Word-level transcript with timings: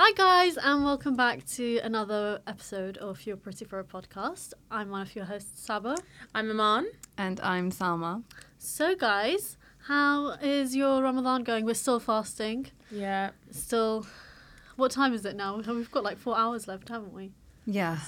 Hi, 0.00 0.12
guys, 0.12 0.56
and 0.56 0.84
welcome 0.84 1.16
back 1.16 1.44
to 1.56 1.78
another 1.82 2.40
episode 2.46 2.96
of 2.98 3.26
Your 3.26 3.36
Pretty 3.36 3.64
for 3.64 3.80
a 3.80 3.84
Podcast. 3.84 4.52
I'm 4.70 4.90
one 4.90 5.02
of 5.02 5.14
your 5.16 5.24
hosts, 5.24 5.60
Saba. 5.60 5.96
I'm 6.34 6.48
Iman. 6.50 6.88
And 7.16 7.40
I'm 7.40 7.72
Salma. 7.72 8.22
So, 8.58 8.94
guys, 8.94 9.56
how 9.88 10.30
is 10.40 10.76
your 10.76 11.02
Ramadan 11.02 11.42
going? 11.42 11.64
We're 11.64 11.74
still 11.74 11.98
fasting. 11.98 12.68
Yeah. 12.92 13.30
Still, 13.50 14.06
what 14.76 14.92
time 14.92 15.12
is 15.14 15.24
it 15.24 15.34
now? 15.34 15.56
We've 15.66 15.90
got 15.90 16.04
like 16.04 16.18
four 16.18 16.38
hours 16.38 16.68
left, 16.68 16.88
haven't 16.90 17.12
we? 17.12 17.32
Yeah. 17.66 17.98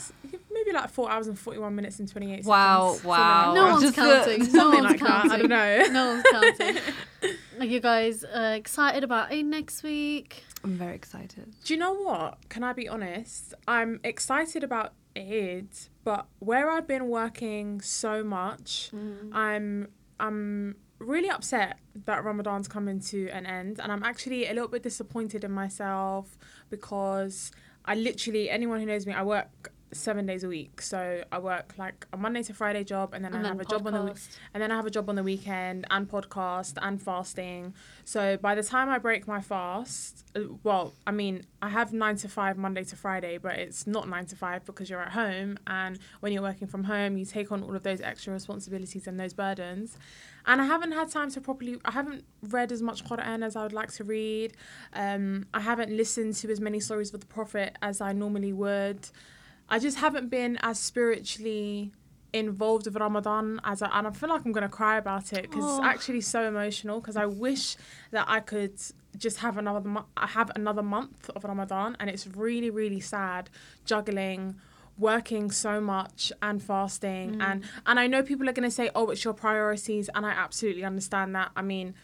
Maybe 0.50 0.72
like 0.72 0.90
four 0.90 1.10
hours 1.10 1.26
and 1.26 1.36
41 1.38 1.74
minutes 1.74 1.98
and 1.98 2.08
28 2.08 2.44
Wow, 2.44 2.86
seconds. 2.92 3.04
wow. 3.04 3.52
No 3.54 3.66
one's 3.66 3.82
just 3.82 3.98
a- 3.98 4.00
counting. 4.00 4.38
No 4.38 4.48
Something 4.60 4.84
one's 4.84 4.90
like 4.92 5.00
that. 5.00 5.08
counting. 5.08 5.30
I 5.32 5.36
don't 5.38 5.48
know. 5.48 5.86
No 5.92 6.06
one's 6.14 6.56
counting. 6.58 6.82
Are 7.60 7.66
you 7.66 7.80
guys 7.80 8.24
uh, 8.24 8.54
excited 8.56 9.02
about 9.04 9.30
Eid 9.32 9.44
next 9.44 9.82
week? 9.82 10.44
I'm 10.64 10.76
very 10.76 10.94
excited. 10.94 11.54
Do 11.64 11.74
you 11.74 11.78
know 11.80 11.94
what? 11.94 12.48
Can 12.48 12.62
I 12.62 12.72
be 12.72 12.88
honest? 12.88 13.54
I'm 13.66 14.00
excited 14.04 14.62
about 14.62 14.92
it, 15.16 15.88
but 16.04 16.26
where 16.38 16.70
I've 16.70 16.86
been 16.86 17.08
working 17.08 17.80
so 17.80 18.22
much, 18.22 18.90
Mm. 18.94 19.30
I'm 19.32 19.88
I'm 20.18 20.76
really 20.98 21.30
upset 21.30 21.78
that 22.04 22.22
Ramadan's 22.24 22.68
coming 22.68 23.00
to 23.00 23.28
an 23.30 23.46
end, 23.46 23.80
and 23.80 23.90
I'm 23.90 24.02
actually 24.02 24.46
a 24.46 24.52
little 24.52 24.68
bit 24.68 24.82
disappointed 24.82 25.44
in 25.44 25.50
myself 25.50 26.36
because 26.68 27.50
I 27.86 27.94
literally 27.94 28.50
anyone 28.50 28.80
who 28.80 28.86
knows 28.86 29.06
me, 29.06 29.14
I 29.14 29.22
work 29.22 29.72
seven 29.92 30.26
days 30.26 30.44
a 30.44 30.48
week. 30.48 30.80
So 30.82 31.22
I 31.32 31.38
work 31.38 31.74
like 31.78 32.06
a 32.12 32.16
Monday 32.16 32.42
to 32.44 32.54
Friday 32.54 32.84
job, 32.84 33.12
and 33.14 33.24
then 33.24 33.32
And 33.34 33.40
I 33.46 33.48
then 33.50 33.58
have 33.58 33.66
a 33.66 33.70
job 33.70 33.86
on 33.86 33.92
the 33.92 34.12
podcast. 34.12 34.36
and 34.54 34.62
then 34.62 34.70
I 34.70 34.76
have 34.76 34.86
a 34.86 34.90
job 34.90 35.08
on 35.08 35.16
the 35.16 35.22
weekend 35.22 35.86
and 35.90 36.08
podcast 36.08 36.74
and 36.80 37.00
fasting. 37.02 37.74
So 38.04 38.36
by 38.36 38.54
the 38.54 38.62
time 38.62 38.88
I 38.88 38.98
break 38.98 39.26
my 39.26 39.40
fast, 39.40 40.24
uh, 40.36 40.40
well, 40.62 40.94
I 41.06 41.10
mean, 41.10 41.44
I 41.62 41.68
have 41.70 41.92
nine 41.92 42.16
to 42.16 42.28
five 42.28 42.56
Monday 42.56 42.84
to 42.84 42.96
Friday, 42.96 43.38
but 43.38 43.54
it's 43.58 43.86
not 43.86 44.08
nine 44.08 44.26
to 44.26 44.36
five 44.36 44.64
because 44.64 44.88
you're 44.90 45.02
at 45.02 45.12
home. 45.12 45.58
And 45.66 45.98
when 46.20 46.32
you're 46.32 46.42
working 46.42 46.68
from 46.68 46.84
home, 46.84 47.16
you 47.18 47.24
take 47.24 47.50
on 47.52 47.62
all 47.62 47.74
of 47.74 47.82
those 47.82 48.00
extra 48.00 48.32
responsibilities 48.32 49.06
and 49.06 49.18
those 49.18 49.32
burdens. 49.34 49.98
And 50.46 50.60
I 50.60 50.64
haven't 50.64 50.92
had 50.92 51.10
time 51.10 51.30
to 51.32 51.40
properly, 51.40 51.78
I 51.84 51.90
haven't 51.90 52.24
read 52.42 52.72
as 52.72 52.80
much 52.80 53.04
Quran 53.04 53.44
as 53.44 53.56
I 53.56 53.62
would 53.62 53.72
like 53.74 53.92
to 53.92 54.04
read. 54.04 54.54
Um, 54.94 55.46
I 55.52 55.60
haven't 55.60 55.90
listened 55.90 56.34
to 56.36 56.50
as 56.50 56.60
many 56.60 56.80
stories 56.80 57.12
of 57.12 57.20
the 57.20 57.26
Prophet 57.26 57.76
as 57.82 58.00
I 58.00 58.12
normally 58.12 58.52
would. 58.52 59.08
I 59.70 59.78
just 59.78 59.98
haven't 59.98 60.28
been 60.28 60.58
as 60.62 60.78
spiritually 60.78 61.92
involved 62.32 62.86
with 62.86 62.96
Ramadan 62.96 63.60
as 63.64 63.82
I, 63.82 63.88
and 63.98 64.06
I 64.06 64.10
feel 64.10 64.28
like 64.28 64.44
I'm 64.44 64.52
gonna 64.52 64.68
cry 64.68 64.96
about 64.98 65.32
it 65.32 65.42
because 65.42 65.64
Oh. 65.64 65.76
it's 65.78 65.84
actually 65.86 66.20
so 66.20 66.42
emotional. 66.46 67.00
Because 67.00 67.16
I 67.16 67.26
wish 67.26 67.76
that 68.10 68.24
I 68.28 68.40
could 68.40 68.74
just 69.16 69.38
have 69.38 69.58
another 69.58 69.88
mo- 69.88 70.06
I 70.16 70.26
have 70.28 70.50
another 70.54 70.82
month 70.82 71.30
of 71.30 71.44
Ramadan, 71.44 71.96
and 71.98 72.08
it's 72.10 72.26
really 72.26 72.70
really 72.70 73.00
sad 73.00 73.50
juggling 73.84 74.56
working 74.98 75.50
so 75.50 75.80
much 75.80 76.30
and 76.42 76.62
fasting 76.62 77.36
mm. 77.36 77.42
and 77.42 77.64
and 77.86 77.98
I 77.98 78.06
know 78.06 78.22
people 78.22 78.46
are 78.48 78.52
gonna 78.52 78.70
say 78.70 78.90
oh 78.94 79.08
it's 79.10 79.24
your 79.24 79.32
priorities 79.32 80.10
and 80.14 80.26
I 80.26 80.30
absolutely 80.30 80.84
understand 80.84 81.34
that. 81.36 81.50
I 81.56 81.62
mean 81.62 81.94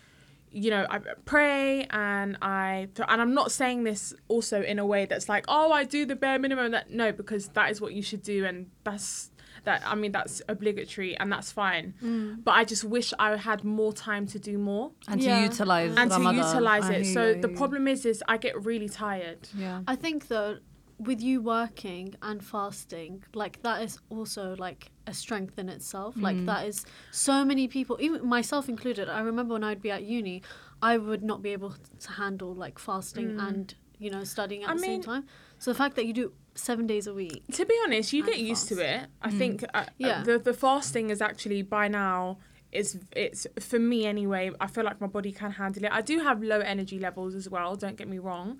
you 0.50 0.70
know, 0.70 0.86
I 0.88 0.98
pray 1.24 1.86
and 1.90 2.38
I 2.40 2.88
and 3.08 3.20
I'm 3.20 3.34
not 3.34 3.52
saying 3.52 3.84
this 3.84 4.14
also 4.28 4.62
in 4.62 4.78
a 4.78 4.86
way 4.86 5.04
that's 5.06 5.28
like, 5.28 5.44
oh, 5.48 5.72
I 5.72 5.84
do 5.84 6.06
the 6.06 6.16
bare 6.16 6.38
minimum. 6.38 6.70
That 6.72 6.90
no, 6.90 7.12
because 7.12 7.48
that 7.48 7.70
is 7.70 7.80
what 7.80 7.92
you 7.92 8.02
should 8.02 8.22
do, 8.22 8.44
and 8.44 8.70
that's 8.84 9.30
that. 9.64 9.82
I 9.84 9.94
mean, 9.96 10.12
that's 10.12 10.40
obligatory 10.48 11.16
and 11.18 11.30
that's 11.32 11.50
fine. 11.52 11.94
Mm. 12.02 12.44
But 12.44 12.52
I 12.52 12.64
just 12.64 12.84
wish 12.84 13.12
I 13.18 13.36
had 13.36 13.64
more 13.64 13.92
time 13.92 14.26
to 14.28 14.38
do 14.38 14.58
more 14.58 14.92
And 15.08 15.20
Yeah. 15.20 15.38
to 15.38 15.42
utilize 15.44 15.94
and 15.96 16.10
Ramadan. 16.10 16.34
to 16.42 16.48
utilize 16.48 16.84
I 16.84 16.92
it. 16.94 17.04
hear 17.04 17.14
So 17.14 17.26
you, 17.30 17.42
the 17.42 17.50
you. 17.50 17.56
problem 17.56 17.88
is, 17.88 18.06
is 18.06 18.22
I 18.28 18.36
get 18.36 18.64
really 18.64 18.88
tired. 18.88 19.48
Yeah. 19.58 19.82
I 19.88 19.96
think 19.96 20.28
though, 20.28 20.58
with 20.98 21.20
you 21.20 21.42
working 21.42 22.14
and 22.22 22.42
fasting, 22.44 23.22
like 23.34 23.60
that 23.62 23.82
is 23.82 23.98
also 24.08 24.56
like 24.56 24.90
a 25.06 25.12
strength 25.12 25.58
in 25.58 25.68
itself. 25.68 26.14
Like 26.16 26.36
Mm. 26.38 26.46
that 26.46 26.66
is 26.66 26.84
so 27.10 27.44
many 27.44 27.68
people, 27.68 27.96
even 28.00 28.26
myself 28.26 28.68
included. 28.68 29.08
I 29.08 29.20
remember 29.20 29.52
when 29.54 29.64
I'd 29.64 29.82
be 29.82 29.90
at 29.90 30.04
uni, 30.04 30.42
I 30.80 30.96
would 30.98 31.22
not 31.22 31.42
be 31.42 31.50
able 31.50 31.74
to 32.00 32.12
handle 32.12 32.54
like 32.54 32.78
fasting 32.78 33.32
Mm. 33.32 33.48
and 33.48 33.74
you 33.98 34.10
know 34.10 34.24
studying 34.24 34.62
at 34.64 34.70
I 34.70 34.74
the 34.74 34.80
same 34.80 35.02
time. 35.02 35.26
So 35.58 35.70
the 35.72 35.78
fact 35.78 35.96
that 35.96 36.06
you 36.06 36.12
do 36.12 36.32
seven 36.54 36.86
days 36.86 37.06
a 37.06 37.14
week, 37.14 37.44
To 37.52 37.64
be 37.66 37.78
honest, 37.84 38.12
you 38.12 38.22
And 38.22 38.32
get 38.32 38.40
used 38.40 38.68
to 38.68 38.78
it. 38.80 39.08
I 39.22 39.30
Mm. 39.30 39.38
think 39.38 39.64
uh, 39.74 39.84
Yeah. 39.98 40.20
uh, 40.20 40.24
the 40.24 40.38
the 40.38 40.54
fasting 40.54 41.10
is 41.10 41.20
actually 41.20 41.62
by 41.62 41.88
now 41.88 42.38
is 42.72 42.98
it's 43.14 43.46
for 43.60 43.78
me 43.78 44.06
anyway. 44.06 44.50
I 44.60 44.66
feel 44.66 44.84
like 44.84 45.00
my 45.00 45.06
body 45.06 45.32
can 45.32 45.52
handle 45.52 45.84
it. 45.84 45.92
I 45.92 46.02
do 46.02 46.20
have 46.20 46.42
low 46.42 46.60
energy 46.60 46.98
levels 46.98 47.34
as 47.34 47.48
well. 47.48 47.76
Don't 47.76 47.96
get 47.96 48.08
me 48.08 48.18
wrong, 48.18 48.58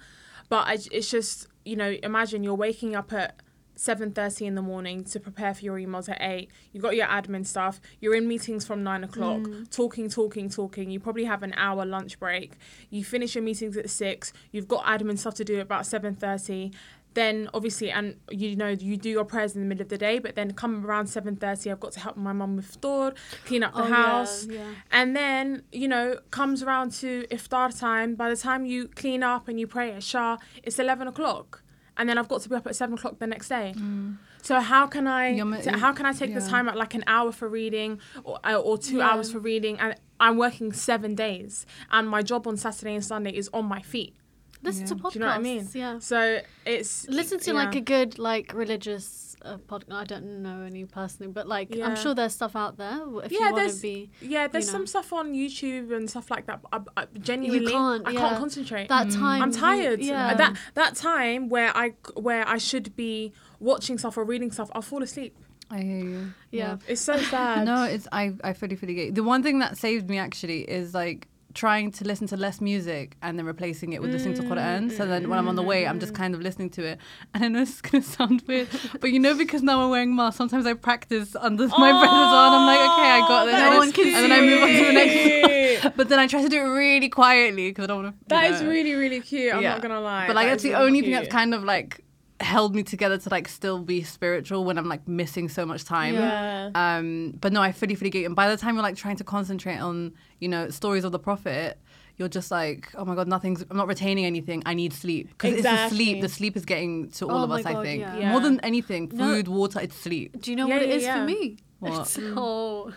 but 0.49 0.67
I, 0.67 0.79
it's 0.91 1.11
just 1.11 1.49
you 1.65 1.77
know 1.77 1.97
imagine 2.03 2.43
you're 2.43 2.55
waking 2.55 2.97
up 2.97 3.13
at. 3.13 3.41
7.30 3.79 4.47
in 4.47 4.55
the 4.55 4.63
morning 4.63 5.05
to 5.05 5.21
prepare 5.21 5.53
for 5.53 5.63
your 5.63 5.77
emails 5.77 6.09
at 6.09 6.17
8 6.19 6.51
you've 6.73 6.83
got 6.83 6.97
your 6.97 7.07
admin 7.09 7.45
stuff. 7.45 7.79
You're 8.01 8.15
in 8.15 8.27
meetings 8.27 8.65
from 8.65 8.83
9 8.83 9.05
o'clock. 9.05 9.41
Mm. 9.41 9.71
talking 9.71 10.09
talking 10.09 10.49
talking. 10.49 10.91
You 10.91 10.99
probably 10.99 11.25
have 11.25 11.43
an 11.43 11.53
hour 11.59 11.85
lunch 11.85 12.19
break. 12.19 12.55
You 12.89 13.05
finish 13.05 13.35
your 13.35 13.45
meetings 13.45 13.77
at 13.77 13.91
6 13.91 14.33
you've 14.51 14.67
got 14.67 14.83
admin 14.87 15.19
stuff 15.19 15.35
to 15.35 15.45
do 15.45 15.57
at 15.57 15.61
about 15.61 15.83
7.30 15.83 16.73
then 17.17 17.49
obviously 17.53 17.91
and 17.91 18.07
you 18.31 18.55
know 18.61 18.69
you 18.69 18.97
do 18.97 19.11
your 19.11 19.25
prayers 19.25 19.55
in 19.57 19.61
the 19.63 19.67
middle 19.67 19.83
of 19.83 19.89
the 19.89 19.99
day 19.99 20.17
but 20.25 20.35
then 20.39 20.49
come 20.53 20.87
around 20.87 21.07
7.30 21.07 21.71
i've 21.73 21.81
got 21.81 21.93
to 21.93 22.01
help 22.07 22.17
my 22.17 22.33
mum 22.41 22.55
with 22.57 22.71
store 22.71 23.13
clean 23.47 23.63
up 23.67 23.73
the 23.75 23.83
Oh, 23.83 23.93
house 24.01 24.47
yeah, 24.47 24.61
yeah. 24.61 24.71
and 24.99 25.17
then 25.21 25.63
you 25.73 25.89
know 25.89 26.07
comes 26.31 26.63
around 26.63 26.93
to 27.03 27.11
iftar 27.37 27.69
time 27.87 28.15
by 28.15 28.29
the 28.31 28.37
time 28.37 28.65
you 28.73 28.89
clean 29.03 29.23
up 29.33 29.49
and 29.49 29.59
you 29.61 29.67
pray 29.67 29.89
Isha 29.97 30.39
it's 30.63 30.79
11 30.79 31.09
o'clock 31.09 31.63
and 31.97 32.09
then 32.09 32.17
i've 32.19 32.29
got 32.29 32.41
to 32.43 32.49
be 32.49 32.55
up 32.55 32.67
at 32.67 32.77
7 32.77 32.95
o'clock 32.99 33.19
the 33.19 33.27
next 33.35 33.49
day 33.49 33.73
Mm. 33.77 34.19
so 34.43 34.61
how 34.61 34.85
can 34.95 35.07
I 35.21 35.25
so 35.67 35.71
how 35.85 35.93
can 35.99 36.05
I 36.07 36.13
take 36.21 36.33
the 36.35 36.45
time 36.55 36.69
at 36.71 36.77
like 36.85 36.95
an 37.01 37.05
hour 37.15 37.31
for 37.33 37.49
reading 37.61 37.91
or 38.29 38.39
uh, 38.45 38.55
or 38.69 38.75
two 38.89 38.99
Yeah. 38.99 39.09
hours 39.09 39.27
for 39.33 39.41
reading 39.51 39.75
and 39.83 39.91
I'm 40.25 40.37
working 40.47 40.69
seven 40.91 41.15
days 41.27 41.53
and 41.91 42.05
my 42.17 42.23
job 42.31 42.43
on 42.51 42.57
Saturday 42.67 42.95
and 42.99 43.05
Sunday 43.13 43.33
is 43.43 43.49
on 43.59 43.65
my 43.75 43.83
feet. 43.93 44.13
Listen 44.63 44.83
Yeah. 44.83 44.87
to 44.89 44.95
podcasts. 44.97 45.13
Do 45.13 45.19
you 45.19 45.25
know 45.25 45.31
what 45.31 45.37
I 45.37 45.43
mean? 45.43 45.69
Yeah. 45.75 45.99
So 45.99 46.41
it's 46.65 47.07
Listen 47.09 47.39
to 47.41 47.51
yeah. 47.53 47.57
like 47.65 47.75
a 47.75 47.81
good 47.81 48.19
like 48.19 48.53
religious 48.55 49.37
uh, 49.43 49.59
podcast. 49.69 49.93
I 49.93 50.05
don't 50.05 50.43
know 50.43 50.63
any 50.63 50.85
personally, 50.85 51.31
but 51.31 51.47
like 51.47 51.75
Yeah. 51.75 51.87
I'm 51.87 51.97
sure 51.97 52.15
there's 52.15 52.33
stuff 52.33 52.57
out 52.57 52.79
there 52.79 53.01
if 53.25 53.31
Yeah, 53.33 53.51
you 53.51 53.55
there's- 53.55 53.81
be 53.81 54.11
yeah. 54.21 54.49
There's 54.49 54.67
you 54.67 54.71
some 54.73 54.87
stuff 54.87 55.13
on 55.13 55.35
YouTube 55.35 55.95
and 55.95 56.09
stuff 56.09 56.31
like 56.31 56.47
that. 56.47 56.63
But 56.63 56.89
I, 56.97 57.03
I, 57.03 57.07
genuinely, 57.21 57.71
can't, 57.73 58.07
I 58.07 58.11
yeah. 58.13 58.21
can't 58.21 58.39
concentrate. 58.39 58.89
that 58.89 59.09
Mm. 59.09 59.15
time. 59.15 59.43
I'm 59.43 59.51
you- 59.51 59.57
tired. 59.57 60.01
yeah. 60.01 60.35
That 60.35 60.57
that 60.75 60.95
time 60.97 61.49
where 61.49 61.77
I 61.77 61.95
where 62.15 62.49
I 62.49 62.59
should 62.59 62.97
be 62.97 63.33
watching 63.61 63.99
stuff 63.99 64.17
or 64.17 64.25
reading 64.25 64.51
stuff, 64.51 64.71
I'll 64.75 64.83
fall 64.83 65.03
asleep. 65.03 65.37
I 65.71 65.81
hear 65.81 65.99
you. 65.99 66.33
Yeah. 66.51 66.79
It's 66.89 67.01
so 67.01 67.17
sad. 67.35 67.67
No, 67.67 67.85
it's 67.85 68.09
I 68.11 68.33
I 68.43 68.53
fully 68.55 68.77
fully 68.77 68.95
get. 68.95 69.07
you. 69.07 69.13
The 69.13 69.23
one 69.25 69.43
thing 69.43 69.59
that 69.61 69.77
saved 69.77 70.09
me 70.09 70.19
actually 70.19 70.61
is 70.63 70.95
like 70.95 71.29
trying 71.57 71.91
to 71.91 72.05
listen 72.05 72.27
to 72.29 72.37
less 72.37 72.61
music 72.61 73.17
and 73.23 73.39
then 73.39 73.47
replacing 73.47 73.95
it 73.95 74.03
with 74.03 74.11
listening 74.13 74.35
to 74.35 74.43
Quran. 74.43 74.93
So 74.97 75.07
then 75.07 75.29
when 75.29 75.39
I'm 75.39 75.49
on 75.49 75.57
the 75.57 75.63
way, 75.63 75.87
I'm 75.87 75.99
just 75.99 76.13
mm. 76.13 76.17
kind 76.17 76.35
of 76.35 76.41
listening 76.41 76.71
to 76.71 76.85
it. 76.85 76.99
And 77.35 77.45
I 77.45 77.49
know 77.49 77.61
this 77.61 77.75
is 77.77 77.81
gonna 77.81 78.05
sound 78.05 78.43
weird, 78.47 78.69
but 79.01 79.11
you 79.11 79.19
know 79.19 79.35
because 79.35 79.63
now 79.63 79.83
I'm 79.83 79.91
wearing 79.91 80.15
mask, 80.15 80.37
sometimes 80.37 80.67
I 80.67 80.75
practice 80.75 81.35
under 81.35 81.67
my 81.85 81.91
breath 82.01 82.17
as 82.27 82.31
well. 82.33 82.47
And 82.47 82.57
I'm 82.57 82.67
like, 82.73 82.85
okay, 82.91 83.11
I 83.11 83.21
got 83.33 83.45
this. 83.47 83.55
No 83.55 83.79
one 83.79 83.93
can 83.93 84.07
and 84.07 84.23
then 84.25 84.33
I 84.33 84.41
move 84.41 84.63
on 84.63 84.69
to 84.69 84.85
the 84.85 84.93
next. 84.93 85.13
cute. 85.13 85.97
But 85.97 86.09
then 86.09 86.19
I 86.19 86.27
try 86.27 86.43
to 86.43 86.49
do 86.49 86.59
it 86.59 86.69
really 86.69 87.09
quietly 87.09 87.71
because 87.71 87.85
I 87.85 87.87
don't 87.89 88.03
want 88.03 88.15
to. 88.21 88.29
That 88.29 88.51
is 88.51 88.63
really 88.63 88.95
really 88.95 89.21
cute. 89.21 89.55
I'm 89.55 89.63
Yeah. 89.63 89.73
not 89.73 89.83
gonna 89.83 90.01
lie. 90.01 90.27
But 90.27 90.37
like 90.37 90.47
That 90.47 90.51
that's 90.53 90.63
the 90.63 90.71
really 90.71 90.85
only 90.87 91.01
thing 91.03 91.13
that's 91.13 91.29
kind 91.41 91.55
of 91.55 91.65
like 91.65 92.03
held 92.41 92.75
me 92.75 92.83
together 92.83 93.17
to 93.19 93.29
like 93.31 93.49
still 93.49 93.79
be 93.79 94.03
spiritual 94.03 94.65
when 94.65 94.77
I'm 94.79 94.89
like 94.89 95.07
missing 95.09 95.49
so 95.49 95.65
much 95.65 95.85
time. 95.85 96.15
Yeah. 96.15 96.71
Um, 96.75 97.35
but 97.41 97.53
no, 97.53 97.63
I 97.63 97.73
fully, 97.73 97.95
fully 97.95 98.11
get 98.11 98.21
you. 98.21 98.27
And 98.27 98.37
by 98.37 98.49
the 98.49 98.57
time 98.57 98.75
you're 98.75 98.83
like 98.83 98.97
trying 98.97 99.17
to 99.17 99.25
concentrate 99.25 99.79
on, 99.79 100.13
you 100.41 100.49
know, 100.49 100.69
stories 100.71 101.05
of 101.05 101.13
the 101.13 101.19
prophet, 101.19 101.79
you're 102.19 102.29
just 102.29 102.51
like, 102.51 102.91
oh 102.95 103.05
my 103.05 103.15
god, 103.15 103.29
nothing's. 103.29 103.65
I'm 103.71 103.77
not 103.77 103.89
retaining 103.89 104.25
anything. 104.25 104.63
I 104.67 104.75
need 104.75 104.93
sleep 104.93 105.29
because 105.29 105.55
it's 105.55 105.63
the 105.63 105.89
sleep. 105.89 106.21
The 106.23 106.29
sleep 106.29 106.57
is 106.57 106.65
getting 106.65 107.11
to 107.13 107.29
all 107.29 107.41
Oh 107.41 107.45
of 107.45 107.51
my 107.51 107.61
us. 107.61 107.67
I 107.67 107.83
think 107.83 108.01
yeah. 108.01 108.17
Yeah. 108.19 108.31
more 108.31 108.41
than 108.41 108.59
anything, 108.61 109.11
No. 109.13 109.35
food, 109.35 109.49
water, 109.49 109.81
it's 109.81 109.97
sleep. 109.97 110.41
Do 110.41 110.51
you 110.51 110.57
know 110.57 110.67
Yeah, 110.69 110.75
what 110.75 110.83
it 110.83 110.91
is 110.91 111.03
yeah, 111.03 111.21
for 111.21 111.25
me? 111.27 111.59
What? 111.79 112.01
It's, 112.01 112.19
oh, 112.23 112.93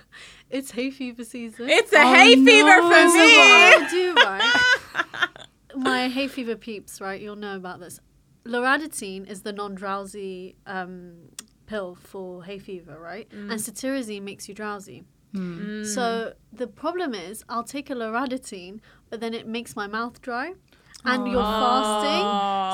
it's 0.50 0.71
hay 0.71 0.89
fever 0.89 1.25
season. 1.25 1.69
It's 1.69 1.91
a 1.91 1.97
Oh, 2.01 2.13
hay 2.13 2.33
fever 2.36 2.47
no. 2.77 2.89
for 2.89 3.09
So 3.09 3.18
what 3.18 3.27
me. 3.27 3.83
I'll 3.83 3.89
do, 3.89 4.13
right? 4.15 5.27
My 5.75 6.07
hay 6.07 6.27
fever 6.30 6.56
peeps, 6.56 7.01
right? 7.01 7.19
You'll 7.21 7.36
know 7.36 7.56
about 7.57 7.80
this. 7.81 8.00
Loratadine 8.45 9.30
is 9.30 9.41
the 9.41 9.53
non-drowsy 9.53 10.56
um, 10.65 11.13
pill 11.65 11.95
for 11.95 12.44
hay 12.44 12.57
fever, 12.59 12.97
right? 13.00 13.30
Mm. 13.30 13.51
And 13.51 13.59
cetirizine 13.59 14.24
makes 14.24 14.47
you 14.47 14.56
drowsy. 14.56 15.03
Hmm. 15.33 15.83
So 15.83 16.33
the 16.51 16.65
problem 16.68 17.13
is, 17.13 17.44
I'll 17.50 17.63
take 17.63 17.89
a 17.91 17.94
loratadine, 17.94 18.80
but 19.09 19.19
then 19.19 19.33
it 19.36 19.45
makes 19.47 19.75
my 19.75 19.86
mouth 19.86 20.21
dry, 20.21 20.53
and 21.06 21.27
you're 21.27 21.44
fasting, 21.45 22.25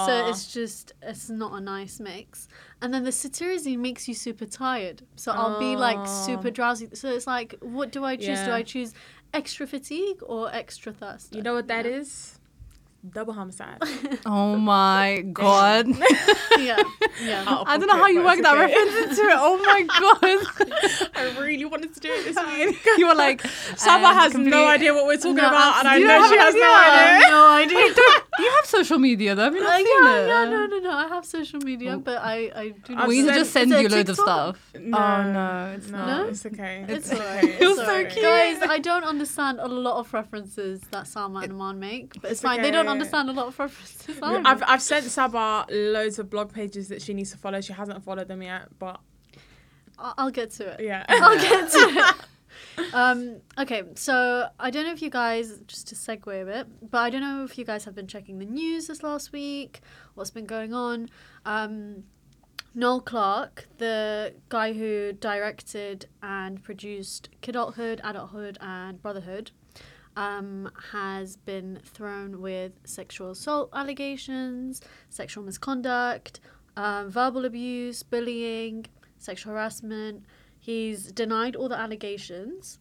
so 0.05 0.29
it's 0.29 0.51
just 0.53 0.93
it's 1.01 1.29
not 1.29 1.51
a 1.53 1.59
nice 1.59 1.99
mix. 1.99 2.47
And 2.81 2.93
then 2.93 3.03
the 3.03 3.11
cetirizine 3.11 3.79
makes 3.79 4.07
you 4.07 4.13
super 4.13 4.45
tired, 4.45 5.01
so 5.17 5.33
I'll 5.33 5.59
be 5.59 5.75
like 5.75 6.07
super 6.07 6.47
Oh. 6.47 6.51
drowsy. 6.51 6.89
So 6.93 7.09
it's 7.09 7.27
like, 7.27 7.55
what 7.59 7.91
do 7.91 8.05
I 8.05 8.15
choose? 8.15 8.41
Do 8.43 8.51
I 8.51 8.63
choose 8.63 8.93
extra 9.33 9.67
fatigue 9.67 10.21
or 10.23 10.49
extra 10.55 10.93
thirst? 10.93 11.35
You 11.35 11.41
know 11.41 11.53
what 11.53 11.67
that 11.67 11.85
is? 11.85 12.39
Double 13.13 13.33
homicide. 13.33 13.77
Oh 14.25 14.55
my 14.55 15.23
god. 15.33 15.87
yeah, 16.59 16.81
yeah. 17.23 17.43
Out 17.45 17.67
I 17.67 17.77
don't 17.77 17.87
know 17.87 17.97
how 17.97 18.07
you 18.07 18.19
work 18.23 18.37
worked 18.39 18.43
that 18.43 18.57
okay. 18.57 18.73
reference 18.73 19.09
into 19.19 19.21
it. 19.29 19.37
Oh 19.37 19.57
my 19.59 19.81
god. 19.99 21.11
I 21.15 21.39
really 21.39 21.65
wanted 21.65 21.93
to 21.93 21.99
do 21.99 22.09
it 22.11 22.23
this 22.25 22.37
week. 22.45 22.79
you 22.97 23.07
were 23.07 23.13
like, 23.13 23.41
Saba 23.75 24.07
um, 24.07 24.15
has 24.15 24.31
complete- 24.31 24.49
no 24.51 24.65
idea 24.67 24.93
what 24.93 25.05
we're 25.05 25.17
talking 25.17 25.35
No, 25.35 25.47
about, 25.49 25.79
and 25.79 25.87
I 25.87 25.99
know 25.99 26.27
she 26.29 26.37
has 26.37 26.53
an 26.55 26.59
no 26.61 26.75
idea. 26.75 27.15
idea. 27.17 27.29
no 27.29 27.47
idea. 27.83 27.95
you 28.39 28.51
have 28.55 28.65
social 28.65 28.97
media 28.99 29.35
though. 29.35 29.43
Have 29.43 29.55
you 29.55 29.63
Uh, 29.63 29.77
seen 29.77 29.85
yeah, 29.85 30.15
it? 30.23 30.27
yeah, 30.27 30.45
no, 30.45 30.65
no, 30.65 30.79
no. 30.79 30.91
I 30.91 31.07
have 31.07 31.25
social 31.25 31.59
media, 31.59 31.93
Oh. 31.95 31.99
but 31.99 32.17
I, 32.21 32.51
I 32.55 32.69
do 32.83 32.95
not. 32.95 33.07
We 33.07 33.21
need 33.21 33.27
to 33.29 33.35
just 33.35 33.51
send 33.51 33.69
you 33.71 33.87
loads 33.89 34.09
of 34.09 34.15
stuff. 34.17 34.71
No, 34.79 34.97
Oh 34.97 35.31
no, 35.31 35.73
it's 35.75 35.89
no, 35.89 35.97
not. 36.05 36.29
It's 36.29 36.45
okay. 36.45 36.85
It's 36.87 37.11
okay. 37.11 37.21
alright. 37.21 37.43
It's 37.61 37.75
so 37.75 37.81
alright. 37.83 38.09
cute. 38.09 38.23
Guys, 38.25 38.57
I 38.63 38.79
don't 38.79 39.03
understand 39.03 39.59
a 39.59 39.67
lot 39.67 39.99
of 39.99 40.13
references 40.13 40.81
that 40.91 41.05
Salma 41.05 41.43
and 41.43 41.53
Iman 41.53 41.79
make, 41.79 42.13
but 42.21 42.31
it's, 42.31 42.31
It's 42.33 42.41
fine. 42.41 42.61
They 42.61 42.71
don't 42.71 42.87
okay. 42.87 42.94
Understand 42.95 43.29
a 43.29 43.33
lot 43.33 43.47
of 43.47 43.59
references. 43.59 44.17
I've, 44.23 44.63
I've 44.65 44.81
sent 44.81 45.05
Saba 45.05 45.65
loads 45.69 46.19
of 46.19 46.29
blog 46.29 46.53
pages 46.53 46.87
that 46.89 47.01
she 47.01 47.13
needs 47.13 47.31
to 47.31 47.37
follow. 47.37 47.61
She 47.61 47.73
hasn't 47.73 48.03
followed 48.03 48.27
them 48.27 48.41
yet, 48.41 48.67
but 48.79 48.99
I'll 49.97 50.31
get 50.31 50.51
to 50.51 50.67
it. 50.67 50.81
yeah. 50.81 51.05
I'll 51.09 51.39
get 51.39 51.71
to 51.71 51.77
it. 51.79 52.15
Um, 52.93 53.37
okay, 53.57 53.83
so 53.95 54.47
I 54.59 54.69
don't 54.69 54.85
know 54.85 54.91
if 54.91 55.01
you 55.01 55.09
guys, 55.09 55.59
just 55.67 55.87
to 55.89 55.95
segue 55.95 56.41
a 56.41 56.45
bit, 56.45 56.89
but 56.89 56.99
I 56.99 57.09
don't 57.09 57.21
know 57.21 57.43
if 57.43 57.57
you 57.57 57.65
guys 57.65 57.85
have 57.85 57.95
been 57.95 58.07
checking 58.07 58.39
the 58.39 58.45
news 58.45 58.87
this 58.87 59.03
last 59.03 59.31
week, 59.31 59.81
what's 60.13 60.31
been 60.31 60.45
going 60.45 60.73
on. 60.73 61.09
Um, 61.45 62.03
Noel 62.73 62.99
Clarke, 63.01 63.67
the 63.77 64.33
guy 64.49 64.73
who 64.73 65.13
directed 65.13 66.07
and 66.21 66.61
produced 66.61 67.29
Kidulthood, 67.41 68.01
Adulthood, 68.03 68.57
and 68.59 69.01
Brotherhood, 69.01 69.51
um, 70.15 70.71
has 70.91 71.35
been 71.35 71.79
thrown 71.83 72.41
with 72.41 72.73
sexual 72.85 73.31
assault 73.31 73.69
allegations, 73.73 74.81
sexual 75.09 75.43
misconduct, 75.43 76.39
um, 76.77 77.09
verbal 77.09 77.45
abuse, 77.45 78.03
bullying, 78.03 78.85
sexual 79.17 79.53
harassment. 79.53 80.23
He's 80.59 81.11
denied 81.11 81.55
all 81.55 81.69
the 81.69 81.77
allegations, 81.77 82.79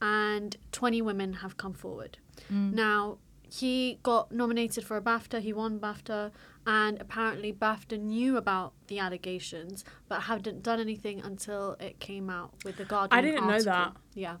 and 0.00 0.56
20 0.72 1.02
women 1.02 1.34
have 1.34 1.56
come 1.56 1.72
forward. 1.72 2.18
Mm. 2.50 2.72
Now, 2.72 3.18
he 3.48 3.98
got 4.02 4.32
nominated 4.32 4.84
for 4.84 4.96
a 4.96 5.02
BAFTA, 5.02 5.40
he 5.40 5.52
won 5.52 5.78
BAFTA, 5.78 6.32
and 6.66 7.00
apparently 7.00 7.52
BAFTA 7.52 7.98
knew 8.00 8.36
about 8.36 8.72
the 8.86 8.98
allegations 8.98 9.84
but 10.08 10.22
hadn't 10.22 10.62
done 10.62 10.80
anything 10.80 11.20
until 11.20 11.76
it 11.78 12.00
came 12.00 12.30
out 12.30 12.54
with 12.64 12.76
the 12.76 12.84
Guardian. 12.84 13.18
I 13.18 13.20
didn't 13.20 13.46
know 13.46 13.60
that. 13.62 13.92
Yeah. 14.14 14.36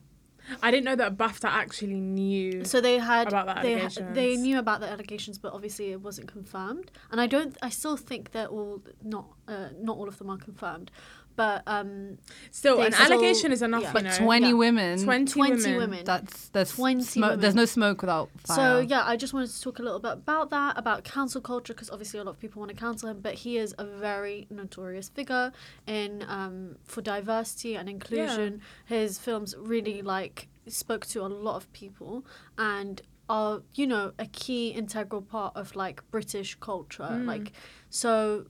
I 0.62 0.70
didn't 0.70 0.84
know 0.84 0.96
that 0.96 1.16
BAFTA 1.16 1.44
actually 1.48 1.94
knew. 1.94 2.64
So 2.64 2.80
they 2.80 2.98
had 2.98 3.28
About 3.28 3.46
the 3.56 3.62
they, 3.62 3.72
ha- 3.74 3.80
allegations. 3.80 4.14
they 4.14 4.36
knew 4.36 4.58
about 4.58 4.80
the 4.80 4.88
allegations, 4.88 5.38
but 5.38 5.52
obviously 5.52 5.92
it 5.92 6.00
wasn't 6.00 6.28
confirmed. 6.28 6.90
And 7.10 7.20
I 7.20 7.26
don't. 7.26 7.56
I 7.62 7.68
still 7.68 7.96
think 7.96 8.32
they're 8.32 8.46
all 8.48 8.82
not. 9.02 9.26
Uh, 9.48 9.68
not 9.80 9.96
all 9.96 10.08
of 10.08 10.18
them 10.18 10.30
are 10.30 10.36
confirmed, 10.38 10.90
but 11.36 11.62
um, 11.66 12.18
Still, 12.50 12.80
an 12.80 12.92
still- 12.92 13.12
allegation 13.12 13.52
is 13.52 13.62
enough, 13.62 13.82
yeah. 13.82 13.88
you 13.88 13.92
But 13.94 14.04
know. 14.04 14.16
20 14.18 14.46
Yeah. 14.48 14.52
women. 14.54 15.02
20, 15.02 15.32
20 15.32 15.52
women. 15.54 15.76
women. 15.78 16.04
That's 16.04 16.48
there's 16.50 16.72
20 16.72 17.02
smoke. 17.02 17.40
There's 17.40 17.54
no 17.54 17.64
smoke 17.64 18.00
without 18.02 18.28
fire. 18.46 18.56
So 18.56 18.78
yeah, 18.80 19.02
I 19.06 19.16
just 19.16 19.32
wanted 19.34 19.50
to 19.50 19.60
talk 19.60 19.78
a 19.78 19.82
little 19.82 20.00
bit 20.00 20.12
about 20.12 20.50
that, 20.50 20.78
about 20.78 21.04
cancel 21.04 21.40
culture, 21.40 21.72
because 21.72 21.90
obviously 21.90 22.20
a 22.20 22.24
lot 22.24 22.32
of 22.32 22.38
people 22.40 22.60
want 22.60 22.70
to 22.70 22.76
cancel 22.76 23.08
him, 23.08 23.20
but 23.20 23.34
he 23.34 23.58
is 23.58 23.74
a 23.78 23.84
very 23.84 24.46
notorious 24.50 25.08
figure 25.08 25.52
in 25.86 26.24
um, 26.28 26.76
for 26.84 27.00
diversity 27.02 27.74
and 27.76 27.88
inclusion. 27.88 28.60
His 28.86 29.18
films 29.18 29.54
really 29.58 30.02
like 30.02 30.48
spoke 30.68 31.04
to 31.06 31.22
a 31.22 31.26
lot 31.28 31.56
of 31.56 31.72
people 31.72 32.24
and 32.56 33.02
are 33.28 33.62
you 33.74 33.86
know 33.86 34.12
a 34.18 34.26
key 34.26 34.68
integral 34.68 35.22
part 35.22 35.56
of 35.56 35.74
like 35.76 36.02
British 36.10 36.54
culture. 36.56 37.02
Mm. 37.04 37.26
Like 37.26 37.52
so. 37.90 38.46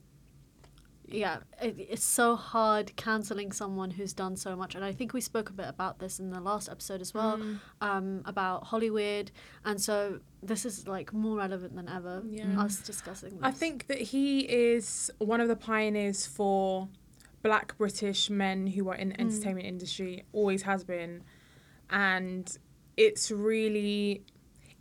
Yeah, 1.13 1.37
it, 1.61 1.75
it's 1.77 2.03
so 2.03 2.35
hard 2.35 2.95
canceling 2.95 3.51
someone 3.51 3.91
who's 3.91 4.13
done 4.13 4.35
so 4.35 4.55
much, 4.55 4.73
and 4.75 4.83
I 4.83 4.91
think 4.91 5.13
we 5.13 5.21
spoke 5.21 5.49
a 5.49 5.53
bit 5.53 5.67
about 5.67 5.99
this 5.99 6.19
in 6.19 6.31
the 6.31 6.39
last 6.41 6.67
episode 6.69 7.01
as 7.01 7.13
well 7.13 7.37
Mm. 7.37 7.59
um, 7.81 8.21
about 8.25 8.65
Hollywood, 8.65 9.31
and 9.63 9.79
so 9.79 10.19
this 10.41 10.65
is 10.65 10.87
like 10.87 11.13
more 11.13 11.37
relevant 11.37 11.75
than 11.75 11.87
ever. 11.87 12.23
Yeah. 12.27 12.59
Us 12.59 12.77
discussing 12.81 13.31
this. 13.31 13.39
I 13.43 13.51
think 13.51 13.87
that 13.87 13.99
he 13.99 14.39
is 14.41 15.11
one 15.19 15.39
of 15.39 15.47
the 15.47 15.55
pioneers 15.55 16.25
for 16.25 16.87
black 17.43 17.77
British 17.77 18.29
men 18.29 18.67
who 18.67 18.89
are 18.89 18.95
in 18.95 19.09
the 19.09 19.15
Mm. 19.15 19.19
entertainment 19.21 19.67
industry, 19.67 20.23
always 20.33 20.63
has 20.63 20.83
been. 20.83 21.23
And 21.89 22.57
it's 22.97 23.29
really 23.31 24.23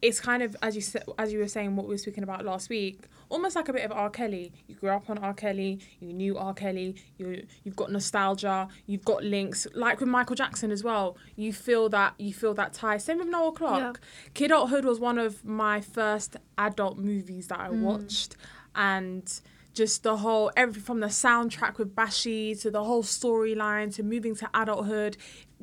it's 0.00 0.18
kind 0.20 0.42
of 0.42 0.56
as 0.62 0.74
you 0.76 1.00
as 1.18 1.32
you 1.32 1.38
were 1.38 1.46
saying 1.48 1.76
what 1.76 1.86
we 1.86 1.94
were 1.94 1.98
speaking 1.98 2.24
about 2.24 2.44
last 2.44 2.68
week, 2.68 3.04
almost 3.32 3.56
like 3.56 3.68
a 3.68 3.72
bit 3.72 3.84
of 3.84 3.92
R. 3.92 4.10
Kelly. 4.10 4.52
You 4.68 4.74
grew 4.76 4.90
up 4.90 5.08
on 5.10 5.18
R. 5.18 5.34
Kelly, 5.34 5.80
you 6.00 6.12
knew 6.12 6.36
R. 6.38 6.54
Kelly, 6.54 6.96
you 7.18 7.44
you've 7.64 7.76
got 7.76 7.90
nostalgia, 7.90 8.68
you've 8.86 9.04
got 9.04 9.24
links. 9.24 9.66
Like 9.74 10.00
with 10.00 10.08
Michael 10.08 10.36
Jackson 10.36 10.70
as 10.70 10.84
well. 10.84 11.16
You 11.36 11.52
feel 11.52 11.88
that 11.88 12.14
you 12.18 12.32
feel 12.32 12.54
that 12.54 12.72
tie. 12.72 12.98
Same 12.98 13.18
with 13.18 13.28
Noel 13.28 13.52
Clarke. 13.52 14.00
Kid 14.34 14.46
Adulthood 14.52 14.84
was 14.84 15.00
one 15.00 15.18
of 15.18 15.44
my 15.44 15.80
first 15.80 16.36
adult 16.58 16.98
movies 16.98 17.48
that 17.48 17.58
I 17.60 17.68
Mm. 17.68 17.80
watched 17.82 18.36
and 18.74 19.40
just 19.74 20.02
the 20.02 20.18
whole 20.18 20.50
everything 20.56 20.82
from 20.82 21.00
the 21.00 21.06
soundtrack 21.06 21.78
with 21.78 21.94
Bashy 21.96 22.60
to 22.60 22.70
the 22.70 22.84
whole 22.84 23.02
storyline 23.02 23.94
to 23.94 24.02
moving 24.02 24.34
to 24.36 24.48
adulthood 24.52 25.16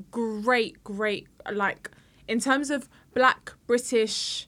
great 0.10 0.84
great 0.84 1.28
like 1.52 1.92
in 2.28 2.40
terms 2.40 2.70
of 2.72 2.90
black 3.14 3.54
british 3.68 4.48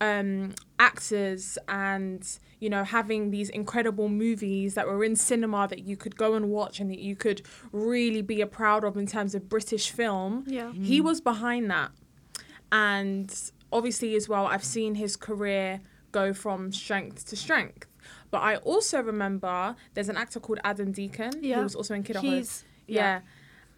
um 0.00 0.54
actors 0.80 1.58
and 1.68 2.38
you 2.58 2.70
know 2.70 2.82
having 2.84 3.30
these 3.30 3.50
incredible 3.50 4.08
movies 4.08 4.72
that 4.74 4.86
were 4.86 5.04
in 5.04 5.14
cinema 5.14 5.68
that 5.68 5.80
you 5.88 5.94
could 5.96 6.16
go 6.16 6.34
and 6.34 6.48
watch 6.48 6.80
and 6.80 6.90
that 6.90 6.98
you 6.98 7.14
could 7.14 7.42
really 7.70 8.22
be 8.22 8.40
a 8.40 8.46
proud 8.46 8.82
of 8.82 8.96
in 8.96 9.06
terms 9.06 9.34
of 9.34 9.46
british 9.48 9.90
film 9.90 10.44
Yeah. 10.46 10.72
he 10.72 11.00
was 11.00 11.20
behind 11.20 11.70
that 11.70 11.90
and 12.72 13.28
obviously 13.72 14.14
as 14.16 14.28
well 14.28 14.46
i've 14.46 14.64
seen 14.64 14.94
his 14.94 15.16
career 15.16 15.80
go 16.12 16.32
from 16.32 16.72
strength 16.72 17.26
to 17.28 17.36
strength 17.36 17.86
but 18.30 18.38
i 18.38 18.56
also 18.56 19.00
remember 19.02 19.76
there's 19.94 20.08
an 20.08 20.16
actor 20.16 20.40
called 20.40 20.60
adam 20.64 20.92
deacon 20.92 21.30
Yeah. 21.42 21.56
who 21.56 21.62
was 21.62 21.74
also 21.74 21.94
in 21.94 22.02
kidulthood 22.02 22.22
he's 22.22 22.64
yeah. 22.86 23.20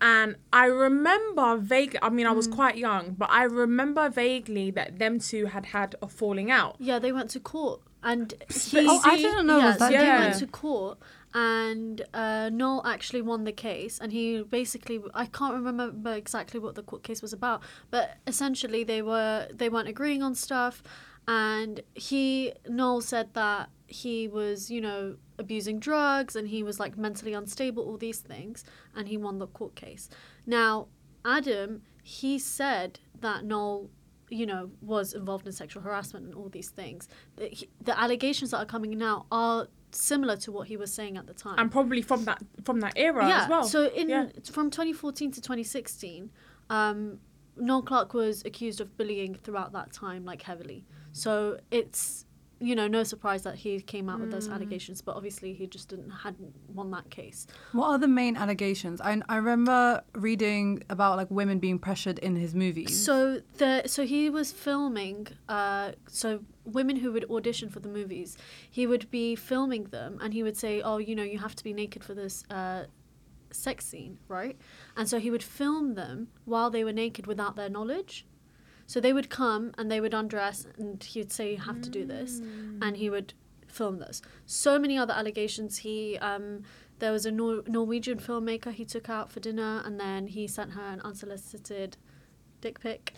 And 0.04 0.34
I 0.52 0.66
remember 0.66 1.56
vaguely, 1.56 2.00
I 2.02 2.08
mean, 2.10 2.26
I 2.26 2.32
Mm. 2.32 2.36
was 2.36 2.48
quite 2.48 2.76
young, 2.76 3.04
but 3.22 3.30
I 3.30 3.44
remember 3.44 4.08
vaguely 4.10 4.70
that 4.72 4.98
them 4.98 5.20
two 5.20 5.46
had 5.46 5.66
had 5.66 5.94
a 6.02 6.08
falling 6.08 6.50
out. 6.50 6.74
yeah. 6.78 6.98
They 6.98 7.12
went 7.12 7.30
to 7.30 7.40
court, 7.40 7.80
and 8.02 8.34
he, 8.70 8.84
Oh, 8.88 9.00
I 9.04 9.16
didn't 9.16 9.46
know 9.46 9.58
it 9.60 9.62
Yeah, 9.62 9.70
that 9.76 9.92
so 9.92 9.98
they 9.98 10.08
went 10.24 10.38
to 10.40 10.46
court, 10.48 10.98
and 11.34 12.04
uh, 12.12 12.50
Noel 12.52 12.82
actually 12.84 13.22
won 13.22 13.44
the 13.44 13.52
case, 13.52 13.98
and 14.02 14.12
he 14.12 14.42
basically 14.42 15.00
I 15.14 15.26
can't 15.26 15.54
remember 15.54 16.12
exactly 16.12 16.58
what 16.58 16.74
the 16.74 16.82
court 16.82 17.02
case 17.04 17.22
was 17.22 17.32
about, 17.32 17.62
but 17.90 18.16
essentially 18.26 18.82
they 18.84 19.02
were 19.02 19.46
they 19.54 19.68
weren't 19.68 19.88
agreeing 19.88 20.22
on 20.22 20.34
stuff, 20.34 20.82
and 21.28 21.80
he 21.94 22.52
Noel 22.68 23.00
said 23.00 23.28
that 23.34 23.70
he 23.92 24.26
was 24.28 24.70
you 24.70 24.80
know 24.80 25.16
abusing 25.38 25.78
drugs 25.78 26.34
and 26.36 26.48
he 26.48 26.62
was 26.62 26.80
like 26.80 26.96
mentally 26.96 27.32
unstable 27.34 27.82
all 27.84 27.96
these 27.98 28.20
things 28.20 28.64
and 28.96 29.08
he 29.08 29.16
won 29.16 29.38
the 29.38 29.46
court 29.46 29.74
case 29.74 30.08
now 30.46 30.86
adam 31.24 31.82
he 32.02 32.38
said 32.38 32.98
that 33.20 33.44
noel 33.44 33.90
you 34.30 34.46
know 34.46 34.70
was 34.80 35.12
involved 35.12 35.46
in 35.46 35.52
sexual 35.52 35.82
harassment 35.82 36.24
and 36.24 36.34
all 36.34 36.48
these 36.48 36.70
things 36.70 37.06
the, 37.36 37.46
he- 37.48 37.68
the 37.82 37.94
allegations 38.00 38.50
that 38.52 38.58
are 38.58 38.64
coming 38.66 38.96
now 38.96 39.26
are 39.30 39.68
similar 39.90 40.36
to 40.36 40.50
what 40.50 40.66
he 40.68 40.76
was 40.76 40.90
saying 40.92 41.18
at 41.18 41.26
the 41.26 41.34
time 41.34 41.58
And 41.58 41.70
probably 41.70 42.00
from 42.00 42.24
that 42.24 42.40
from 42.64 42.80
that 42.80 42.94
era 42.96 43.28
yeah 43.28 43.42
as 43.44 43.48
well. 43.50 43.64
so 43.64 43.88
in 43.88 44.08
Yeah. 44.08 44.26
from 44.50 44.70
2014 44.70 45.32
to 45.32 45.40
2016 45.42 46.30
um 46.70 47.18
noel 47.56 47.82
clarke 47.82 48.14
was 48.14 48.42
accused 48.46 48.80
of 48.80 48.96
bullying 48.96 49.34
throughout 49.34 49.72
that 49.72 49.92
time 49.92 50.24
like 50.24 50.40
heavily 50.42 50.86
so 51.12 51.58
it's 51.70 52.24
you 52.68 52.74
know 52.78 52.86
no 52.98 53.02
surprise 53.02 53.42
that 53.42 53.56
he 53.64 53.70
came 53.80 54.06
out 54.12 54.20
with 54.22 54.30
those 54.30 54.46
Mm. 54.48 54.54
allegations 54.54 54.98
but 55.06 55.14
obviously 55.16 55.50
he 55.60 55.66
just 55.66 55.88
didn't 55.92 56.10
hadn't 56.26 56.52
won 56.78 56.88
that 56.96 57.06
case 57.10 57.40
What 57.72 57.88
are 57.92 57.98
the 57.98 58.12
main 58.22 58.34
allegations? 58.36 59.00
I, 59.00 59.12
I 59.28 59.36
remember 59.36 60.02
reading 60.28 60.66
about 60.88 61.12
like 61.20 61.30
women 61.40 61.58
being 61.66 61.78
pressured 61.78 62.18
in 62.20 62.36
his 62.44 62.52
movies. 62.64 62.90
So 63.08 63.16
the 63.58 63.72
so 63.94 64.00
he 64.14 64.22
was 64.38 64.48
filming. 64.66 65.20
Uh, 65.48 65.92
so 66.20 66.28
women 66.78 66.96
who 67.02 67.08
would 67.14 67.24
audition 67.36 67.68
for 67.74 67.80
the 67.80 67.88
movies, 67.98 68.30
he 68.78 68.86
would 68.90 69.06
be 69.10 69.26
filming 69.50 69.84
them, 69.96 70.18
and 70.22 70.32
he 70.34 70.42
would 70.46 70.56
say, 70.64 70.72
"Oh, 70.88 70.98
you 71.08 71.14
know, 71.18 71.22
you 71.32 71.38
have 71.46 71.54
to 71.60 71.64
be 71.64 71.72
naked 71.82 72.02
for 72.08 72.14
this 72.22 72.34
uh, 72.50 72.82
sex 73.50 73.84
scene, 73.86 74.18
right?" 74.28 74.56
And 74.96 75.08
so 75.08 75.18
he 75.18 75.30
would 75.30 75.42
film 75.42 75.94
them 75.94 76.28
while 76.44 76.70
they 76.70 76.84
were 76.84 76.92
naked 77.04 77.26
without 77.26 77.54
their 77.56 77.68
knowledge. 77.76 78.26
So 78.86 79.00
they 79.00 79.12
would 79.12 79.30
come 79.30 79.72
and 79.78 79.90
they 79.90 80.00
would 80.00 80.14
undress, 80.14 80.66
and 80.78 81.02
he 81.02 81.20
would 81.20 81.32
say, 81.32 81.52
"You 81.52 81.58
have 81.58 81.80
to 81.82 81.90
do 81.90 82.04
this," 82.04 82.40
and 82.82 82.96
he 82.96 83.08
would 83.10 83.34
film 83.66 83.98
this. 83.98 84.20
So 84.46 84.78
many 84.78 84.98
other 84.98 85.14
allegations. 85.14 85.78
He 85.78 86.18
um, 86.18 86.62
there 86.98 87.12
was 87.12 87.26
a 87.26 87.30
Nor- 87.30 87.64
Norwegian 87.66 88.18
filmmaker 88.18 88.72
he 88.72 88.84
took 88.84 89.08
out 89.08 89.30
for 89.32 89.40
dinner, 89.40 89.82
and 89.84 89.98
then 89.98 90.28
he 90.28 90.46
sent 90.46 90.72
her 90.72 90.82
an 90.82 91.00
unsolicited 91.00 91.96
dick 92.60 92.80
pic. 92.80 93.14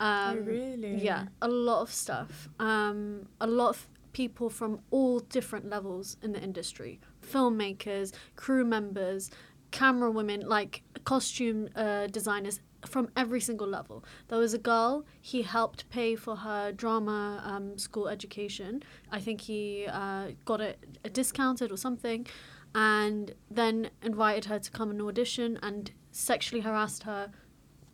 Um, 0.00 0.38
oh, 0.38 0.40
really? 0.42 0.96
Yeah, 0.96 1.26
a 1.42 1.48
lot 1.48 1.82
of 1.82 1.92
stuff. 1.92 2.48
Um, 2.58 3.28
a 3.40 3.46
lot 3.46 3.68
of 3.70 3.88
people 4.12 4.50
from 4.50 4.80
all 4.90 5.20
different 5.20 5.68
levels 5.68 6.16
in 6.22 6.32
the 6.32 6.42
industry 6.42 7.00
filmmakers, 7.22 8.12
crew 8.34 8.64
members, 8.64 9.30
camera 9.70 10.10
women, 10.10 10.40
like 10.48 10.82
costume 11.04 11.68
uh, 11.76 12.06
designers 12.08 12.60
from 12.86 13.08
every 13.16 13.40
single 13.40 13.66
level. 13.66 14.04
There 14.28 14.38
was 14.38 14.54
a 14.54 14.58
girl, 14.58 15.04
he 15.20 15.42
helped 15.42 15.88
pay 15.90 16.16
for 16.16 16.36
her 16.36 16.72
drama 16.72 17.42
um, 17.44 17.78
school 17.78 18.08
education. 18.08 18.82
I 19.10 19.20
think 19.20 19.42
he 19.42 19.86
uh, 19.90 20.28
got 20.44 20.60
it 20.60 20.78
discounted 21.12 21.70
or 21.70 21.76
something, 21.76 22.26
and 22.74 23.34
then 23.50 23.90
invited 24.02 24.46
her 24.46 24.58
to 24.58 24.70
come 24.70 24.90
and 24.90 25.02
audition 25.02 25.58
and 25.62 25.90
sexually 26.12 26.62
harassed 26.62 27.04
her 27.04 27.30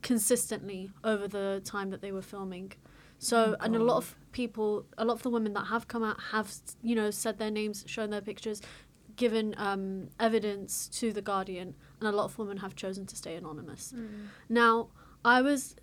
consistently 0.02 0.90
over 1.02 1.26
the 1.26 1.60
time 1.64 1.90
that 1.90 2.00
they 2.00 2.12
were 2.12 2.22
filming. 2.22 2.72
So, 3.18 3.56
and 3.60 3.74
a 3.74 3.78
lot 3.78 3.96
of 3.96 4.14
people, 4.32 4.84
a 4.98 5.04
lot 5.04 5.14
of 5.14 5.22
the 5.22 5.30
women 5.30 5.54
that 5.54 5.64
have 5.64 5.88
come 5.88 6.02
out 6.02 6.20
have, 6.32 6.52
you 6.82 6.94
know, 6.94 7.10
said 7.10 7.38
their 7.38 7.50
names, 7.50 7.82
shown 7.86 8.10
their 8.10 8.20
pictures, 8.20 8.60
given 9.16 9.54
um, 9.56 10.08
evidence 10.20 10.88
to 10.88 11.12
the 11.12 11.22
Guardian, 11.22 11.74
and 12.00 12.08
a 12.08 12.12
lot 12.12 12.24
of 12.24 12.38
women 12.38 12.58
have 12.58 12.74
chosen 12.74 13.06
to 13.06 13.16
stay 13.16 13.34
anonymous. 13.36 13.92
Now, 14.48 14.88
I 15.24 15.42
was 15.42 15.76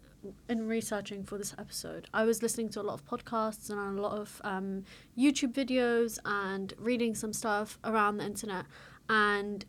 in 0.48 0.68
researching 0.68 1.24
for 1.26 1.38
this 1.38 1.54
episode, 1.60 2.08
I 2.14 2.24
was 2.24 2.42
listening 2.42 2.70
to 2.70 2.82
a 2.82 2.84
lot 2.84 2.94
of 2.94 3.06
podcasts 3.06 3.70
and 3.70 4.00
a 4.00 4.02
lot 4.02 4.18
of 4.18 4.40
um, 4.46 4.86
YouTube 5.18 5.54
videos 5.54 6.18
and 6.24 6.74
reading 6.78 7.14
some 7.14 7.34
stuff 7.34 7.78
around 7.84 8.18
the 8.18 8.26
internet, 8.26 8.66
and 9.10 9.66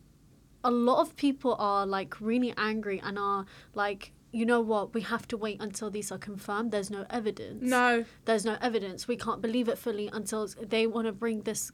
a 0.62 0.70
lot 0.70 1.00
of 1.00 1.16
people 1.16 1.56
are 1.58 1.84
like 1.86 2.20
really 2.20 2.54
angry 2.56 3.00
and 3.04 3.18
are 3.18 3.46
like. 3.74 4.12
You 4.36 4.44
know 4.46 4.60
what? 4.60 4.94
We 4.94 5.02
have 5.02 5.28
to 5.28 5.36
wait 5.36 5.60
until 5.62 5.90
these 5.92 6.10
are 6.10 6.18
confirmed. 6.18 6.72
There's 6.72 6.90
no 6.90 7.06
evidence 7.08 7.62
No. 7.62 8.04
there's 8.24 8.44
no 8.44 8.56
evidence. 8.60 9.06
We 9.06 9.16
can't 9.16 9.40
believe 9.40 9.68
it 9.68 9.78
fully 9.78 10.10
until 10.12 10.48
they 10.60 10.88
want 10.88 11.06
to 11.06 11.12
bring 11.12 11.42
this. 11.42 11.70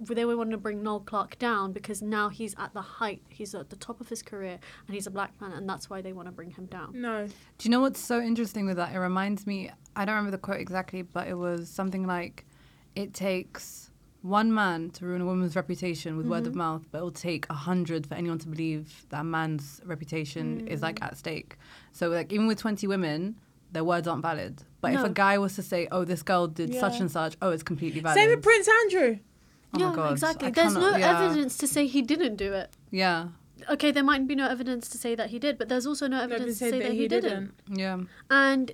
They 0.00 0.24
were 0.24 0.36
wanting 0.36 0.52
to 0.52 0.58
bring 0.58 0.82
Noel 0.82 1.00
Clarke 1.00 1.38
down 1.38 1.72
because 1.72 2.00
now 2.00 2.28
he's 2.28 2.54
at 2.58 2.72
the 2.74 2.80
height. 2.80 3.22
He's 3.28 3.54
at 3.54 3.70
the 3.70 3.76
top 3.76 4.00
of 4.00 4.08
his 4.08 4.22
career, 4.22 4.58
and 4.86 4.94
he's 4.94 5.06
a 5.06 5.10
black 5.10 5.38
man, 5.40 5.52
and 5.52 5.68
that's 5.68 5.90
why 5.90 6.00
they 6.00 6.12
want 6.12 6.28
to 6.28 6.32
bring 6.32 6.50
him 6.50 6.66
down. 6.66 6.92
No. 6.94 7.26
Do 7.26 7.32
you 7.62 7.70
know 7.70 7.80
what's 7.80 8.00
so 8.00 8.20
interesting 8.20 8.66
with 8.66 8.76
that? 8.76 8.94
It 8.94 8.98
reminds 8.98 9.46
me, 9.46 9.70
I 9.94 10.04
don't 10.04 10.14
remember 10.14 10.32
the 10.32 10.38
quote 10.38 10.60
exactly, 10.60 11.02
but 11.02 11.28
it 11.28 11.34
was 11.34 11.68
something 11.68 12.06
like, 12.06 12.46
it 12.96 13.14
takes 13.14 13.90
one 14.22 14.52
man 14.52 14.90
to 14.90 15.06
ruin 15.06 15.22
a 15.22 15.24
woman's 15.24 15.56
reputation 15.56 16.16
with 16.16 16.26
word 16.26 16.46
of 16.46 16.52
mm-hmm. 16.52 16.58
mouth, 16.58 16.86
but 16.90 16.98
it 16.98 17.02
will 17.02 17.10
take 17.10 17.46
a 17.48 17.54
hundred 17.54 18.06
for 18.06 18.14
anyone 18.14 18.38
to 18.38 18.48
believe 18.48 19.06
that 19.08 19.20
a 19.20 19.24
man's 19.24 19.80
reputation 19.84 20.66
is 20.68 20.82
like 20.82 21.00
mm. 21.00 21.06
at 21.06 21.16
stake. 21.16 21.56
So 21.92 22.08
like 22.08 22.32
even 22.32 22.46
with 22.46 22.58
20 22.58 22.86
women, 22.86 23.36
their 23.72 23.84
words 23.84 24.06
aren't 24.06 24.22
valid. 24.22 24.62
But 24.80 24.94
if 24.94 25.04
a 25.04 25.10
guy 25.10 25.38
was 25.38 25.54
to 25.56 25.62
say, 25.62 25.88
oh, 25.92 26.04
this 26.04 26.22
girl 26.22 26.46
did 26.46 26.74
such 26.74 27.00
and 27.00 27.10
such, 27.10 27.36
oh, 27.42 27.50
it's 27.50 27.62
completely 27.62 28.00
valid. 28.00 28.16
Same 28.18 28.30
with 28.30 28.42
Prince 28.42 28.68
Andrew. 28.82 29.18
Oh 29.74 29.78
yeah, 29.78 29.88
my 29.90 29.94
God, 29.96 30.12
exactly. 30.12 30.48
I 30.48 30.50
There's 30.50 30.74
no 30.74 30.96
yeah. 30.96 31.22
evidence 31.24 31.56
to 31.58 31.66
say 31.66 31.86
he 31.86 32.02
didn't 32.02 32.36
do 32.36 32.52
it. 32.52 32.70
Yeah, 32.90 33.28
Okay, 33.68 33.90
there 33.90 34.02
might 34.02 34.26
be 34.26 34.34
no 34.34 34.46
evidence 34.48 34.88
to 34.88 34.96
say 34.98 35.14
that 35.14 35.28
he 35.30 35.38
did, 35.38 35.58
but 35.58 35.68
there's 35.68 35.86
also 35.86 36.06
no 36.08 36.20
evidence 36.22 36.58
to 36.60 36.70
say 36.70 36.78
that, 36.80 36.92
he, 36.92 37.06
didn't. 37.06 37.52
yeah. 37.68 37.98
and 38.30 38.72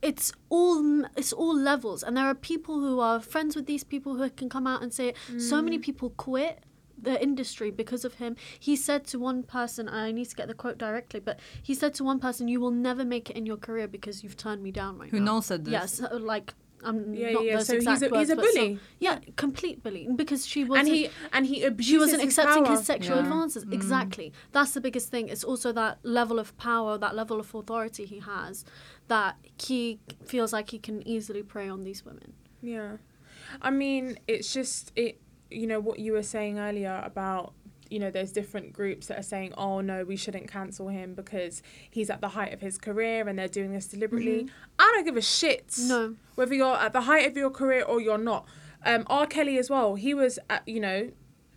it's 0.00 0.32
all 0.50 1.04
it's 1.16 1.32
all 1.32 1.56
levels 1.56 2.02
and 2.02 2.14
there 2.16 2.26
are 2.26 2.34
people 2.34 2.80
who 2.80 3.00
are 3.00 3.20
friends 3.20 3.56
with 3.56 3.66
these 3.66 3.84
people 3.84 4.16
who 4.16 4.28
can 4.30 4.48
come 4.50 4.66
out 4.66 4.82
and 4.82 4.92
say 4.92 5.08
it. 5.08 5.16
so 5.38 5.60
Mm. 5.60 5.64
many 5.64 5.78
people 5.78 6.10
quit 6.10 6.62
the 7.00 7.22
industry 7.22 7.70
because 7.70 8.04
of 8.04 8.14
him 8.14 8.36
he 8.58 8.76
said 8.76 9.04
to 9.06 9.18
one 9.18 9.42
person 9.42 9.88
i 9.88 10.12
need 10.12 10.26
to 10.28 10.36
get 10.36 10.46
the 10.46 10.54
quote 10.54 10.76
directly 10.78 11.20
but 11.20 11.38
he 11.62 11.74
said 11.74 11.92
to 11.94 12.04
one 12.04 12.18
person 12.18 12.48
you 12.48 12.60
will 12.60 12.70
never 12.70 13.04
make 13.04 13.30
it 13.30 13.36
in 13.36 13.46
your 13.46 13.56
career 13.56 13.86
because 13.88 14.22
you've 14.22 14.36
turned 14.36 14.62
me 14.62 14.70
down 14.70 14.98
right 14.98 15.10
Who 15.10 15.18
now 15.20 15.32
Noel 15.32 15.42
said 15.42 15.64
this? 15.64 15.72
yes 15.72 16.02
like 16.12 16.52
I'm 16.84 17.14
Yeah, 17.14 17.30
not 17.32 17.44
yeah. 17.44 17.56
those 17.56 17.66
So 17.66 17.74
he's 17.74 17.82
exact 17.86 18.12
a, 18.12 18.18
he's 18.18 18.30
a 18.30 18.36
but 18.36 18.44
some- 18.46 18.54
bully. 18.54 18.78
yeah 19.00 19.18
complete 19.36 19.82
bully 19.82 20.08
because 20.14 20.46
she 20.46 20.64
wasn't 20.64 20.88
and 20.88 20.96
he 20.96 21.10
and 21.32 21.46
he 21.46 21.62
abuses 21.64 21.86
she 21.90 21.98
wasn't 21.98 22.22
his 22.22 22.28
accepting 22.38 22.64
power. 22.64 22.76
his 22.76 22.86
sexual 22.86 23.16
Yeah. 23.16 23.22
advances. 23.22 23.64
Mm. 23.64 23.72
Exactly. 23.74 24.32
That's 24.52 24.72
the 24.72 24.80
biggest 24.80 25.10
thing. 25.10 25.28
It's 25.28 25.44
also 25.44 25.72
that 25.72 25.98
level 26.02 26.38
of 26.38 26.56
power, 26.56 26.98
that 26.98 27.14
level 27.14 27.40
of 27.40 27.54
authority 27.54 28.04
he 28.04 28.18
has, 28.20 28.64
that 29.08 29.36
he 29.68 29.98
feels 30.26 30.52
like 30.52 30.70
he 30.70 30.78
can 30.78 31.06
easily 31.08 31.42
prey 31.42 31.68
on 31.68 31.84
these 31.84 32.04
women. 32.04 32.34
Yeah. 32.62 32.98
I 33.62 33.70
mean, 33.70 34.18
it's 34.28 34.52
just 34.52 34.92
it 34.96 35.20
you 35.50 35.66
know 35.66 35.80
what 35.80 35.98
you 35.98 36.12
were 36.12 36.22
saying 36.22 36.58
earlier 36.58 37.00
about 37.04 37.52
you 37.90 37.98
know 37.98 38.10
there's 38.10 38.32
different 38.32 38.72
groups 38.72 39.06
that 39.08 39.18
are 39.18 39.22
saying 39.22 39.52
oh 39.56 39.80
no 39.80 40.04
we 40.04 40.16
shouldn't 40.16 40.48
cancel 40.48 40.88
him 40.88 41.14
because 41.14 41.62
he's 41.90 42.10
at 42.10 42.20
the 42.20 42.28
height 42.28 42.52
of 42.52 42.60
his 42.60 42.78
career 42.78 43.28
and 43.28 43.38
they're 43.38 43.48
doing 43.48 43.72
this 43.72 43.86
deliberately. 43.86 44.48
I 44.78 44.92
don't 44.94 45.04
give 45.04 45.16
a 45.16 45.22
shit. 45.22 45.74
No. 45.80 46.16
Whether 46.34 46.54
you're 46.54 46.76
at 46.76 46.92
the 46.92 47.02
height 47.02 47.26
of 47.26 47.36
your 47.36 47.50
career 47.50 47.82
or 47.82 48.00
you're 48.00 48.18
not. 48.18 48.46
Um 48.84 49.04
R 49.08 49.26
Kelly 49.26 49.58
as 49.58 49.70
well. 49.70 49.94
He 49.94 50.14
was 50.14 50.38
at, 50.50 50.66
you 50.66 50.80
know 50.80 51.10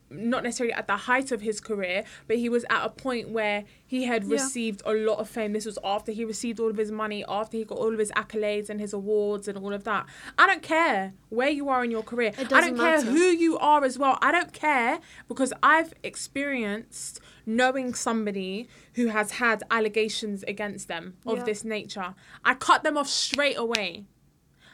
not 0.10 0.44
necessarily 0.44 0.74
at 0.74 0.88
the 0.88 0.96
height 0.96 1.32
of 1.32 1.42
his 1.42 1.60
career, 1.60 2.04
but 2.28 2.38
he 2.38 2.48
was 2.50 2.66
at 2.70 2.86
a 2.86 2.90
point 2.90 3.30
where 3.30 3.66
he 3.86 4.06
had 4.06 4.24
Yeah. 4.24 4.34
received 4.34 4.82
a 4.86 4.94
lot 4.94 5.20
of 5.20 5.30
fame. 5.30 5.54
This 5.54 5.66
was 5.66 5.78
after 5.84 6.12
he 6.12 6.24
received 6.26 6.60
all 6.60 6.70
of 6.70 6.78
his 6.78 6.92
money, 6.92 7.26
after 7.28 7.58
he 7.58 7.66
got 7.66 7.78
all 7.78 7.92
of 7.92 8.00
his 8.00 8.12
accolades 8.12 8.70
and 8.70 8.80
his 8.80 8.94
awards 8.94 9.48
and 9.48 9.58
all 9.58 9.74
of 9.74 9.84
that. 9.84 10.06
I 10.38 10.48
don't 10.48 10.62
care 10.64 11.14
where 11.30 11.50
you 11.50 11.68
are 11.70 11.84
in 11.84 11.92
your 11.92 12.04
career. 12.04 12.30
It 12.30 12.40
I 12.40 12.44
don't 12.44 12.50
doesn't 12.50 12.78
care 12.78 12.98
matter. 12.98 13.12
who 13.12 13.18
you 13.26 13.58
are 13.58 13.84
as 13.84 13.98
well. 13.98 14.18
I 14.22 14.32
don't 14.32 14.54
care 14.54 15.00
because 15.28 15.52
I've 15.62 15.94
experienced 16.04 17.20
knowing 17.46 17.94
somebody 17.94 18.68
who 18.96 19.08
has 19.08 19.32
had 19.32 19.64
allegations 19.72 20.44
against 20.44 20.88
them 20.88 21.16
of 21.26 21.40
Yeah. 21.40 21.44
this 21.44 21.64
nature. 21.64 22.16
I 22.46 22.54
cut 22.54 22.84
them 22.84 22.98
off 22.98 23.08
straight 23.10 23.58
away. 23.58 24.06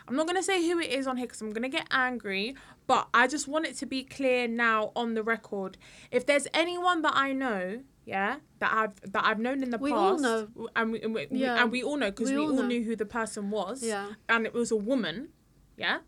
I'm 0.08 0.16
not 0.16 0.28
gonna 0.28 0.44
say 0.44 0.68
who 0.68 0.80
it 0.80 0.90
is 0.92 1.08
on 1.08 1.18
here 1.18 1.26
because 1.28 1.42
I'm 1.42 1.52
gonna 1.52 1.70
get 1.70 1.88
angry, 1.92 2.56
but 2.88 3.08
I 3.14 3.28
just 3.28 3.48
want 3.48 3.66
it 3.66 3.76
to 3.78 3.86
be 3.86 4.04
clear 4.04 4.48
now 4.48 4.92
on 4.96 5.14
the 5.14 5.24
record. 5.24 5.78
If 6.12 6.26
there's 6.26 6.48
anyone 6.54 7.02
that 7.04 7.14
I 7.16 7.32
know, 7.34 7.82
yeah, 8.06 8.38
that 8.60 8.74
I've 8.74 9.12
that 9.14 9.24
I've 9.26 9.40
known 9.40 9.64
in 9.64 9.70
the 9.70 9.78
We 9.78 9.92
all 9.92 10.12
past, 10.12 10.24
know. 10.24 10.48
and 10.76 10.92
we, 10.92 11.02
and 11.02 11.14
we, 11.14 11.28
we- 11.28 11.38
Yeah. 11.40 11.62
and 11.62 11.72
we 11.72 11.84
all 11.84 11.96
know 11.98 12.12
because 12.12 12.30
We 12.30 12.36
we, 12.38 12.42
all 12.44 12.50
all 12.50 12.56
know. 12.58 12.68
knew 12.68 12.84
who 12.84 12.96
the 12.96 13.06
person 13.06 13.50
was, 13.50 13.82
Yeah. 13.84 14.14
and 14.28 14.46
it 14.46 14.54
was 14.54 14.72
a 14.72 14.76
woman, 14.76 15.30
yeah. 15.78 16.00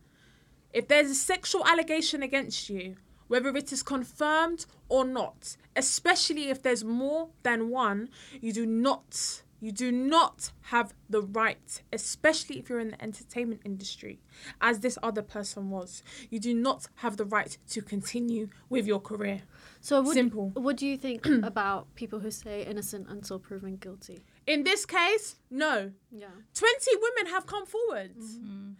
If 0.73 0.89
there's 0.89 1.09
a 1.09 1.15
sexual 1.15 1.65
allegation 1.65 2.21
against 2.21 2.69
you, 2.69 2.97
whether 3.27 3.47
it 3.55 3.71
is 3.71 3.81
confirmed 3.81 4.65
or 4.89 5.05
not, 5.05 5.55
especially 5.75 6.49
if 6.49 6.61
there's 6.61 6.83
more 6.83 7.29
than 7.43 7.69
one, 7.69 8.09
you 8.41 8.51
do 8.51 8.65
not 8.65 9.41
you 9.59 9.71
do 9.71 9.91
not 9.91 10.51
have 10.63 10.93
the 11.09 11.21
right, 11.21 11.81
especially 11.93 12.59
if 12.59 12.69
you're 12.69 12.79
in 12.79 12.89
the 12.89 13.01
entertainment 13.01 13.61
industry, 13.63 14.19
as 14.61 14.79
this 14.79 14.97
other 15.01 15.21
person 15.21 15.69
was. 15.69 16.03
You 16.29 16.39
do 16.39 16.53
not 16.53 16.87
have 16.95 17.17
the 17.17 17.25
right 17.25 17.57
to 17.69 17.81
continue 17.81 18.49
with 18.69 18.85
your 18.85 18.99
career. 18.99 19.43
So 19.81 20.01
what, 20.01 20.13
Simple. 20.13 20.49
what 20.49 20.77
do 20.77 20.85
you 20.85 20.97
think 20.97 21.25
about 21.43 21.93
people 21.95 22.19
who 22.19 22.31
say 22.31 22.63
innocent 22.65 23.07
until 23.09 23.39
proven 23.39 23.77
guilty? 23.77 24.25
In 24.45 24.63
this 24.63 24.85
case, 24.85 25.37
no. 25.49 25.91
Yeah. 26.11 26.27
20 26.53 26.91
women 27.01 27.33
have 27.33 27.45
come 27.45 27.65
forward. 27.65 28.15
Mm-hmm. 28.17 28.45
Mm-hmm. 28.45 28.71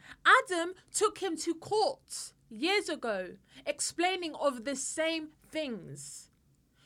Adam 0.53 0.73
took 0.93 1.19
him 1.19 1.37
to 1.37 1.55
court 1.55 2.33
years 2.49 2.89
ago, 2.89 3.29
explaining 3.65 4.35
of 4.35 4.65
the 4.65 4.75
same 4.75 5.29
things. 5.49 6.29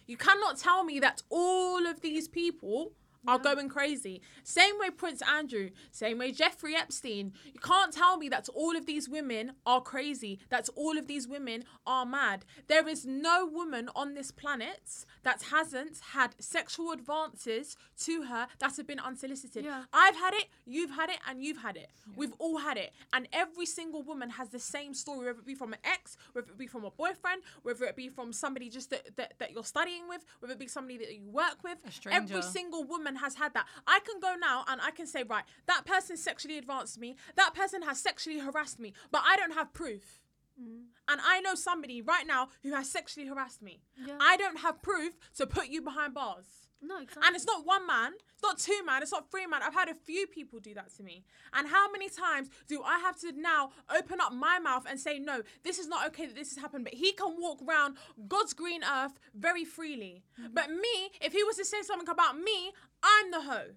You 0.07 0.17
cannot 0.17 0.57
tell 0.57 0.83
me 0.83 0.99
that 0.99 1.21
all 1.29 1.85
of 1.85 2.01
these 2.01 2.27
people 2.27 2.93
are 3.27 3.39
going 3.39 3.69
crazy. 3.69 4.21
Same 4.43 4.77
way 4.79 4.89
Prince 4.89 5.21
Andrew, 5.21 5.69
same 5.91 6.19
way 6.19 6.31
Jeffrey 6.31 6.75
Epstein. 6.75 7.33
You 7.53 7.59
can't 7.59 7.93
tell 7.93 8.17
me 8.17 8.29
that 8.29 8.49
all 8.49 8.75
of 8.75 8.85
these 8.85 9.09
women 9.09 9.53
are 9.65 9.81
crazy, 9.81 10.39
that 10.49 10.69
all 10.75 10.97
of 10.97 11.07
these 11.07 11.27
women 11.27 11.63
are 11.85 12.05
mad. 12.05 12.45
There 12.67 12.87
is 12.87 13.05
no 13.05 13.45
woman 13.45 13.89
on 13.95 14.13
this 14.13 14.31
planet 14.31 15.05
that 15.23 15.43
hasn't 15.51 15.99
had 16.13 16.35
sexual 16.39 16.91
advances 16.91 17.75
to 18.01 18.23
her 18.23 18.47
that 18.59 18.77
have 18.77 18.87
been 18.87 18.99
unsolicited. 18.99 19.65
Yeah. 19.65 19.83
I've 19.93 20.15
had 20.15 20.33
it, 20.33 20.45
you've 20.65 20.91
had 20.91 21.09
it, 21.09 21.19
and 21.27 21.43
you've 21.43 21.61
had 21.61 21.75
it. 21.75 21.89
We've 22.15 22.33
all 22.39 22.57
had 22.57 22.77
it. 22.77 22.93
And 23.13 23.27
every 23.33 23.65
single 23.65 24.01
woman 24.01 24.29
has 24.31 24.49
the 24.49 24.59
same 24.59 24.93
story, 24.93 25.25
whether 25.25 25.39
it 25.39 25.45
be 25.45 25.55
from 25.55 25.73
an 25.73 25.79
ex, 25.83 26.17
whether 26.33 26.49
it 26.49 26.57
be 26.57 26.67
from 26.67 26.85
a 26.85 26.91
boyfriend, 26.91 27.41
whether 27.63 27.85
it 27.85 27.95
be 27.95 28.09
from 28.09 28.31
somebody 28.33 28.69
just 28.69 28.89
that, 28.91 29.15
that, 29.17 29.33
that 29.39 29.51
you're 29.51 29.63
studying 29.63 30.07
with, 30.07 30.23
whether 30.39 30.53
it 30.53 30.59
be 30.59 30.67
somebody 30.67 30.97
that 30.97 31.13
you 31.13 31.29
work 31.29 31.57
with. 31.63 31.77
Every 32.07 32.41
single 32.41 32.83
woman 32.83 33.08
has 33.17 33.35
had 33.35 33.53
that. 33.53 33.65
I 33.87 33.99
can 33.99 34.19
go 34.19 34.35
now 34.39 34.65
and 34.67 34.81
I 34.81 34.91
can 34.91 35.07
say, 35.07 35.23
right, 35.23 35.43
that 35.67 35.85
person 35.85 36.17
sexually 36.17 36.57
advanced 36.57 36.99
me, 36.99 37.15
that 37.35 37.53
person 37.53 37.81
has 37.83 37.99
sexually 37.99 38.39
harassed 38.39 38.79
me, 38.79 38.93
but 39.11 39.21
I 39.27 39.37
don't 39.37 39.53
have 39.53 39.73
proof. 39.73 40.21
Mm. 40.61 40.85
And 41.07 41.21
I 41.23 41.39
know 41.41 41.55
somebody 41.55 42.01
right 42.01 42.27
now 42.27 42.49
who 42.63 42.73
has 42.73 42.89
sexually 42.89 43.27
harassed 43.27 43.61
me. 43.61 43.81
Yeah. 44.05 44.17
I 44.19 44.37
don't 44.37 44.59
have 44.59 44.81
proof 44.81 45.13
to 45.37 45.47
put 45.47 45.69
you 45.69 45.81
behind 45.81 46.13
bars. 46.13 46.68
No, 46.81 47.01
exactly. 47.01 47.23
And 47.27 47.35
it's 47.35 47.45
not 47.45 47.65
one 47.65 47.85
man, 47.85 48.13
it's 48.33 48.41
not 48.41 48.57
two 48.57 48.85
man, 48.85 49.01
it's 49.01 49.11
not 49.11 49.29
three 49.29 49.45
man. 49.45 49.61
I've 49.61 49.73
had 49.73 49.89
a 49.89 49.93
few 49.93 50.27
people 50.27 50.59
do 50.59 50.73
that 50.75 50.95
to 50.95 51.03
me. 51.03 51.25
And 51.53 51.67
how 51.67 51.91
many 51.91 52.09
times 52.09 52.49
do 52.67 52.81
I 52.83 52.99
have 52.99 53.19
to 53.19 53.33
now 53.33 53.71
open 53.93 54.21
up 54.21 54.31
my 54.33 54.59
mouth 54.59 54.85
and 54.89 54.99
say, 54.99 55.19
no, 55.19 55.41
this 55.63 55.77
is 55.77 55.87
not 55.87 56.07
okay 56.07 56.25
that 56.25 56.35
this 56.35 56.53
has 56.55 56.61
happened? 56.61 56.85
But 56.85 56.93
he 56.93 57.11
can 57.11 57.35
walk 57.37 57.59
around 57.67 57.97
God's 58.27 58.53
green 58.53 58.81
earth 58.83 59.19
very 59.35 59.65
freely. 59.65 60.23
Mm-hmm. 60.39 60.53
But 60.53 60.69
me, 60.69 61.11
if 61.21 61.33
he 61.33 61.43
was 61.43 61.57
to 61.57 61.65
say 61.65 61.81
something 61.81 62.07
about 62.07 62.37
me, 62.37 62.71
I'm 63.03 63.31
the 63.31 63.41
hoe. 63.41 63.71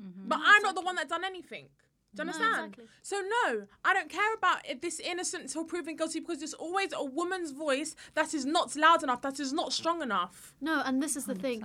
Mm-hmm. 0.00 0.28
But 0.28 0.38
I'm 0.42 0.62
not 0.62 0.74
the 0.74 0.80
one 0.82 0.96
that 0.96 1.08
done 1.08 1.24
anything. 1.24 1.68
Do 2.14 2.22
you 2.22 2.24
No, 2.24 2.32
understand? 2.32 2.64
exactly. 2.72 2.84
So 3.02 3.20
no, 3.20 3.66
I 3.84 3.94
don't 3.94 4.08
care 4.08 4.34
about 4.34 4.68
if 4.68 4.80
this 4.80 4.98
innocent 4.98 5.42
until 5.44 5.64
proven 5.64 5.94
guilty 5.94 6.20
because 6.20 6.38
there's 6.38 6.54
always 6.54 6.92
a 6.92 7.04
woman's 7.04 7.52
voice 7.52 7.94
that 8.14 8.34
is 8.34 8.44
not 8.44 8.74
loud 8.74 9.02
enough, 9.02 9.22
that 9.22 9.38
is 9.38 9.52
not 9.52 9.72
strong 9.72 10.02
enough. 10.02 10.54
No, 10.60 10.82
and 10.84 11.02
this 11.02 11.14
is 11.16 11.26
the 11.26 11.34
thing. 11.36 11.62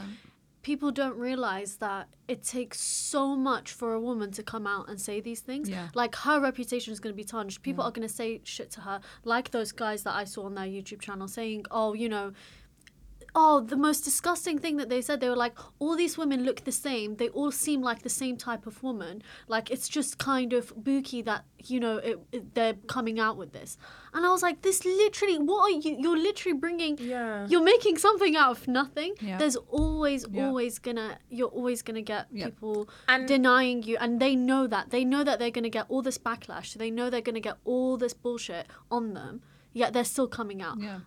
People 0.65 0.89
don't 0.89 1.15
realize 1.15 1.75
that 1.75 2.07
it 2.27 2.41
takes 2.41 2.81
so 2.81 3.35
much 3.35 3.71
for 3.71 3.93
a 3.93 3.99
woman 3.99 4.31
to 4.31 4.41
come 4.41 4.65
out 4.65 4.89
and 4.89 4.99
say 4.99 5.21
these 5.21 5.41
things. 5.41 5.69
Yeah. 5.69 5.89
Like 5.93 6.15
her 6.15 6.39
reputation 6.39 6.91
is 6.91 6.99
going 6.99 7.13
to 7.13 7.15
be 7.15 7.23
tarnished. 7.23 7.61
People 7.61 7.83
are 7.83 7.91
going 7.91 8.07
to 8.07 8.11
say 8.11 8.41
shit 8.43 8.71
to 8.71 8.81
her, 8.81 8.99
like 9.23 9.51
those 9.51 9.71
guys 9.71 10.01
that 10.05 10.15
I 10.15 10.23
saw 10.23 10.45
on 10.45 10.55
their 10.55 10.65
YouTube 10.65 11.01
channel 11.01 11.27
saying, 11.27 11.65
"Oh, 11.69 11.93
you 11.93 12.09
know, 12.09 12.33
oh, 13.37 13.59
the 13.59 13.75
most 13.75 14.01
disgusting 14.05 14.57
thing 14.57 14.77
that 14.77 14.87
they 14.89 15.01
said. 15.01 15.19
They 15.19 15.27
were 15.29 15.35
like, 15.35 15.57
all 15.79 15.95
these 15.97 16.17
women 16.17 16.43
look 16.45 16.63
the 16.63 16.71
same. 16.71 17.17
They 17.17 17.27
all 17.29 17.51
seem 17.51 17.81
like 17.81 18.01
the 18.01 18.09
same 18.09 18.37
type 18.37 18.65
of 18.65 18.81
woman. 18.81 19.21
Like 19.47 19.69
it's 19.69 19.89
just 19.89 20.17
kind 20.17 20.53
of 20.53 20.73
booky 20.75 21.21
that 21.23 21.43
you 21.71 21.79
know 21.79 21.97
it, 21.97 22.19
it- 22.31 22.55
they're 22.55 22.75
coming 22.87 23.19
out 23.19 23.35
with 23.37 23.51
this." 23.51 23.77
And 24.13 24.25
I 24.25 24.29
was 24.29 24.41
like, 24.41 24.61
"This 24.61 24.85
literally, 24.85 25.37
what 25.37 25.61
are 25.67 25.75
you? 25.85 25.97
You're 25.99 26.17
literally 26.17 26.57
bringing." 26.57 26.97
Yeah. 26.97 27.45
You're 27.49 27.63
making 27.63 27.97
something 27.97 28.35
out 28.37 28.51
of 28.57 28.67
nothing. 28.67 29.13
Yeah. 29.19 29.37
There's 29.37 29.57
always, 29.57 30.25
Yeah. 30.31 30.47
always 30.47 30.79
gonna, 30.79 31.17
you're 31.29 31.49
always 31.59 31.81
gonna 31.81 32.01
get 32.01 32.27
Yeah. 32.31 32.45
people 32.45 32.87
And- 33.09 33.27
denying 33.27 33.83
you, 33.83 33.97
and 33.99 34.19
they 34.21 34.35
know 34.35 34.65
that. 34.67 34.91
They 34.91 35.03
know 35.03 35.23
that 35.25 35.39
they're 35.39 35.51
gonna 35.51 35.69
get 35.69 35.85
all 35.89 36.01
this 36.01 36.17
backlash. 36.17 36.73
They 36.75 36.89
know 36.89 37.09
they're 37.09 37.21
gonna 37.29 37.41
get 37.51 37.57
all 37.65 37.97
this 37.97 38.13
bullshit 38.13 38.67
on 38.89 39.13
them. 39.13 39.41
Yet 39.73 39.91
they're 39.91 40.05
still 40.15 40.27
coming 40.29 40.61
out. 40.61 40.77
Yeah. 40.79 40.99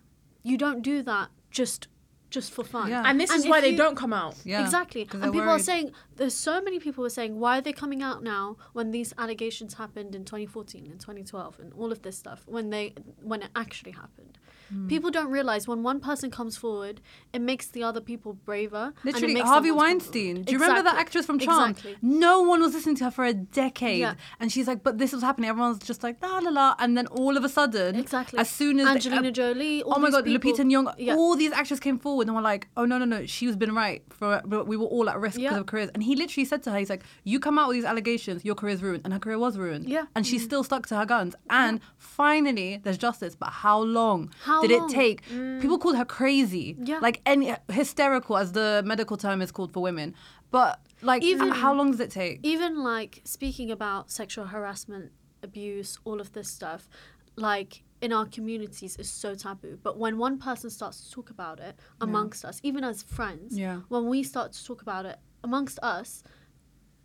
You 0.43 0.59
don't 0.59 0.83
do 0.83 1.03
that 1.03 1.31
just, 1.51 1.89
just 2.31 2.53
for 2.53 2.63
fun. 2.65 2.89
Yeah. 2.91 3.03
And 3.07 3.19
this 3.21 3.31
And 3.31 3.39
is 3.41 3.49
why 3.49 3.61
they 3.61 3.71
you- 3.71 3.77
don't 3.77 3.97
come 3.97 4.13
out. 4.13 4.35
Yeah. 4.45 4.63
Exactly. 4.65 5.05
'cause 5.05 5.15
And 5.15 5.25
they're 5.25 5.33
people 5.33 5.49
are 5.51 5.59
saying 5.59 5.93
there's 6.17 6.35
so 6.35 6.61
many 6.61 6.79
people 6.79 7.03
were 7.03 7.11
saying 7.11 7.39
why 7.41 7.59
are 7.59 7.61
they 7.63 7.73
coming 7.73 8.03
out 8.03 8.23
now 8.23 8.57
when 8.75 8.91
these 8.91 9.15
allegations 9.17 9.75
happened 9.75 10.15
in 10.15 10.25
2014 10.25 10.87
and 10.91 11.01
2012 11.01 11.59
and 11.59 11.73
all 11.73 11.91
of 11.91 12.03
this 12.03 12.19
stuff 12.19 12.43
when 12.47 12.71
they 12.71 12.95
when 13.23 13.43
it 13.43 13.51
actually 13.57 13.93
happened. 13.93 14.39
Hmm. 14.69 14.89
People 14.89 15.11
don't 15.11 15.31
realize 15.31 15.67
when 15.67 15.83
one 15.83 16.01
person 16.01 16.31
comes 16.31 16.57
forward, 16.57 17.01
it 17.33 17.41
makes 17.41 17.67
the 17.69 17.83
other 17.83 18.01
people 18.01 18.35
braver. 18.35 18.93
Literally, 19.05 19.41
Harvey 19.41 19.71
Weinstein. 19.71 20.43
Do 20.43 20.53
you 20.53 20.59
remember 20.59 20.83
that 20.83 20.97
actress 20.97 21.27
from 21.27 21.39
Charmed? 21.39 21.79
Exactly. 21.79 21.97
No 22.03 22.43
one 22.43 22.61
was 22.61 22.75
listening 22.75 22.97
to 22.97 23.05
her 23.05 23.11
for 23.11 23.25
a 23.25 23.35
decade. 23.35 24.01
Yeah. 24.01 24.15
And 24.41 24.53
she's 24.53 24.67
like, 24.67 24.83
but 24.83 24.99
this 24.99 25.13
was 25.13 25.23
happening. 25.23 25.49
Everyone's 25.51 25.79
just 25.79 26.03
like, 26.03 26.21
la 26.23 26.39
la 26.39 26.51
la. 26.51 26.75
And 26.79 26.97
then 26.97 27.07
all 27.09 27.37
of 27.37 27.45
a 27.45 27.49
sudden, 27.49 27.97
Exactly. 27.97 28.39
as 28.39 28.49
soon 28.51 28.79
as. 28.81 28.85
the- 28.87 28.91
Angelina 28.93 29.31
Jolie. 29.33 29.83
All 29.83 29.95
oh 29.97 29.99
my 30.01 30.11
god, 30.11 30.25
people, 30.25 30.53
Lupita 30.53 30.65
Nyong'o, 30.67 30.95
Yeah. 30.99 31.15
all 31.17 31.37
these 31.37 31.53
actors 31.53 31.81
came 31.81 31.99
forward 31.99 32.27
and 32.27 32.37
were 32.37 32.43
like, 32.43 32.69
"Oh 32.77 32.85
no, 32.85 32.99
no, 32.99 33.05
no, 33.05 33.27
she 33.27 33.47
was 33.47 33.57
been 33.57 33.75
right 33.75 34.03
for 34.11 34.43
we 34.45 34.77
were 34.77 34.87
all 34.87 35.09
at 35.09 35.19
risk 35.19 35.39
Yeah. 35.39 35.49
because 35.51 35.61
of 35.61 35.67
careers." 35.67 35.91
And 35.95 36.03
he 36.03 36.15
literally 36.17 36.45
said 36.45 36.63
to 36.65 36.71
her, 36.73 36.79
"He's 36.79 36.91
like, 36.91 37.05
you 37.25 37.39
come 37.41 37.59
out 37.59 37.69
with 37.69 37.77
these 37.77 37.85
allegations, 37.85 38.45
your 38.45 38.55
career's 38.55 38.83
ruined," 38.83 39.03
and 39.05 39.13
her 39.13 39.19
career 39.21 39.39
was 39.39 39.57
ruined. 39.57 39.89
Yeah. 39.89 40.05
and 40.15 40.27
she 40.27 40.39
still 40.39 40.63
stuck 40.65 40.87
to 40.89 40.97
her 40.97 41.07
guns. 41.07 41.35
And 41.49 41.81
finally, 41.97 42.81
there's 42.83 42.99
justice. 42.99 43.35
But 43.37 43.51
how 43.51 43.79
long 43.81 44.31
How 44.43 44.58
did 44.67 44.79
long? 44.81 44.91
it 44.91 44.95
take? 44.95 45.23
People 45.61 45.79
called 45.79 45.97
her 45.97 46.05
crazy, 46.05 46.77
Yeah. 46.79 46.99
like 47.01 47.21
any 47.27 47.55
hysterical, 47.71 48.37
as 48.37 48.53
the 48.53 48.83
medical 48.85 49.17
term 49.17 49.41
is 49.43 49.53
called 49.53 49.73
for 49.73 49.83
women. 49.83 50.15
But 50.51 50.81
like, 51.03 51.23
Even- 51.23 51.51
how 51.51 51.75
long 51.75 51.91
does 51.91 52.01
it 52.01 52.11
take? 52.11 52.41
even 52.43 52.83
like 52.83 53.21
speaking 53.25 53.71
about 53.71 54.11
sexual 54.11 54.47
harassment, 54.47 55.13
abuse, 55.43 55.99
all 56.05 56.21
of 56.21 56.33
this 56.33 56.49
stuff, 56.51 56.89
like 57.37 57.83
in 58.01 58.13
our 58.13 58.27
communities 58.27 58.97
is 58.97 59.09
so 59.11 59.35
taboo. 59.35 59.79
But 59.83 59.99
when 59.99 60.19
one 60.19 60.39
person 60.39 60.71
starts 60.71 61.01
to 61.05 61.11
talk 61.11 61.31
about 61.31 61.61
it 61.61 61.79
amongst 62.01 62.45
us, 62.45 62.61
even 62.63 62.83
as 62.85 63.03
friends, 63.03 63.59
Yeah. 63.59 63.81
when 63.89 64.07
we 64.07 64.23
start 64.23 64.53
to 64.53 64.65
talk 64.65 64.83
about 64.83 65.05
it 65.07 65.19
amongst 65.45 65.79
us, 65.83 66.23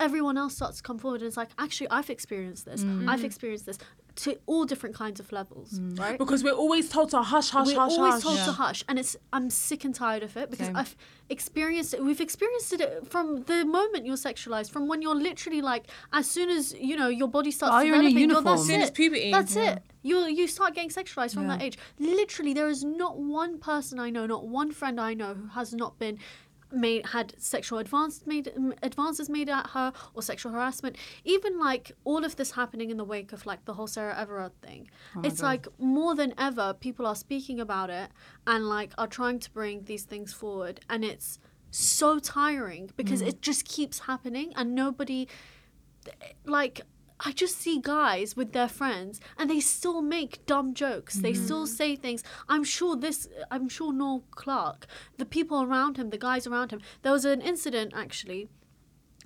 everyone 0.00 0.36
else 0.36 0.54
starts 0.56 0.78
to 0.78 0.82
come 0.82 0.98
forward 0.98 1.20
and 1.20 1.28
it's 1.28 1.36
like, 1.36 1.50
actually, 1.58 1.88
I've 1.90 2.10
experienced 2.10 2.64
this. 2.64 2.82
Mm. 2.84 3.08
I've 3.08 3.24
experienced 3.24 3.66
this 3.66 3.78
to 4.16 4.38
all 4.46 4.64
different 4.64 4.94
kinds 4.94 5.18
of 5.18 5.32
levels, 5.32 5.72
mm. 5.78 5.98
right? 5.98 6.16
Because 6.18 6.44
we're 6.44 6.52
always 6.52 6.88
told 6.88 7.10
to 7.10 7.20
hush, 7.22 7.50
hush, 7.50 7.66
We're 7.68 7.74
hush, 7.80 7.92
We're 7.92 8.04
always 8.04 8.14
hush. 8.14 8.22
told 8.22 8.36
Yeah. 8.38 8.44
to 8.44 8.52
hush, 8.52 8.84
and 8.88 8.98
it's 8.98 9.16
I'm 9.32 9.50
sick 9.50 9.84
and 9.84 9.94
tired 9.94 10.22
of 10.22 10.36
it 10.36 10.50
because 10.50 10.66
Same. 10.68 10.76
I've 10.76 10.94
experienced 11.28 11.94
it. 11.94 12.04
We've 12.04 12.20
experienced 12.20 12.72
it 12.74 13.06
from 13.08 13.42
the 13.44 13.64
moment 13.64 14.06
you're 14.06 14.16
sexualized, 14.16 14.70
from 14.70 14.86
when 14.86 15.02
you're 15.02 15.14
literally 15.16 15.62
like, 15.62 15.86
as 16.12 16.30
soon 16.30 16.48
as 16.50 16.72
you 16.74 16.96
know 16.96 17.08
your 17.08 17.28
body 17.28 17.50
starts 17.50 17.74
Oh, 17.74 17.80
you're 17.80 17.94
in 17.96 18.02
a 18.02 18.10
developing, 18.10 18.18
you're- 18.18 18.22
uniform. 18.34 18.44
that's 18.44 18.60
As 18.62 18.66
soon 18.66 18.80
it. 18.80 18.84
as 18.84 18.90
puberty, 18.92 19.30
That's 19.32 19.56
yeah. 19.56 19.72
it. 19.72 19.82
You 20.02 20.26
you 20.26 20.46
start 20.46 20.74
getting 20.74 20.90
sexualized 20.90 21.34
from 21.34 21.44
Yeah. 21.48 21.56
that 21.56 21.62
age. 21.62 21.78
Literally, 21.98 22.52
there 22.52 22.68
is 22.68 22.84
not 22.84 23.18
one 23.18 23.58
person 23.58 23.98
I 23.98 24.10
know, 24.10 24.26
not 24.26 24.46
one 24.46 24.70
friend 24.70 25.00
I 25.00 25.14
know 25.14 25.34
who 25.34 25.46
has 25.48 25.72
not 25.74 25.98
been 25.98 26.18
made 26.74 27.06
had 27.06 27.34
sexual 27.38 27.78
advance 27.78 28.26
made 28.26 28.52
advances 28.82 29.28
made 29.28 29.48
at 29.48 29.68
her 29.70 29.92
or 30.14 30.22
sexual 30.22 30.52
harassment 30.52 30.96
even 31.24 31.58
like 31.58 31.92
all 32.04 32.24
of 32.24 32.36
this 32.36 32.52
happening 32.52 32.90
in 32.90 32.96
the 32.96 33.04
wake 33.04 33.32
of 33.32 33.46
like 33.46 33.64
the 33.64 33.74
whole 33.74 33.86
sarah 33.86 34.16
everard 34.18 34.52
thing 34.60 34.90
Oh 35.16 35.20
it's 35.24 35.40
God. 35.40 35.46
like 35.46 35.66
more 35.78 36.14
than 36.14 36.34
ever 36.38 36.74
people 36.74 37.06
are 37.06 37.16
speaking 37.16 37.60
about 37.60 37.90
it 37.90 38.10
and 38.46 38.68
like 38.68 38.92
are 38.98 39.06
trying 39.06 39.38
to 39.40 39.50
bring 39.50 39.84
these 39.84 40.04
things 40.04 40.32
forward 40.32 40.80
and 40.90 41.04
it's 41.04 41.38
so 41.70 42.18
tiring 42.18 42.90
because 42.96 43.20
Mm. 43.22 43.28
it 43.28 43.42
just 43.42 43.64
keeps 43.64 44.00
happening 44.00 44.52
and 44.56 44.74
nobody 44.74 45.26
like 46.44 46.80
I 47.20 47.32
just 47.32 47.58
see 47.58 47.80
guys 47.80 48.36
with 48.36 48.52
their 48.52 48.68
friends 48.68 49.20
and 49.38 49.48
they 49.48 49.60
still 49.60 50.02
make 50.02 50.44
dumb 50.46 50.74
jokes. 50.74 51.14
They 51.14 51.32
Mm-hmm. 51.32 51.44
still 51.44 51.66
say 51.66 51.94
things. 51.96 52.22
I'm 52.48 52.64
sure 52.64 52.96
this 52.96 53.28
I'm 53.50 53.68
sure 53.68 53.92
Noel 53.92 54.24
Clarke, 54.32 54.86
the 55.18 55.24
people 55.24 55.62
around 55.62 55.96
him, 55.96 56.10
the 56.10 56.18
guys 56.18 56.46
around 56.46 56.70
him. 56.72 56.80
There 57.02 57.12
was 57.12 57.24
an 57.24 57.40
incident 57.40 57.92
actually 57.94 58.48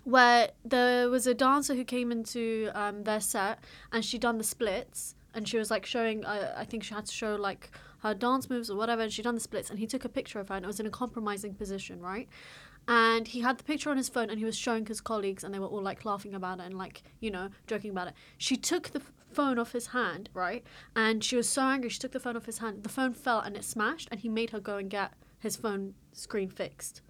where 0.05 0.51
there 0.64 1.09
was 1.11 1.27
a 1.27 1.35
dancer 1.35 1.74
who 1.74 1.85
came 1.85 2.11
into 2.12 2.70
um, 2.74 3.05
their 3.05 3.20
set 3.20 3.59
and 3.92 4.05
she 4.05 4.18
done 4.18 4.38
the 4.38 4.44
splits 4.44 5.14
and 5.35 5.46
she 5.48 5.59
was 5.59 5.70
like 5.70 5.85
showing 5.87 6.24
uh, 6.24 6.55
I 6.57 6.64
think 6.64 6.83
she 6.85 6.94
had 6.94 7.07
to 7.07 7.12
show 7.12 7.37
like 7.37 7.70
her 7.98 8.14
dance 8.14 8.48
moves 8.48 8.70
or 8.70 8.76
whatever 8.76 9.02
and 9.02 9.12
she 9.12 9.22
done 9.22 9.34
the 9.34 9.40
splits 9.40 9.70
and 9.70 9.78
he 9.78 9.87
took 9.87 10.04
a 10.04 10.08
picture 10.08 10.38
of 10.40 10.48
her 10.48 10.54
and 10.56 10.64
it 10.64 10.68
was 10.68 10.80
in 10.80 10.87
a 10.87 10.90
compromising 10.90 11.54
position 11.54 12.00
right 12.00 12.28
and 12.87 13.28
he 13.28 13.40
had 13.40 13.58
the 13.58 13.64
picture 13.64 13.90
on 13.90 13.96
his 13.96 14.08
phone 14.08 14.30
and 14.30 14.38
he 14.38 14.44
was 14.44 14.56
showing 14.56 14.87
his 14.87 15.00
colleagues 15.00 15.44
and 15.44 15.52
they 15.52 15.58
were 15.58 15.66
all 15.66 15.82
like 15.82 16.04
laughing 16.04 16.34
about 16.34 16.58
it 16.61 16.66
and 16.66 16.78
like 16.78 17.02
you 17.20 17.30
know 17.30 17.48
joking 17.66 17.90
about 17.90 18.08
it 18.08 18.14
she 18.37 18.56
took 18.56 18.90
the 18.90 19.02
phone 19.32 19.58
off 19.58 19.72
his 19.72 19.88
hand 19.88 20.30
right 20.32 20.64
and 20.96 21.22
she 21.22 21.37
was 21.37 21.48
so 21.48 21.62
angry 21.62 21.90
she 21.90 21.98
took 21.98 22.12
the 22.12 22.20
phone 22.20 22.37
off 22.37 22.46
his 22.46 22.58
hand 22.58 22.82
the 22.82 22.88
phone 22.88 23.12
fell 23.12 23.40
and 23.40 23.56
it 23.56 23.64
smashed 23.64 24.08
and 24.11 24.20
he 24.20 24.28
made 24.28 24.50
her 24.50 24.61
go 24.61 24.76
and 24.78 24.88
get 24.90 25.12
his 25.38 25.54
phone 25.56 25.94
screen 26.12 26.48
fixed 26.48 27.02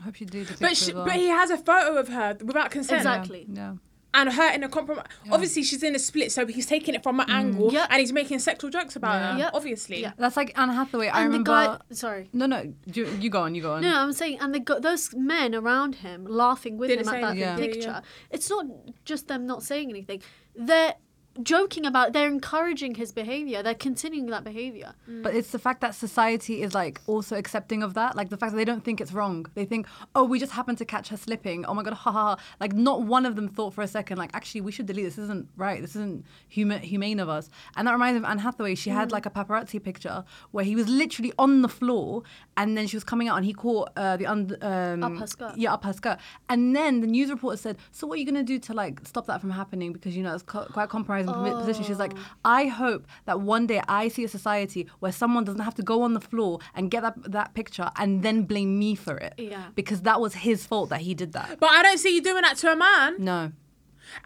I 0.00 0.02
hope 0.04 0.20
you 0.20 0.26
do 0.26 0.44
the 0.44 0.56
But 0.60 0.76
she, 0.76 0.90
as 0.90 0.94
well. 0.94 1.04
but 1.04 1.14
he 1.14 1.28
has 1.28 1.50
a 1.50 1.56
photo 1.56 1.96
of 1.98 2.08
her 2.08 2.36
without 2.44 2.72
consent. 2.72 2.98
Exactly. 2.98 3.46
Yeah. 3.48 3.74
And 4.14 4.32
her 4.32 4.52
in 4.54 4.62
a 4.62 4.68
compromise. 4.68 5.06
Obviously, 5.30 5.64
she's 5.64 5.82
in 5.82 5.94
a 5.94 5.98
split, 5.98 6.30
so 6.32 6.46
he's 6.46 6.66
taking 6.66 6.94
it 6.94 7.02
from 7.02 7.18
an 7.20 7.26
mm. 7.26 7.34
angle 7.34 7.72
Yep. 7.72 7.88
and 7.90 8.00
he's 8.00 8.12
making 8.12 8.38
sexual 8.38 8.70
jokes 8.70 8.94
about 8.96 9.14
Yeah. 9.16 9.32
her. 9.32 9.38
Yep. 9.40 9.50
Obviously. 9.54 10.00
Yeah. 10.02 10.12
That's 10.16 10.36
like 10.36 10.56
Anne 10.58 10.70
Hathaway. 10.70 11.08
I 11.08 11.22
and 11.24 11.34
the 11.34 11.38
remember. 11.40 11.78
guy 11.90 11.94
sorry 11.94 12.28
No, 12.32 12.46
no, 12.46 12.72
you, 12.86 13.06
you 13.20 13.28
go 13.28 13.40
on, 13.40 13.54
you 13.54 13.62
go 13.62 13.72
on. 13.74 13.82
No, 13.82 13.94
I'm 13.98 14.12
saying, 14.12 14.38
and 14.40 14.54
the 14.54 14.60
go- 14.60 14.78
those 14.78 15.12
men 15.14 15.54
around 15.54 15.96
him 15.96 16.24
laughing 16.26 16.78
with 16.78 16.88
Didn't 16.90 17.08
him 17.08 17.14
at 17.14 17.20
that. 17.20 17.36
Yeah. 17.36 17.56
picture. 17.56 17.80
Yeah, 17.80 18.00
It's 18.30 18.48
not 18.48 18.66
just 19.04 19.28
them 19.28 19.46
not 19.46 19.62
saying 19.62 19.90
anything; 19.90 20.22
they're 20.54 20.94
joking 21.42 21.84
about. 21.86 22.12
They're 22.12 22.28
encouraging 22.28 22.94
his 22.94 23.12
behavior. 23.12 23.62
They're 23.62 23.74
continuing 23.74 24.26
that 24.30 24.44
behavior. 24.44 24.94
But 25.06 25.34
it's 25.34 25.50
the 25.50 25.58
fact 25.58 25.80
that 25.80 25.94
society 25.94 26.62
is 26.62 26.74
like 26.74 27.00
also 27.06 27.36
accepting 27.36 27.82
of 27.82 27.94
that. 27.94 28.16
Like 28.16 28.28
the 28.30 28.36
fact 28.36 28.52
that 28.52 28.56
they 28.56 28.64
don't 28.64 28.84
think 28.84 29.00
it's 29.00 29.12
wrong. 29.12 29.46
They 29.54 29.64
think, 29.64 29.86
oh, 30.14 30.24
we 30.24 30.38
just 30.38 30.52
happened 30.52 30.78
to 30.78 30.84
catch 30.84 31.08
her 31.08 31.16
slipping. 31.16 31.64
Oh 31.64 31.74
my 31.74 31.82
god, 31.82 31.94
ha 31.94 32.12
ha. 32.12 32.36
ha. 32.36 32.36
Like 32.60 32.72
not 32.72 33.02
one 33.02 33.26
of 33.26 33.36
them 33.36 33.48
thought 33.48 33.74
for 33.74 33.82
a 33.82 33.88
second, 33.88 34.18
like 34.18 34.30
actually 34.34 34.60
we 34.60 34.72
should 34.72 34.86
delete 34.86 35.04
this. 35.06 35.16
This 35.16 35.24
isn't 35.24 35.48
right. 35.56 35.80
This 35.80 35.96
isn't 35.96 36.24
huma- 36.54 36.80
humane 36.80 37.20
of 37.20 37.28
us. 37.28 37.50
And 37.76 37.86
that 37.88 37.92
reminds 37.92 38.14
me 38.20 38.24
of 38.24 38.30
Anne 38.30 38.38
Hathaway. 38.38 38.74
She 38.74 38.90
had 38.90 39.12
like 39.12 39.26
a 39.26 39.30
paparazzi 39.30 39.82
picture 39.82 40.24
where 40.50 40.64
he 40.64 40.76
was 40.76 40.88
literally 40.88 41.32
on 41.38 41.62
the 41.62 41.68
floor, 41.68 42.22
and 42.56 42.76
then 42.76 42.86
she 42.86 42.96
was 42.96 43.04
coming 43.04 43.28
out, 43.28 43.36
and 43.36 43.44
he 43.44 43.52
caught 43.52 43.90
uh, 43.96 44.16
the 44.16 44.26
under 44.26 44.56
um, 44.62 45.02
Up 45.02 45.16
her 45.16 45.26
skirt. 45.26 45.56
Yeah, 45.56 45.72
up 45.74 45.84
her 45.84 45.92
skirt. 45.92 46.18
And 46.48 46.74
then 46.74 47.00
the 47.00 47.06
news 47.06 47.30
reporter 47.30 47.56
said, 47.56 47.76
so 47.92 48.06
what 48.06 48.16
are 48.16 48.18
you 48.20 48.26
gonna 48.26 48.42
do 48.42 48.58
to 48.60 48.72
like 48.74 49.00
stop 49.06 49.26
that 49.26 49.40
from 49.40 49.50
happening? 49.50 49.92
Because 49.92 50.16
you 50.16 50.22
know 50.22 50.34
it's 50.34 50.42
co- 50.42 50.66
quite 50.66 50.88
compromising 50.88 51.23
posi- 51.32 51.58
position. 51.60 51.84
She's 51.84 51.98
like, 51.98 52.12
Oh. 52.16 52.26
I 52.44 52.66
hope 52.66 53.06
that 53.26 53.40
one 53.40 53.66
day 53.66 53.80
I 53.88 54.08
see 54.08 54.24
a 54.24 54.28
society 54.28 54.88
where 55.00 55.12
someone 55.12 55.44
doesn't 55.44 55.60
have 55.62 55.74
to 55.76 55.82
go 55.82 56.02
on 56.02 56.14
the 56.14 56.20
floor 56.20 56.58
and 56.74 56.90
get 56.90 57.02
that, 57.02 57.14
that 57.32 57.54
picture 57.54 57.90
and 57.96 58.22
then 58.22 58.42
blame 58.42 58.78
me 58.78 58.94
for 58.94 59.16
it. 59.16 59.34
Yeah. 59.38 59.66
Because 59.74 60.02
that 60.02 60.20
was 60.20 60.34
his 60.34 60.66
fault 60.66 60.90
that 60.90 61.00
he 61.02 61.14
did 61.14 61.32
that. 61.32 61.58
But 61.60 61.70
I 61.70 61.82
don't 61.82 61.98
see 61.98 62.14
you 62.14 62.22
doing 62.22 62.42
that 62.42 62.56
to 62.58 62.72
a 62.72 62.76
man. 62.76 63.16
No. 63.18 63.52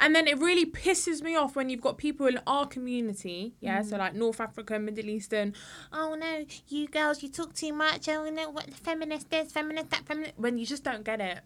And 0.00 0.14
then 0.14 0.26
it 0.26 0.38
really 0.38 0.66
pisses 0.66 1.22
me 1.22 1.36
off 1.36 1.54
when 1.54 1.70
you've 1.70 1.80
got 1.80 1.98
people 1.98 2.26
in 2.26 2.40
our 2.48 2.66
community, 2.66 3.54
yeah, 3.60 3.80
Mm. 3.80 3.88
so 3.88 3.96
like 3.96 4.12
North 4.14 4.40
Africa, 4.40 4.76
Middle 4.78 5.08
Eastern. 5.08 5.54
Oh 5.92 6.14
no, 6.18 6.44
you 6.68 6.88
girls, 6.88 7.22
you 7.22 7.28
talk 7.28 7.54
too 7.54 7.72
much. 7.72 8.08
Oh 8.08 8.28
no, 8.28 8.50
what 8.50 8.66
the 8.66 8.72
feminist 8.72 9.30
this, 9.30 9.52
feminist 9.52 9.90
that, 9.90 10.04
feminist. 10.04 10.34
When 10.36 10.58
you 10.58 10.66
just 10.66 10.82
don't 10.82 11.04
get 11.04 11.20
it. 11.20 11.40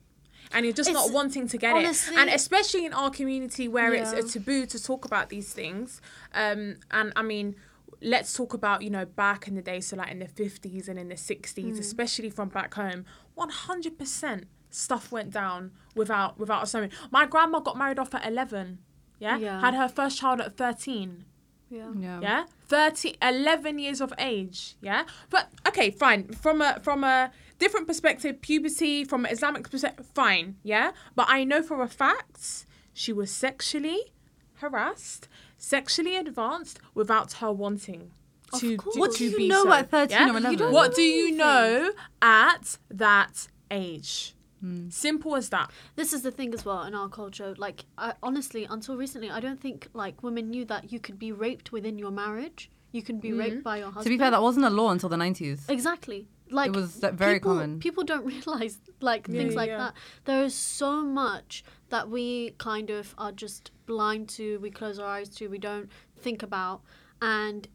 And 0.55 0.67
you're 0.67 0.75
just 0.75 0.89
It's- 0.91 1.07
not 1.07 1.13
wanting 1.15 1.49
to 1.49 1.57
get 1.59 1.75
honestly- 1.75 2.15
it. 2.15 2.19
And 2.21 2.31
especially 2.31 2.85
in 2.87 2.93
our 2.93 3.11
community 3.11 3.69
where 3.69 3.93
it's 3.95 4.13
a 4.13 4.23
taboo 4.23 4.67
to 4.67 4.83
talk 4.83 5.05
about 5.05 5.29
these 5.29 5.53
things. 5.53 6.01
Um, 6.35 6.77
and 6.91 7.13
I 7.17 7.23
mean, 7.23 7.57
let's 8.01 8.33
talk 8.35 8.53
about, 8.53 8.83
you 8.83 8.91
know, 8.91 9.05
back 9.05 9.47
in 9.49 9.55
the 9.55 9.63
day, 9.63 9.81
so 9.81 9.97
like 9.97 10.11
in 10.11 10.19
the 10.19 10.27
50s 10.29 10.89
and 10.89 10.99
in 10.99 11.09
the 11.09 11.17
60s, 11.17 11.79
especially 11.79 12.31
from 12.31 12.49
back 12.49 12.75
home, 12.75 13.05
100% 13.37 14.45
stuff 14.71 15.13
went 15.13 15.31
down 15.31 15.71
without 15.95 16.39
without 16.39 16.63
a 16.63 16.67
ceremony. 16.67 16.95
My 17.11 17.27
grandma 17.27 17.61
got 17.61 17.77
married 17.77 17.99
off 17.99 18.15
at 18.15 18.27
11. 18.27 18.79
yeah, 19.19 19.37
Yeah. 19.39 19.61
had 19.61 19.75
her 19.75 19.89
first 19.89 20.19
child 20.19 20.41
at 20.41 20.57
13. 20.57 21.25
Yeah. 21.71 21.91
Yeah. 21.99 22.21
yeah 22.21 22.45
30 22.67 23.17
11 23.23 23.79
years 23.79 24.03
of 24.03 24.13
age 24.19 24.77
yeah 24.83 25.05
but 25.31 25.49
okay 25.67 25.91
fine 25.91 26.29
from 26.29 26.61
a 26.61 26.79
from 26.83 27.03
a 27.03 27.31
different 27.63 27.87
perspective 27.87 28.41
puberty 28.41 29.05
from 29.05 29.25
an 29.25 29.31
islamic 29.31 29.71
perspective 29.71 30.07
fine 30.15 30.57
yeah 30.63 30.91
but 31.15 31.27
i 31.29 31.45
know 31.45 31.63
for 31.63 31.81
a 31.83 31.89
fact 31.89 32.67
she 32.93 33.13
was 33.13 33.31
sexually 33.31 34.01
harassed 34.55 35.29
sexually 35.57 36.17
advanced 36.17 36.81
without 36.95 37.35
her 37.35 37.53
wanting 37.53 38.11
to, 38.59 38.77
course. 38.77 38.97
What 38.97 39.15
do 39.15 39.25
you 39.25 39.49
know 39.49 39.65
so, 39.65 39.73
at 39.73 39.91
13 39.91 40.11
yeah? 40.11 40.35
or 40.35 40.37
11? 40.37 40.73
What 40.73 40.95
do 40.95 41.03
you 41.03 41.33
know 41.37 41.93
at 42.21 42.79
that 42.91 43.49
age 43.71 44.35
Hmm. 44.61 44.91
simple 44.91 45.35
as 45.35 45.49
that 45.49 45.73
This 45.97 46.13
is 46.13 46.23
the 46.23 46.31
thing 46.31 46.55
as 46.55 46.65
well 46.65 46.85
in 46.85 46.95
our 46.95 47.09
culture. 47.09 47.53
Like, 47.59 47.85
I, 47.99 48.15
honestly, 48.23 48.65
until 48.65 48.97
recently, 48.97 49.29
I 49.29 49.41
don't 49.41 49.61
think 49.61 49.89
like 49.93 50.23
women 50.23 50.51
knew 50.51 50.65
that 50.67 50.93
you 50.93 51.01
could 51.01 51.19
be 51.19 51.33
raped 51.33 51.73
within 51.73 51.99
your 51.99 52.13
marriage. 52.13 52.71
You 52.93 53.03
can 53.03 53.19
be 53.19 53.33
raped 53.33 53.65
by 53.65 53.79
your 53.79 53.87
husband. 53.87 54.05
To 54.05 54.11
be 54.11 54.19
fair, 54.19 54.31
that 54.31 54.41
wasn't 54.41 54.67
a 54.67 54.71
law 54.71 54.91
until 54.91 55.09
the 55.09 55.17
90s. 55.17 55.69
Exactly. 55.69 56.29
Like 56.53 56.73
was, 56.73 56.97
very 56.97 57.35
people, 57.35 57.53
common. 57.55 57.79
People 57.81 58.05
don't 58.05 58.25
realize 58.35 58.79
like 59.01 59.27
Yeah, 59.29 59.39
things 59.41 59.55
like 59.55 59.69
yeah. 59.71 59.79
that. 59.79 59.95
There 60.25 60.45
is 60.45 60.55
so 60.55 61.03
much 61.03 61.65
that 61.89 62.09
we 62.09 62.55
kind 62.59 62.91
of 62.91 63.15
are 63.19 63.33
just 63.33 63.71
blind 63.87 64.29
to. 64.31 64.59
We 64.61 64.71
close 64.71 64.99
our 64.99 65.07
eyes 65.07 65.29
to. 65.37 65.49
We 65.49 65.59
don't 65.59 65.91
think 66.17 66.43
about, 66.43 66.83
and 67.21 67.67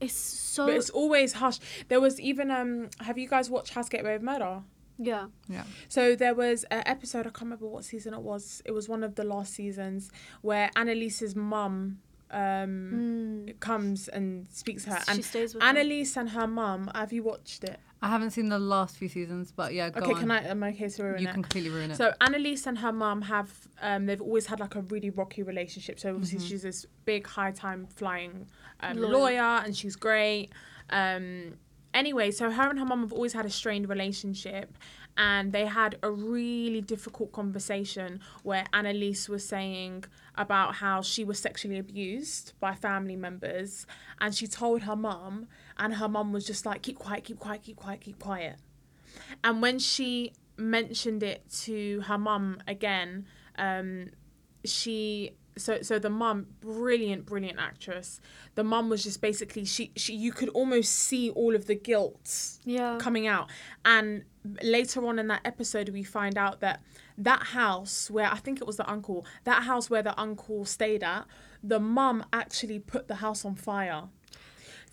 it's 0.00 0.12
so 0.14 0.66
but 0.66 0.74
it's 0.74 0.90
always 0.90 1.34
hush 1.34 1.58
there 1.88 2.00
was 2.00 2.20
even 2.20 2.50
um 2.50 2.90
have 3.00 3.16
you 3.16 3.28
guys 3.28 3.48
watched 3.48 3.72
How 3.74 3.80
to 3.80 3.88
Get 3.88 4.00
Away 4.00 4.14
with 4.14 4.22
Murder 4.22 4.62
yeah. 4.98 5.26
Yeah. 5.48 5.64
So 5.88 6.14
there 6.14 6.34
was 6.34 6.64
an 6.70 6.82
episode, 6.86 7.20
I 7.26 7.30
can't 7.30 7.42
remember 7.42 7.66
what 7.66 7.84
season 7.84 8.14
it 8.14 8.20
was. 8.22 8.62
It 8.64 8.70
was 8.72 8.88
one 8.88 9.02
of 9.02 9.16
the 9.16 9.24
last 9.24 9.52
seasons 9.54 10.10
where 10.42 10.70
Annalise's 10.76 11.34
mum 11.34 11.98
um, 12.30 13.44
Mm. 13.48 13.60
comes 13.60 14.08
and 14.08 14.46
speaks 14.50 14.84
to 14.84 14.90
her. 14.90 15.00
She 15.06 15.10
And 15.12 15.24
stays 15.24 15.54
with 15.54 15.62
her. 15.62 15.68
Annalise 15.68 16.16
and 16.16 16.30
her 16.30 16.46
mum, 16.46 16.90
have 16.94 17.12
you 17.12 17.22
watched 17.22 17.64
it? 17.64 17.78
I 18.04 18.08
haven't 18.08 18.32
seen 18.32 18.48
the 18.50 18.58
last 18.58 18.96
few 18.96 19.08
seasons, 19.08 19.50
but 19.50 19.72
yeah, 19.72 19.88
go 19.90 20.00
okay, 20.00 20.12
on. 20.12 20.20
can 20.20 20.30
I? 20.30 20.44
Am 20.44 20.62
I 20.62 20.68
okay 20.70 20.88
to 20.88 21.02
ruin 21.02 21.14
you 21.14 21.18
it? 21.18 21.20
You 21.22 21.26
can 21.28 21.42
completely 21.42 21.70
ruin 21.70 21.90
it. 21.90 21.96
So 21.96 22.12
Annalise 22.20 22.66
and 22.66 22.78
her 22.78 22.92
mum 22.92 23.22
have 23.22 23.50
um, 23.80 24.06
they've 24.06 24.20
always 24.20 24.46
had 24.46 24.60
like 24.60 24.74
a 24.74 24.82
really 24.82 25.10
rocky 25.10 25.42
relationship. 25.42 25.98
So 25.98 26.10
obviously 26.14 26.38
Mm-hmm. 26.38 26.48
she's 26.48 26.62
this 26.62 26.84
big 27.06 27.26
high 27.26 27.52
time 27.52 27.86
flying 27.86 28.46
um, 28.80 28.98
Lawyer. 28.98 29.12
lawyer. 29.12 29.62
and 29.64 29.74
she's 29.76 29.96
great. 29.96 30.50
Um, 30.90 31.54
anyway, 31.94 32.30
so 32.30 32.50
her 32.50 32.68
and 32.68 32.78
her 32.78 32.84
mum 32.84 33.00
have 33.00 33.12
always 33.12 33.32
had 33.32 33.46
a 33.46 33.50
strained 33.50 33.88
relationship, 33.88 34.76
and 35.16 35.52
they 35.52 35.66
had 35.66 35.98
a 36.02 36.10
really 36.10 36.80
difficult 36.80 37.32
conversation 37.32 38.20
where 38.42 38.64
Annalise 38.72 39.28
was 39.28 39.46
saying 39.46 40.04
about 40.36 40.76
how 40.76 41.02
she 41.02 41.24
was 41.24 41.38
sexually 41.38 41.78
abused 41.78 42.52
by 42.60 42.74
family 42.74 43.16
members, 43.16 43.86
and 44.20 44.34
she 44.34 44.46
told 44.46 44.82
her 44.82 44.96
mum, 44.96 45.46
and 45.78 45.94
her 45.94 46.08
mum 46.08 46.32
was 46.32 46.46
just 46.46 46.66
like, 46.66 46.82
"Keep 46.82 46.98
quiet, 46.98 47.24
keep 47.24 47.38
quiet, 47.38 47.62
keep 47.62 47.76
quiet, 47.76 48.00
keep 48.00 48.18
quiet." 48.18 48.56
And 49.42 49.62
when 49.62 49.78
she 49.78 50.32
mentioned 50.56 51.22
it 51.22 51.48
to 51.62 52.00
her 52.02 52.18
mum 52.18 52.62
again, 52.66 53.26
um, 53.56 54.10
she 54.64 55.32
so 55.56 55.82
so 55.82 55.98
the 55.98 56.10
mum, 56.10 56.46
brilliant, 56.60 57.26
brilliant 57.26 57.58
actress. 57.58 58.20
The 58.56 58.64
mum 58.64 58.88
was 58.88 59.02
just 59.04 59.20
basically 59.20 59.64
she 59.64 59.92
she 59.96 60.14
you 60.14 60.32
could 60.32 60.48
almost 60.50 60.92
see 60.92 61.30
all 61.30 61.54
of 61.54 61.66
the 61.66 61.74
guilt 61.74 62.58
Yeah. 62.64 62.98
coming 63.00 63.26
out. 63.26 63.48
And 63.84 64.24
later 64.62 65.06
on 65.06 65.18
in 65.18 65.28
that 65.28 65.40
episode, 65.44 65.88
we 65.90 66.02
find 66.02 66.36
out 66.36 66.60
that 66.60 66.82
that 67.16 67.44
house 67.48 68.10
where 68.10 68.26
I 68.30 68.36
think 68.36 68.60
it 68.60 68.66
was 68.66 68.76
the 68.78 68.90
uncle, 68.90 69.24
that 69.44 69.62
house 69.64 69.88
where 69.88 70.02
the 70.02 70.18
uncle 70.20 70.64
stayed 70.64 71.02
at, 71.04 71.26
the 71.62 71.78
mum 71.80 72.24
actually 72.32 72.78
put 72.80 73.06
the 73.08 73.16
house 73.16 73.44
on 73.44 73.54
fire 73.54 74.04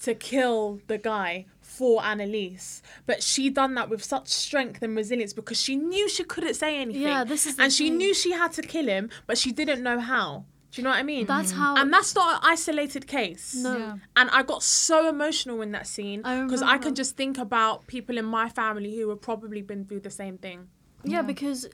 to 0.04 0.15
kill 0.15 0.80
the 0.88 0.97
guy 0.97 1.45
for 1.62 2.04
Annalise. 2.04 2.82
But 3.06 3.21
she 3.24 3.50
done 3.50 3.76
that 3.76 3.89
with 3.89 4.04
such 4.04 4.28
strength 4.30 4.82
and 4.82 4.95
resilience 4.95 5.32
because 5.34 5.60
she 5.62 5.76
knew 5.76 6.10
she 6.10 6.24
couldn't 6.24 6.56
say 6.56 6.78
anything. 6.80 7.02
Yeah, 7.04 7.24
this 7.24 7.45
is 7.45 7.56
the 7.56 7.63
and 7.63 7.71
she 7.74 7.89
thing. 7.89 7.97
knew 7.97 8.13
she 8.13 8.32
had 8.32 8.52
to 8.54 8.62
kill 8.62 8.88
him, 8.88 9.10
but 9.28 9.38
she 9.38 9.52
didn't 9.52 9.82
know 9.84 10.00
how. 10.00 10.45
Do 10.71 10.81
you 10.81 10.84
know 10.86 10.91
what 10.91 10.99
I 10.99 11.03
mean? 11.03 11.25
That's 11.25 11.51
mm. 11.51 11.57
how. 11.57 11.75
and 11.75 11.91
that's 11.91 12.15
not 12.15 12.36
an 12.36 12.49
isolated 12.49 13.05
case. 13.05 13.55
no. 13.55 13.77
Yeah. 13.77 13.95
And 14.15 14.29
I 14.31 14.43
got 14.43 14.63
so 14.63 15.10
emotional 15.10 15.62
in 15.62 15.71
that 15.73 15.86
scene 15.86 16.19
because 16.21 16.62
I 16.62 16.65
remember. 16.65 16.86
can 16.86 16.95
just 16.95 17.17
think 17.17 17.38
about 17.38 17.88
people 17.88 18.17
in 18.17 18.25
my 18.25 18.47
family 18.49 18.95
who 18.95 19.10
have 19.10 19.21
probably 19.21 19.62
been 19.62 19.86
through 19.86 19.99
the 20.01 20.10
same 20.10 20.38
thing. 20.38 20.69
Yeah, 21.03 21.17
Yeah. 21.17 21.21
because 21.23 21.67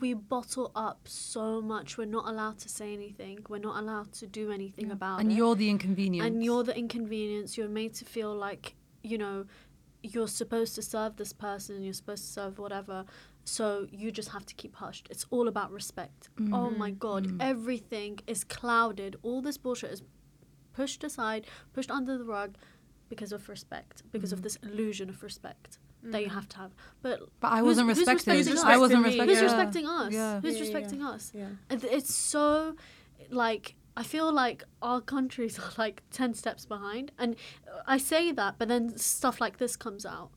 we 0.00 0.12
bottle 0.12 0.72
up 0.74 1.00
so 1.04 1.62
much. 1.62 1.96
We're 1.96 2.04
not 2.04 2.28
allowed 2.28 2.58
to 2.60 2.68
say 2.68 2.92
anything. 2.92 3.46
We're 3.48 3.58
not 3.58 3.80
allowed 3.82 4.12
to 4.14 4.26
do 4.26 4.50
anything 4.50 4.90
about 4.90 5.20
and 5.20 5.28
it. 5.28 5.32
And 5.32 5.38
you're 5.38 5.54
the 5.54 5.70
inconvenience. 5.70 6.26
and 6.26 6.44
you're 6.44 6.64
the 6.64 6.76
inconvenience. 6.76 7.56
You're 7.56 7.68
made 7.68 7.94
to 7.94 8.04
feel 8.04 8.34
like 8.34 8.74
you 9.02 9.16
know 9.16 9.46
you're 10.02 10.28
supposed 10.28 10.74
to 10.74 10.82
serve 10.82 11.16
this 11.16 11.32
person. 11.32 11.82
You're 11.82 11.92
supposed 11.94 12.24
to 12.26 12.32
serve 12.32 12.58
whatever. 12.58 13.04
So 13.48 13.86
you 13.90 14.10
just 14.10 14.30
have 14.30 14.46
to 14.46 14.54
keep 14.54 14.76
hushed. 14.76 15.08
It's 15.10 15.26
all 15.30 15.48
about 15.48 15.70
respect. 15.70 16.28
Oh 16.38 16.42
mm-hmm. 16.42 16.78
my 16.78 16.90
god, 16.90 17.26
mm-hmm. 17.26 17.40
everything 17.40 18.20
is 18.26 18.44
clouded. 18.44 19.16
All 19.22 19.40
this 19.42 19.56
bullshit 19.56 19.90
is 19.90 20.02
pushed 20.72 21.02
aside, 21.04 21.46
pushed 21.72 21.90
under 21.90 22.18
the 22.18 22.24
rug 22.24 22.56
because 23.08 23.32
of 23.32 23.48
respect, 23.48 24.02
because 24.12 24.32
of 24.32 24.38
mm-hmm. 24.38 24.44
this 24.44 24.56
illusion 24.62 25.08
of 25.08 25.22
respect 25.22 25.78
that 26.02 26.22
you 26.22 26.28
have 26.28 26.48
to 26.50 26.58
have. 26.58 26.72
But 27.02 27.20
but 27.40 27.52
I 27.52 27.62
wasn't 27.62 27.88
who's 27.88 27.98
respected. 27.98 28.36
respecting 28.36 28.64
I 28.64 28.76
wasn't 28.76 29.04
Who's 29.04 29.16
respected. 29.16 29.28
Who's 29.28 29.40
yeah. 29.40 29.44
respecting 29.44 29.86
us? 29.86 30.12
Yeah. 30.12 30.40
Who's 30.40 30.54
Yeah, 30.54 30.58
yeah, 30.58 30.64
respecting 30.64 31.00
yeah. 31.00 31.10
us? 31.10 31.32
Yeah. 31.34 31.48
It's 31.70 32.14
so 32.14 32.76
like 33.30 33.74
I 33.98 34.04
feel 34.04 34.32
like 34.32 34.62
our 34.80 35.00
countries 35.00 35.58
are 35.58 35.72
like 35.76 36.04
10 36.12 36.34
steps 36.34 36.64
behind. 36.64 37.10
And 37.18 37.34
I 37.84 37.98
say 37.98 38.30
that, 38.30 38.54
but 38.56 38.68
then 38.68 38.96
stuff 38.96 39.40
like 39.40 39.58
this 39.58 39.74
comes 39.74 40.06
out 40.06 40.30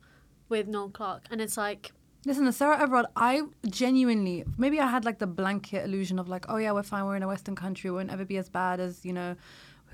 with 0.50 0.67
Noel 0.67 0.89
Clarke. 0.89 1.28
And 1.30 1.39
it's 1.39 1.58
like, 1.58 1.91
Listen, 2.24 2.46
the 2.46 2.54
Sarah 2.54 2.80
Everard, 2.80 3.08
I 3.16 3.42
genuinely, 3.68 4.44
maybe 4.56 4.80
I 4.80 4.88
had 4.88 5.06
like 5.06 5.18
the 5.18 5.26
blanket 5.26 5.84
illusion 5.84 6.20
of 6.20 6.30
like, 6.30 6.46
oh 6.50 6.58
yeah, 6.58 6.72
we're 6.72 6.84
fine, 6.84 7.06
we're 7.06 7.16
in 7.16 7.24
a 7.24 7.28
Western 7.28 7.56
country, 7.56 7.90
we 7.90 7.98
won't 7.98 8.12
ever 8.12 8.26
be 8.26 8.38
as 8.38 8.48
bad 8.48 8.80
as, 8.80 9.04
you 9.04 9.12
know, 9.12 9.36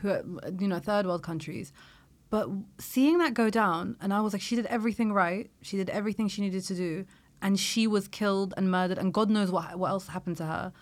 who, 0.02 0.40
you 0.60 0.68
know, 0.68 0.80
third 0.80 1.06
world 1.06 1.24
countries. 1.24 1.72
But 2.30 2.50
seeing 2.80 3.20
that 3.20 3.34
go 3.34 3.50
down, 3.50 3.96
and 4.02 4.14
I 4.14 4.20
was 4.20 4.34
like, 4.34 4.42
she 4.42 4.58
did 4.58 4.66
everything 4.66 5.14
right, 5.14 5.50
she 5.62 5.78
did 5.78 5.90
everything 5.90 6.28
she 6.28 6.42
needed 6.42 6.66
to 6.66 6.76
do, 6.76 7.06
and 7.42 7.58
she 7.58 7.88
was 7.88 8.10
killed 8.10 8.54
and 8.58 8.70
murdered, 8.70 8.98
and 8.98 9.14
God 9.14 9.30
knows 9.30 9.50
what 9.50 9.80
what 9.80 9.90
else 9.90 10.08
happened 10.08 10.36
to 10.38 10.46
her. 10.46 10.74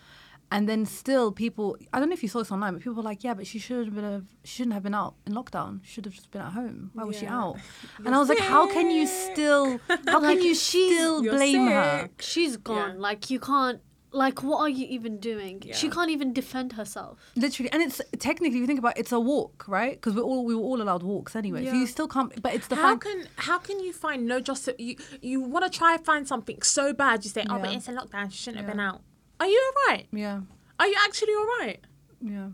And 0.50 0.68
then 0.68 0.86
still, 0.86 1.32
people, 1.32 1.76
I 1.92 1.98
don't 1.98 2.08
know 2.08 2.12
if 2.14 2.22
you 2.22 2.28
saw 2.28 2.38
this 2.38 2.52
online, 2.52 2.74
but 2.74 2.78
people 2.82 2.94
were 2.94 3.02
like, 3.02 3.24
yeah, 3.24 3.34
but 3.34 3.46
she 3.48 3.58
should 3.58 3.86
have 3.86 3.94
been, 3.94 4.04
a, 4.04 4.22
she 4.44 4.58
shouldn't 4.58 4.74
have 4.74 4.84
been 4.84 4.94
out 4.94 5.14
in 5.26 5.32
lockdown. 5.32 5.80
She 5.82 5.94
should 5.94 6.04
have 6.04 6.14
just 6.14 6.30
been 6.30 6.40
at 6.40 6.52
home. 6.52 6.90
Why 6.94 7.02
was 7.02 7.16
she 7.16 7.24
Yeah. 7.24 7.36
out? 7.40 7.56
And 8.04 8.14
I 8.14 8.18
was 8.18 8.28
like, 8.28 8.38
how 8.38 8.70
can 8.72 8.90
you 8.90 9.06
still, 9.08 9.80
how 10.06 10.20
can 10.20 10.40
you 10.40 10.54
still 10.70 11.24
You're 11.24 11.34
blame 11.34 11.66
her? 11.66 12.08
she's 12.20 12.56
gone. 12.56 12.94
Yeah. 12.94 13.00
Like, 13.00 13.28
you 13.28 13.40
can't, 13.40 13.80
like, 14.12 14.42
what 14.44 14.60
are 14.60 14.68
you 14.68 14.86
even 14.88 15.18
doing? 15.18 15.62
She 15.74 15.90
can't 15.90 16.10
even 16.10 16.32
defend 16.32 16.74
herself. 16.74 17.18
Literally, 17.34 17.70
and 17.72 17.82
it's 17.82 18.00
technically, 18.18 18.48
if 18.50 18.54
you 18.54 18.66
think 18.68 18.78
about 18.78 18.96
it, 18.96 19.00
it's 19.00 19.12
a 19.12 19.18
walk, 19.20 19.66
right? 19.66 19.94
Because 19.94 20.14
we're 20.14 20.22
all 20.22 20.44
we 20.46 20.54
were 20.54 20.62
all 20.62 20.80
allowed 20.80 21.02
walks 21.02 21.34
anyway. 21.36 21.66
So 21.66 21.72
you 21.74 21.86
still 21.86 22.08
can't. 22.08 22.40
But 22.40 22.54
it's 22.54 22.68
the 22.68 22.76
how 22.76 22.92
fact. 22.92 23.02
can 23.02 23.26
how 23.36 23.58
can 23.58 23.78
you 23.80 23.92
find 23.92 24.26
no 24.26 24.40
justice? 24.40 24.74
You 24.78 24.96
you 25.20 25.40
want 25.42 25.70
to 25.70 25.76
try 25.78 25.94
and 25.96 26.04
find 26.04 26.26
something 26.26 26.62
so 26.62 26.94
bad. 26.94 27.24
You 27.24 27.30
say, 27.30 27.44
oh, 27.50 27.58
but 27.58 27.72
it's 27.74 27.88
a 27.88 27.92
lockdown. 27.92 28.30
She 28.32 28.38
shouldn't 28.38 28.64
have 28.64 28.70
been 28.72 28.80
out. 28.80 29.02
Are 29.40 29.46
you 29.46 29.72
alright? 29.86 30.06
Yeah, 30.12 30.40
Are 30.80 30.86
you 30.86 30.96
actually 31.04 31.34
alright? 31.34 31.80
yeah. 32.20 32.48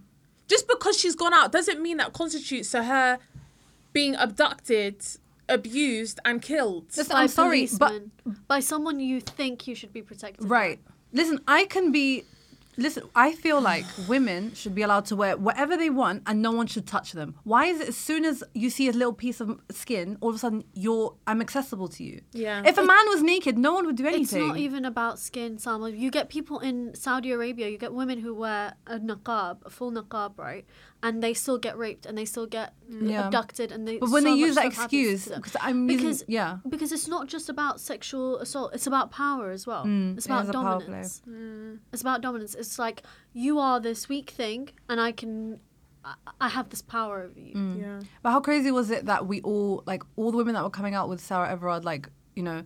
Just 0.49 0.69
because 0.69 0.99
she's 0.99 1.15
gone 1.15 1.33
out 1.33 1.51
doesn't 1.53 1.81
mean 1.81 1.97
that 1.97 2.13
constitutes 2.13 2.71
to 2.73 2.83
her 2.85 3.19
being 3.95 4.15
abducted, 4.17 4.97
abused, 5.49 6.21
and 6.27 6.43
killed. 6.43 6.87
Listen, 6.97 7.15
By 7.15 7.23
I'm 7.23 7.29
sorry, 7.29 7.69
but 7.79 8.03
by 8.49 8.61
someone 8.61 9.01
you 9.01 9.21
think 9.21 9.67
you 9.67 9.75
should 9.75 9.93
be 9.93 10.03
protected. 10.03 10.47
by. 10.49 10.55
right. 10.55 10.81
Listen, 11.13 11.41
I 11.49 11.65
can 11.67 11.91
be. 11.93 12.25
Listen, 12.77 13.05
I 13.15 13.33
feel 13.33 13.61
like 13.61 13.85
women 14.09 14.55
should 14.55 14.75
be 14.75 14.83
allowed 14.83 15.05
to 15.07 15.17
wear 15.17 15.37
whatever 15.37 15.77
they 15.77 15.91
want, 15.91 16.23
and 16.27 16.41
no 16.41 16.53
one 16.53 16.67
should 16.67 16.87
touch 16.87 17.13
them. 17.13 17.35
Why 17.45 17.67
is 17.67 17.81
it 17.81 17.89
as 17.89 17.97
soon 17.97 18.25
as 18.25 18.43
you 18.55 18.71
see 18.71 18.89
a 18.89 18.93
little 18.93 19.13
piece 19.13 19.41
of 19.41 19.61
skin, 19.71 20.17
all 20.21 20.31
of 20.31 20.37
a 20.37 20.39
sudden 20.39 20.65
you're 20.75 21.15
I'm 21.27 21.41
accessible 21.41 21.89
to 21.89 22.05
you? 22.05 22.23
Yeah. 22.33 22.63
If 22.65 22.79
a 22.79 22.83
man 22.83 23.05
was 23.09 23.23
naked, 23.23 23.59
no 23.59 23.75
one 23.75 23.87
would 23.87 23.97
do 23.97 24.07
anything. 24.07 24.23
It's 24.23 24.49
not 24.49 24.57
even 24.57 24.85
about 24.85 25.19
skin, 25.19 25.57
Salma. 25.57 25.97
You 25.97 26.11
get 26.11 26.29
people 26.29 26.61
in 26.61 26.95
Saudi 26.95 27.33
Arabia, 27.33 27.69
you 27.69 27.79
get 27.79 27.93
women 27.93 28.19
who 28.19 28.35
wear 28.35 28.75
a 28.87 28.99
niqab, 28.99 29.59
a 29.65 29.71
full 29.71 29.93
niqab, 29.93 30.39
right? 30.39 30.65
And 31.05 31.21
they 31.23 31.35
still 31.35 31.59
get 31.59 31.77
raped 31.77 32.07
and 32.07 32.17
they 32.17 32.25
still 32.25 32.47
get 32.47 32.75
Yeah. 32.89 33.27
abducted 33.27 33.73
and 33.73 33.89
they 33.89 33.99
but 33.99 34.11
when 34.11 34.23
so 34.23 34.31
they 34.31 34.37
use 34.37 34.55
that 34.55 34.73
stuff 34.73 34.83
happens 34.85 34.91
to 35.03 35.11
excuse, 35.11 35.37
because 35.37 35.57
I'm 35.61 35.89
using, 35.91 35.97
Because- 36.07 36.25
yeah. 36.29 36.59
Because 36.69 36.93
it's 36.93 37.09
not 37.09 37.27
just 37.27 37.49
about 37.49 37.81
sexual 37.81 38.39
assault, 38.39 38.71
it's 38.73 38.87
about 38.87 39.11
power 39.11 39.51
as 39.51 39.67
well. 39.67 39.85
Mm, 39.85 40.17
it's 40.17 40.27
about 40.27 40.45
is 40.45 40.51
a 40.51 40.53
power 40.53 40.77
play. 40.79 40.87
dominance. 40.87 41.23
It's 41.93 42.03
about 42.03 42.21
dominance. 42.21 42.55
It's 42.55 42.79
like 42.79 43.03
you 43.33 43.59
are 43.59 43.81
this 43.81 44.09
weak 44.09 44.31
thing 44.31 44.69
and 44.89 45.01
I 45.01 45.11
can 45.13 45.59
I, 46.05 46.15
I 46.41 46.49
have 46.49 46.69
this 46.69 46.83
power 46.83 47.23
over 47.23 47.39
you. 47.39 47.55
Mm. 47.55 47.81
yeah. 47.81 48.01
But 48.23 48.31
how 48.33 48.41
crazy 48.41 48.71
was 48.71 48.91
it 48.91 49.07
that 49.07 49.27
we 49.27 49.41
all 49.43 49.83
like 49.87 50.03
all 50.17 50.31
the 50.31 50.37
women 50.37 50.55
that 50.55 50.63
were 50.65 50.71
coming 50.71 50.95
out 50.95 51.09
with 51.09 51.21
Sarah 51.21 51.49
Everard, 51.51 51.85
like 51.85 52.09
you 52.35 52.43
know, 52.43 52.63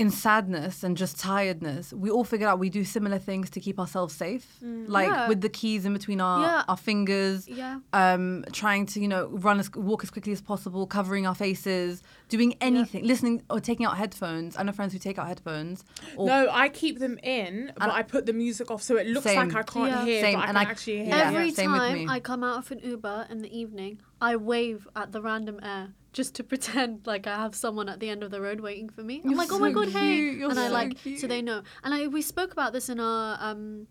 in 0.00 0.10
sadness 0.10 0.82
and 0.82 0.96
just 0.96 1.18
tiredness, 1.20 1.92
we 1.92 2.08
all 2.10 2.24
figure 2.24 2.48
out 2.48 2.58
we 2.58 2.70
do 2.70 2.82
similar 2.84 3.18
things 3.18 3.50
to 3.50 3.60
keep 3.60 3.78
ourselves 3.78 4.14
safe. 4.14 4.46
Like 4.62 5.08
Yeah. 5.08 5.28
with 5.28 5.40
the 5.42 5.50
keys 5.50 5.84
in 5.84 5.92
between 5.92 6.20
our, 6.22 6.40
Yeah. 6.40 6.62
our 6.68 6.76
fingers, 6.78 7.46
Yeah. 7.46 7.80
um, 7.92 8.44
trying 8.50 8.86
to, 8.86 9.00
you 9.00 9.08
know, 9.08 9.26
run 9.28 9.60
as 9.60 9.70
walk 9.74 10.02
as 10.02 10.10
quickly 10.10 10.32
as 10.32 10.40
possible, 10.40 10.86
covering 10.86 11.26
our 11.26 11.34
faces, 11.34 12.02
doing 12.30 12.54
anything, 12.62 13.04
listening 13.04 13.42
or 13.50 13.60
taking 13.60 13.84
out 13.84 13.98
headphones. 13.98 14.56
I 14.56 14.62
know 14.62 14.72
friends 14.72 14.94
who 14.94 14.98
take 14.98 15.18
out 15.18 15.26
headphones. 15.28 15.84
Or 16.16 16.26
No, 16.26 16.48
I 16.50 16.70
keep 16.70 16.98
them 16.98 17.18
in, 17.22 17.72
but 17.76 17.82
And- 17.82 17.92
I 17.92 18.02
put 18.02 18.24
the 18.24 18.32
music 18.32 18.70
off 18.70 18.82
so 18.82 18.96
it 18.96 19.06
looks 19.06 19.24
Same. 19.24 19.36
like 19.48 19.54
I 19.54 19.62
can't 19.64 19.90
Yeah. 19.90 20.04
hear, 20.06 20.20
Same, 20.22 20.34
but 20.36 20.44
I 20.44 20.48
and 20.48 20.56
can 20.56 20.66
I- 20.66 20.70
actually 20.70 20.96
hear. 21.04 21.06
Yeah, 21.08 21.28
Every 21.30 21.50
same 21.50 21.72
with 21.72 21.80
time 21.82 21.94
me. 21.94 22.06
I 22.08 22.20
come 22.20 22.42
out 22.42 22.56
of 22.56 22.70
an 22.72 22.78
Uber 22.82 23.26
in 23.30 23.42
the 23.42 23.54
evening, 23.54 24.00
I 24.18 24.36
wave 24.36 24.88
at 24.96 25.12
the 25.12 25.20
random 25.20 25.60
air 25.62 25.88
just 26.12 26.34
to 26.36 26.44
pretend 26.52 27.06
like 27.06 27.26
I 27.26 27.36
have 27.36 27.54
someone 27.54 27.88
at 27.88 28.00
the 28.00 28.08
end 28.08 28.22
of 28.22 28.30
the 28.30 28.40
road 28.40 28.60
waiting 28.60 28.88
for 28.88 29.02
me. 29.02 29.20
I'm 29.24 29.30
You're 29.30 29.38
like, 29.38 29.52
oh 29.52 29.58
my 29.58 29.70
so 29.70 29.74
god, 29.74 29.88
hey, 29.88 30.16
you're 30.16 30.50
and 30.50 30.58
I 30.58 30.66
so 30.68 30.72
like 30.72 30.98
so 31.18 31.26
they 31.26 31.42
know. 31.42 31.62
And 31.84 31.94
I 31.94 32.06
we 32.08 32.22
spoke 32.22 32.52
about 32.52 32.72
this 32.72 32.88
in 32.88 33.00
our 33.00 33.36
um, 33.40 33.86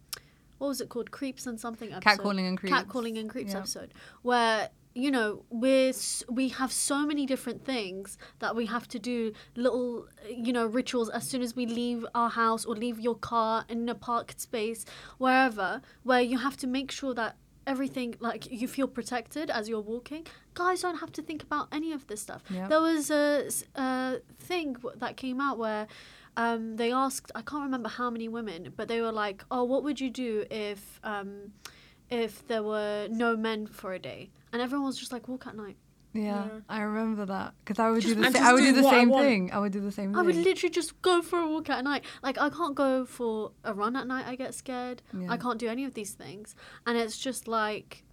what 0.58 0.68
was 0.68 0.82
it 0.82 0.90
called, 0.90 1.12
creeps 1.12 1.48
and 1.48 1.60
something 1.60 1.92
episode. 1.94 2.20
Catcalling 2.24 2.48
and 2.48 2.58
Creeps. 2.58 2.76
Catcalling 2.76 3.18
and 3.20 3.30
creeps 3.30 3.54
Yeah. 3.54 3.60
episode, 3.60 3.94
where 4.22 4.70
you 4.96 5.12
know 5.12 5.46
we're 5.50 5.94
we 6.30 6.50
have 6.50 6.72
so 6.72 7.06
many 7.06 7.26
different 7.26 7.64
things 7.64 8.18
that 8.40 8.56
we 8.56 8.66
have 8.66 8.88
to 8.88 8.98
do 8.98 9.32
little 9.56 10.08
you 10.28 10.52
know 10.52 10.66
rituals 10.66 11.10
as 11.10 11.28
soon 11.30 11.44
as 11.44 11.56
we 11.56 11.68
leave 11.68 12.04
our 12.16 12.30
house 12.32 12.66
or 12.66 12.76
leave 12.76 13.00
your 13.00 13.14
car 13.16 13.64
in 13.70 13.88
a 13.88 13.94
parked 13.94 14.42
space 14.42 14.86
wherever 15.20 15.82
where 16.04 16.22
you 16.22 16.40
have 16.40 16.58
to 16.58 16.66
make 16.66 16.90
sure 16.90 17.14
that 17.14 17.38
everything 17.68 18.16
like 18.20 18.52
you 18.52 18.68
feel 18.68 18.88
protected 18.88 19.50
as 19.50 19.70
you're 19.70 19.82
walking. 19.82 20.26
Guys 20.54 20.82
don't 20.82 20.98
have 20.98 21.12
to 21.14 21.22
think 21.22 21.44
about 21.44 21.68
any 21.72 21.92
of 21.92 22.08
this 22.08 22.22
stuff. 22.22 22.44
Yeah. 22.50 22.68
there 22.68 22.82
was 22.82 23.12
a 23.12 23.50
thing 24.40 24.76
that 24.98 25.18
came 25.18 25.40
out 25.40 25.58
where 25.58 25.88
um, 26.38 26.78
they 26.78 26.92
asked 26.92 27.32
i 27.36 27.42
can't 27.42 27.64
remember 27.64 27.90
how 27.90 28.10
many 28.10 28.30
women 28.30 28.72
but 28.78 28.88
they 28.88 29.02
were 29.02 29.12
like 29.12 29.44
oh 29.52 29.64
what 29.64 29.84
would 29.84 30.00
you 30.00 30.10
do 30.10 30.46
if 30.50 31.00
um, 31.04 31.52
if 32.10 32.48
there 32.48 32.64
were 32.64 33.08
no 33.10 33.36
men 33.38 33.68
for 33.68 33.94
a 33.94 34.00
day? 34.00 34.30
And 34.52 34.62
everyone 34.62 34.88
was 34.88 34.98
just 34.98 35.12
like 35.12 35.28
walk 35.28 35.46
at 35.48 35.56
night 35.56 35.78
Yeah, 36.14 36.22
Yeah. 36.46 36.48
I 36.68 36.82
remember 36.82 37.26
that 37.28 37.54
because 37.64 37.80
I 37.80 37.90
would 37.92 38.02
do 38.02 38.16
the 38.16 38.24
same. 38.24 38.34
just 38.34 38.44
I 38.44 38.54
would 38.54 38.60
do 38.62 38.66
do 38.68 38.74
the 38.74 38.82
what 38.84 38.94
I 38.96 39.00
same 39.00 39.12
thing. 39.12 39.52
I 39.52 39.60
would 39.60 39.72
do 39.72 39.80
the 39.80 39.92
same 39.92 40.16
I 40.16 40.22
would 40.24 40.36
literally 40.36 40.72
just 40.72 41.00
go 41.02 41.22
for 41.22 41.40
a 41.40 41.48
walk 41.48 41.70
at 41.70 41.84
night. 41.84 42.04
Like 42.24 42.40
I 42.40 42.50
can't 42.50 42.76
go 42.76 43.06
for 43.06 43.52
a 43.64 43.74
run 43.74 43.96
at 43.96 44.08
night. 44.08 44.26
I 44.28 44.36
get 44.36 44.54
scared. 44.56 45.02
Yeah. 45.14 45.32
I 45.32 45.38
can't 45.38 45.60
do 45.60 45.68
any 45.68 45.86
of 45.86 45.94
these 45.94 46.14
things, 46.14 46.56
and 46.88 46.98
it's 46.98 47.18
just 47.18 47.48
like 47.48 48.04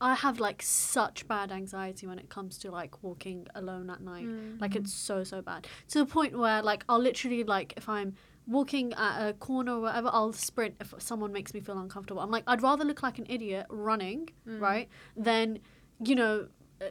I 0.00 0.14
have 0.14 0.40
like 0.40 0.62
such 0.62 1.26
bad 1.28 1.52
anxiety 1.52 2.06
when 2.06 2.18
it 2.18 2.28
comes 2.28 2.58
to 2.58 2.70
like 2.70 3.02
walking 3.02 3.46
alone 3.54 3.90
at 3.90 4.00
night. 4.00 4.26
Like 4.60 4.76
it's 4.76 4.92
so 4.92 5.24
so 5.24 5.42
bad 5.42 5.66
to 5.88 5.98
the 5.98 6.06
point 6.06 6.36
where 6.38 6.62
like 6.62 6.84
I'll 6.88 7.00
literally 7.00 7.42
like 7.44 7.74
if 7.76 7.88
I'm 7.88 8.14
walking 8.46 8.92
at 8.94 9.28
a 9.28 9.32
corner 9.34 9.74
or 9.76 9.80
whatever, 9.80 10.10
I'll 10.12 10.32
sprint 10.32 10.74
if 10.80 10.92
someone 10.98 11.32
makes 11.32 11.54
me 11.54 11.60
feel 11.60 11.78
uncomfortable. 11.78 12.20
I'm 12.22 12.30
like 12.30 12.44
I'd 12.46 12.62
rather 12.62 12.84
look 12.84 13.02
like 13.02 13.18
an 13.18 13.26
idiot 13.28 13.66
running, 13.68 14.30
right, 14.46 14.88
than 15.16 15.58
you 16.04 16.14
know. 16.14 16.48
Uh, 16.80 16.86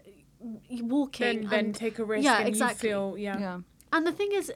walking 0.70 1.42
Then, 1.42 1.50
then 1.50 1.66
and 1.66 1.76
take 1.76 2.00
a 2.00 2.06
risk 2.06 2.24
yeah, 2.24 2.40
and 2.40 2.48
exactly. 2.48 2.90
you 2.90 2.94
feel 2.94 3.18
yeah. 3.18 3.40
yeah. 3.40 3.60
and 3.94 4.08
the 4.08 4.12
thing 4.12 4.32
is, 4.34 4.52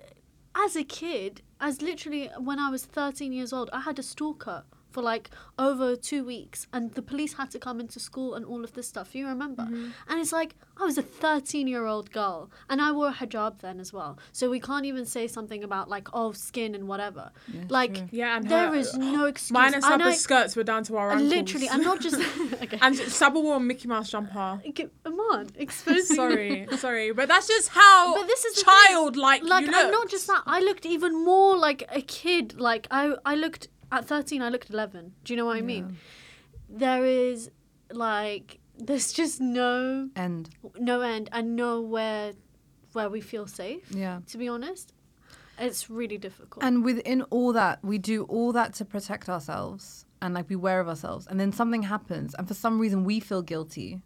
as 0.55 0.75
a 0.75 0.83
kid, 0.83 1.41
as 1.59 1.81
literally 1.81 2.29
when 2.37 2.59
I 2.59 2.69
was 2.69 2.85
13 2.85 3.31
years 3.33 3.51
old, 3.53 3.69
I 3.73 3.81
had 3.81 3.99
a 3.99 4.03
stalker 4.03 4.63
for 4.95 5.01
like 5.13 5.29
over 5.67 5.87
two 6.09 6.23
weeks, 6.33 6.59
and 6.73 6.83
the 6.99 7.01
police 7.11 7.33
had 7.41 7.49
to 7.55 7.59
come 7.59 7.77
into 7.83 7.99
school 8.09 8.29
and 8.35 8.43
all 8.51 8.63
of 8.67 8.71
this 8.77 8.87
stuff. 8.93 9.07
You 9.17 9.27
remember? 9.35 9.63
Mm-hmm. 9.63 9.89
And 10.09 10.15
it's 10.21 10.31
like 10.39 10.51
I 10.81 10.83
was 10.89 10.97
a 10.97 11.01
13 11.01 11.67
year 11.73 11.85
old 11.93 12.07
girl, 12.19 12.49
and 12.69 12.81
I 12.87 12.89
wore 12.97 13.09
a 13.09 13.13
hijab 13.21 13.53
then 13.65 13.77
as 13.85 13.91
well. 13.97 14.13
So 14.39 14.49
we 14.55 14.59
can't 14.69 14.85
even 14.91 15.05
say 15.15 15.27
something 15.37 15.61
about 15.69 15.85
like 15.95 16.07
oh 16.13 16.31
skin 16.47 16.71
and 16.77 16.87
whatever. 16.91 17.25
Yeah, 17.53 17.61
like 17.79 17.93
true. 17.95 18.07
Yeah, 18.21 18.37
and 18.37 18.49
there 18.49 18.69
her- 18.69 18.75
is 18.83 18.95
no 18.97 19.25
excuse. 19.31 19.51
Mine 19.59 19.73
and 19.73 19.83
And 19.83 19.85
I- 19.85 19.97
Saba's 20.05 20.21
skirts 20.27 20.55
were 20.57 20.63
down 20.73 20.83
to 20.89 20.93
our 20.97 21.11
ankles. 21.11 21.29
literally, 21.35 21.67
and 21.67 21.83
not 21.83 21.99
just 22.07 22.15
okay. 22.63 22.79
and 22.81 22.95
Saba 22.95 23.39
wore 23.39 23.57
a 23.57 23.59
Mickey 23.59 23.87
Mouse 23.93 24.09
jumper. 24.09 24.49
Okay, 24.69 24.87
Come 25.03 25.19
on, 25.33 25.47
exposing. 25.65 26.15
sorry, 26.21 26.67
sorry, 26.85 27.11
but 27.19 27.27
that's 27.27 27.47
just 27.55 27.69
how 27.69 28.15
But 28.19 28.27
this 28.27 28.43
is 28.45 28.55
the 28.55 28.63
childlike 28.69 29.43
like 29.43 29.65
you 29.67 29.73
and 29.73 29.83
look. 29.89 29.91
not 29.99 30.07
just 30.15 30.27
that 30.27 30.43
i 30.45 30.59
looked 30.67 30.85
even 30.85 31.11
more 31.31 31.57
like 31.67 31.81
a 32.01 32.01
kid 32.01 32.45
like 32.59 32.87
i 32.91 33.03
i 33.25 33.33
looked 33.43 33.67
at 33.91 34.05
13 34.05 34.41
i 34.41 34.49
looked 34.49 34.69
11 34.69 35.13
do 35.23 35.33
you 35.33 35.37
know 35.37 35.45
what 35.45 35.57
i 35.57 35.61
mean 35.61 35.97
there 36.69 37.05
is 37.05 37.51
like 37.91 38.59
there's 38.77 39.13
just 39.13 39.39
no 39.39 40.09
end 40.15 40.49
no 40.77 41.01
end 41.01 41.29
and 41.31 41.55
nowhere 41.55 42.33
where 42.93 43.09
we 43.09 43.21
feel 43.21 43.47
safe 43.47 43.91
yeah. 43.91 44.19
to 44.27 44.37
be 44.37 44.47
honest 44.47 44.93
it's 45.57 45.89
really 45.89 46.17
difficult 46.17 46.63
And 46.63 46.83
within 46.83 47.21
all 47.23 47.53
that, 47.53 47.83
we 47.83 47.97
do 47.97 48.23
all 48.23 48.51
that 48.53 48.73
to 48.75 48.85
protect 48.85 49.29
ourselves 49.29 50.05
and 50.21 50.33
like 50.33 50.47
beware 50.47 50.79
of 50.79 50.87
ourselves. 50.89 51.27
And 51.27 51.39
then 51.39 51.51
something 51.51 51.83
happens, 51.83 52.33
and 52.35 52.47
for 52.47 52.53
some 52.53 52.79
reason, 52.79 53.03
we 53.03 53.19
feel 53.19 53.41
guilty. 53.41 54.01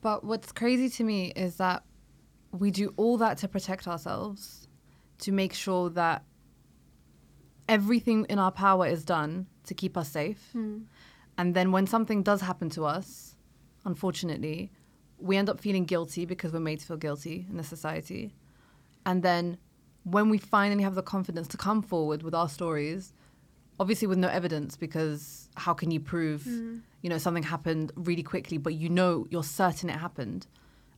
But 0.00 0.24
what's 0.24 0.52
crazy 0.52 0.90
to 0.90 1.04
me 1.04 1.32
is 1.34 1.56
that 1.56 1.84
we 2.52 2.70
do 2.70 2.92
all 2.96 3.16
that 3.18 3.38
to 3.38 3.48
protect 3.48 3.88
ourselves, 3.88 4.68
to 5.20 5.32
make 5.32 5.54
sure 5.54 5.88
that 5.90 6.24
everything 7.68 8.26
in 8.28 8.38
our 8.38 8.52
power 8.52 8.86
is 8.86 9.04
done 9.04 9.46
to 9.64 9.74
keep 9.74 9.96
us 9.96 10.08
safe. 10.08 10.50
Hmm. 10.52 10.82
And 11.36 11.54
then 11.54 11.72
when 11.72 11.86
something 11.86 12.22
does 12.22 12.40
happen 12.40 12.70
to 12.70 12.84
us, 12.84 13.34
unfortunately, 13.84 14.70
we 15.18 15.36
end 15.36 15.48
up 15.48 15.60
feeling 15.60 15.84
guilty 15.84 16.26
because 16.26 16.52
we're 16.52 16.60
made 16.60 16.80
to 16.80 16.86
feel 16.86 16.96
guilty 16.96 17.46
in 17.48 17.56
the 17.56 17.64
society. 17.64 18.34
And 19.06 19.22
then 19.22 19.58
when 20.04 20.28
we 20.28 20.38
finally 20.38 20.82
have 20.82 20.94
the 20.94 21.02
confidence 21.02 21.48
to 21.48 21.56
come 21.56 21.82
forward 21.82 22.22
with 22.22 22.34
our 22.34 22.48
stories, 22.48 23.12
obviously 23.80 24.06
with 24.06 24.18
no 24.18 24.28
evidence, 24.28 24.76
because 24.76 25.48
how 25.56 25.74
can 25.74 25.90
you 25.90 26.00
prove, 26.00 26.46
you 26.46 27.10
know, 27.10 27.18
something 27.18 27.42
happened 27.42 27.90
really 27.96 28.22
quickly, 28.22 28.58
but 28.58 28.74
you 28.74 28.88
know 28.88 29.26
you're 29.30 29.42
certain 29.42 29.90
it 29.90 29.96
happened, 29.96 30.46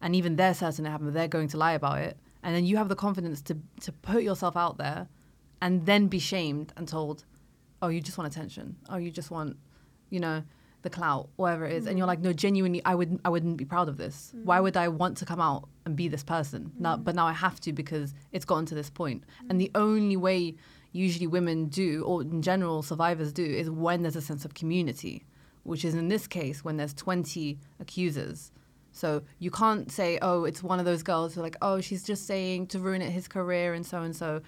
and 0.01 0.15
even 0.15 0.37
they're 0.37 0.55
certain 0.55 0.85
it 0.87 0.91
happened, 0.91 1.13
but 1.13 1.15
they're 1.15 1.29
going 1.29 1.49
to 1.49 1.57
lie 1.57 1.73
about 1.73 1.99
it, 1.99 2.17
and 2.43 2.55
then 2.55 2.65
you 2.65 2.77
have 2.77 2.89
the 2.89 2.97
confidence 2.97 3.41
to 3.43 3.57
to 3.81 3.93
put 3.93 4.23
yourself 4.23 4.57
out 4.57 4.77
there, 4.77 5.09
and 5.61 5.87
then 5.87 6.09
be 6.09 6.19
shamed 6.19 6.73
and 6.77 6.87
told, 6.87 7.25
oh, 7.83 7.89
you 7.89 8.01
just 8.01 8.19
want 8.19 8.33
attention, 8.33 8.77
oh, 8.89 8.97
you 8.97 9.11
just 9.11 9.31
want, 9.31 9.57
you 10.11 10.21
know, 10.21 10.43
the 10.83 10.91
clout, 10.91 11.29
whatever 11.37 11.67
it 11.67 11.73
is, 11.73 11.87
and 11.87 11.99
you're 11.99 12.07
like, 12.07 12.21
no, 12.21 12.33
genuinely, 12.33 12.81
I 12.85 12.95
would 12.95 13.19
I 13.25 13.29
wouldn't 13.29 13.57
be 13.57 13.65
proud 13.65 13.89
of 13.89 13.97
this. 13.97 14.33
Mm. 14.37 14.45
Why 14.45 14.61
would 14.61 14.77
I 14.77 14.89
want 14.89 15.17
to 15.19 15.27
come 15.27 15.41
out 15.41 15.69
and 15.85 15.97
be 15.97 16.07
this 16.07 16.23
person? 16.23 16.71
Now, 16.79 16.97
mm. 16.97 17.05
but 17.05 17.17
now 17.17 17.27
I 17.27 17.33
have 17.33 17.59
to 17.61 17.73
because 17.73 18.15
it's 18.33 18.45
gotten 18.45 18.67
to 18.67 18.75
this 18.75 18.89
point. 18.89 19.23
point, 19.27 19.51
and 19.51 19.61
the 19.61 19.71
only 19.75 20.17
way 20.17 20.55
usually 20.93 21.27
women 21.27 21.67
do, 21.67 22.03
or 22.05 22.23
in 22.23 22.41
general 22.41 22.83
survivors 22.83 23.33
do, 23.33 23.45
is 23.45 23.69
when 23.71 24.03
there's 24.03 24.17
a 24.17 24.21
sense 24.21 24.45
of 24.45 24.55
community, 24.55 25.25
which 25.65 25.85
is 25.85 25.95
in 25.95 26.09
this 26.09 26.27
case 26.27 26.65
when 26.65 26.77
there's 26.77 26.95
20 26.95 27.59
accusers. 27.81 28.53
So 28.93 29.23
you 29.39 29.51
can't 29.51 29.93
say, 29.93 30.19
oh, 30.23 30.45
it's 30.45 30.63
one 30.63 30.79
of 30.79 30.87
those 30.87 31.03
girls 31.03 31.35
who 31.35 31.41
are 31.41 31.43
like, 31.43 31.57
oh, 31.61 31.81
she's 31.83 32.03
just 32.03 32.27
saying 32.27 32.69
to 32.69 32.79
ruin 32.79 33.03
it 33.03 33.11
his 33.11 33.29
career 33.29 33.75
and 33.75 33.85
so 33.85 34.01
and 34.01 34.17
so, 34.17 34.41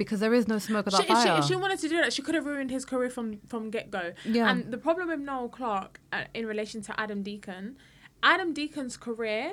because 0.00 0.18
there 0.20 0.32
is 0.40 0.48
no 0.48 0.58
smoke 0.58 0.86
without 0.86 1.04
She, 1.04 1.12
if, 1.12 1.18
she, 1.18 1.28
fire. 1.28 1.38
if 1.40 1.44
she 1.44 1.56
wanted 1.56 1.78
to 1.80 1.88
do 1.90 1.96
that, 2.02 2.10
she 2.16 2.22
could 2.22 2.34
have 2.34 2.46
ruined 2.46 2.70
his 2.70 2.84
career 2.86 3.10
from 3.10 3.28
from 3.52 3.62
get 3.76 3.90
go. 3.90 4.04
Yeah. 4.24 4.50
And 4.50 4.72
the 4.74 4.78
problem 4.86 5.08
with 5.08 5.20
Noel 5.20 5.50
Clarke 5.50 6.00
uh, 6.10 6.24
in 6.32 6.46
relation 6.46 6.80
to 6.88 6.98
Adam 6.98 7.22
Deacon, 7.22 7.76
Adam 8.22 8.54
Deacon's 8.54 8.96
career 8.96 9.44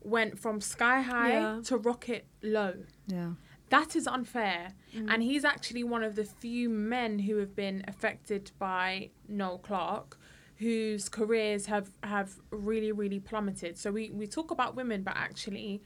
went 0.00 0.38
from 0.38 0.54
sky 0.62 0.98
high 1.02 1.32
Yeah. 1.34 1.60
to 1.68 1.76
rocket 1.76 2.22
low. 2.42 2.74
yeah. 3.06 3.32
That 3.68 3.96
is 3.96 4.06
unfair. 4.06 4.62
Mm. 4.94 5.06
And 5.12 5.22
he's 5.22 5.44
actually 5.54 5.84
one 5.84 6.02
of 6.08 6.14
the 6.14 6.24
few 6.24 6.68
men 6.68 7.18
who 7.26 7.34
have 7.42 7.54
been 7.64 7.78
affected 7.92 8.50
by 8.58 9.10
Noel 9.28 9.58
Clarke 9.68 10.18
whose 10.56 11.08
careers 11.08 11.66
have, 11.66 11.88
have 12.04 12.28
really, 12.50 12.92
really 12.92 13.18
plummeted. 13.18 13.76
So 13.82 13.90
we, 13.90 14.10
we 14.10 14.26
talk 14.38 14.50
about 14.52 14.76
women, 14.76 15.02
but 15.02 15.14
actually 15.16 15.82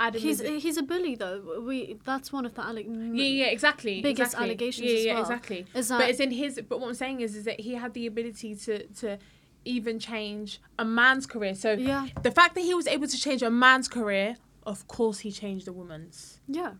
Adam 0.00 0.20
he's 0.22 0.40
is 0.40 0.62
he's 0.62 0.76
a 0.76 0.82
bully 0.82 1.14
though 1.16 1.62
we 1.66 1.98
that's 2.04 2.32
one 2.32 2.46
of 2.46 2.54
the 2.54 2.64
alec 2.64 2.86
yeah, 2.88 3.24
yeah, 3.24 3.46
exactly. 3.46 4.00
biggest 4.00 4.32
exactly. 4.34 4.44
allegations 4.50 4.86
Yeah, 4.88 4.96
as 4.98 5.04
yeah, 5.04 5.12
well, 5.14 5.22
exactly. 5.22 5.66
is 5.74 5.88
but 5.88 6.08
it's 6.08 6.20
in 6.20 6.30
his. 6.30 6.60
But 6.68 6.80
what 6.80 6.88
I'm 6.88 6.94
saying 6.94 7.20
is, 7.20 7.34
is 7.34 7.44
that 7.44 7.58
he 7.60 7.74
had 7.74 7.94
the 7.94 8.06
ability 8.06 8.54
to 8.54 8.86
to 8.86 9.18
even 9.64 9.98
change 9.98 10.60
a 10.78 10.84
man's 10.84 11.26
career. 11.26 11.54
So 11.54 11.72
Yeah. 11.72 12.06
the 12.22 12.30
fact 12.30 12.54
that 12.54 12.62
he 12.62 12.74
was 12.74 12.86
able 12.86 13.08
to 13.08 13.16
change 13.16 13.42
a 13.42 13.50
man's 13.50 13.88
career, 13.88 14.36
of 14.64 14.86
course, 14.86 15.18
he 15.20 15.32
changed 15.32 15.66
a 15.68 15.72
woman's. 15.72 16.40
Yeah, 16.46 16.74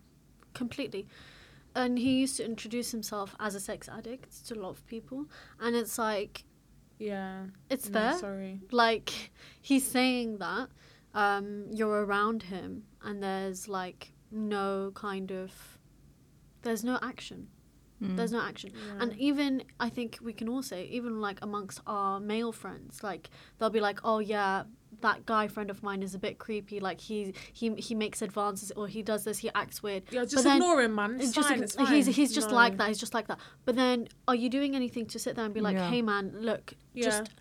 completely. 0.53 1.07
And 1.75 1.99
he 1.99 2.19
used 2.21 2.37
to 2.37 2.45
introduce 2.45 2.91
himself 2.91 3.35
as 3.39 3.53
a 3.53 3.59
sex 3.59 3.87
addict 3.89 4.47
to 4.47 4.55
a 4.55 4.59
lot 4.59 4.69
of 4.71 4.85
people, 4.87 5.25
and 5.59 5.75
it's 5.75 5.97
like 5.97 6.45
Yeah, 6.97 7.47
it's 7.69 7.89
No, 7.89 7.99
there. 7.99 8.13
Sorry. 8.17 8.61
Like 8.71 9.31
he's 9.61 9.85
saying 9.85 10.37
that 10.39 10.69
um, 11.13 11.65
you're 11.71 12.05
around 12.05 12.43
him, 12.43 12.83
and 13.03 13.21
there's 13.23 13.67
like 13.67 14.13
no 14.31 14.91
kind 14.95 15.31
of 15.31 15.51
there's 16.61 16.83
no 16.83 16.99
action. 17.01 17.47
Mm. 18.01 18.15
There's 18.15 18.31
no 18.31 18.41
action. 18.41 18.71
And 18.99 19.13
even 19.17 19.63
I 19.79 19.89
think 19.89 20.19
we 20.21 20.31
can 20.31 20.47
all 20.47 20.61
say, 20.63 20.85
even 20.85 21.19
like 21.19 21.39
amongst 21.41 21.81
our 21.85 22.19
male 22.19 22.51
friends, 22.53 23.03
like 23.03 23.29
they'll 23.57 23.69
be 23.69 23.81
like, 23.81 23.99
"Oh 24.05 24.19
yeah, 24.19 24.63
that 25.01 25.25
guy 25.25 25.49
friend 25.49 25.69
of 25.69 25.83
mine 25.83 26.01
is 26.01 26.15
a 26.15 26.19
bit 26.19 26.37
creepy. 26.37 26.79
Like 26.79 27.01
he 27.01 27.33
he 27.51 27.73
he 27.75 27.95
makes 27.95 28.21
advances 28.21 28.71
or 28.71 28.87
he 28.87 29.01
does 29.03 29.25
this. 29.25 29.39
He 29.39 29.49
acts 29.53 29.83
weird. 29.83 30.03
Yeah, 30.11 30.21
just 30.21 30.35
But 30.35 30.43
then- 30.45 30.57
ignore 30.57 30.81
him, 30.81 30.95
man. 30.95 31.15
It's, 31.15 31.25
It's 31.25 31.33
just 31.33 31.49
fine. 31.49 31.61
It's 31.63 31.75
fine. 31.75 31.87
he's 31.87 32.05
he's 32.07 32.33
just 32.33 32.49
No. 32.51 32.55
like 32.55 32.77
that. 32.77 32.87
He's 32.87 32.99
just 32.99 33.13
like 33.13 33.27
that. 33.27 33.39
But 33.65 33.75
then, 33.75 34.07
are 34.29 34.35
you 34.35 34.47
doing 34.49 34.77
anything 34.77 35.05
to 35.07 35.19
sit 35.19 35.35
there 35.35 35.43
and 35.43 35.53
be 35.53 35.59
like, 35.59 35.75
Yeah. 35.75 35.89
"Hey, 35.89 36.01
man, 36.01 36.33
look, 36.39 36.75
Yeah. 36.93 37.05
just 37.05 37.31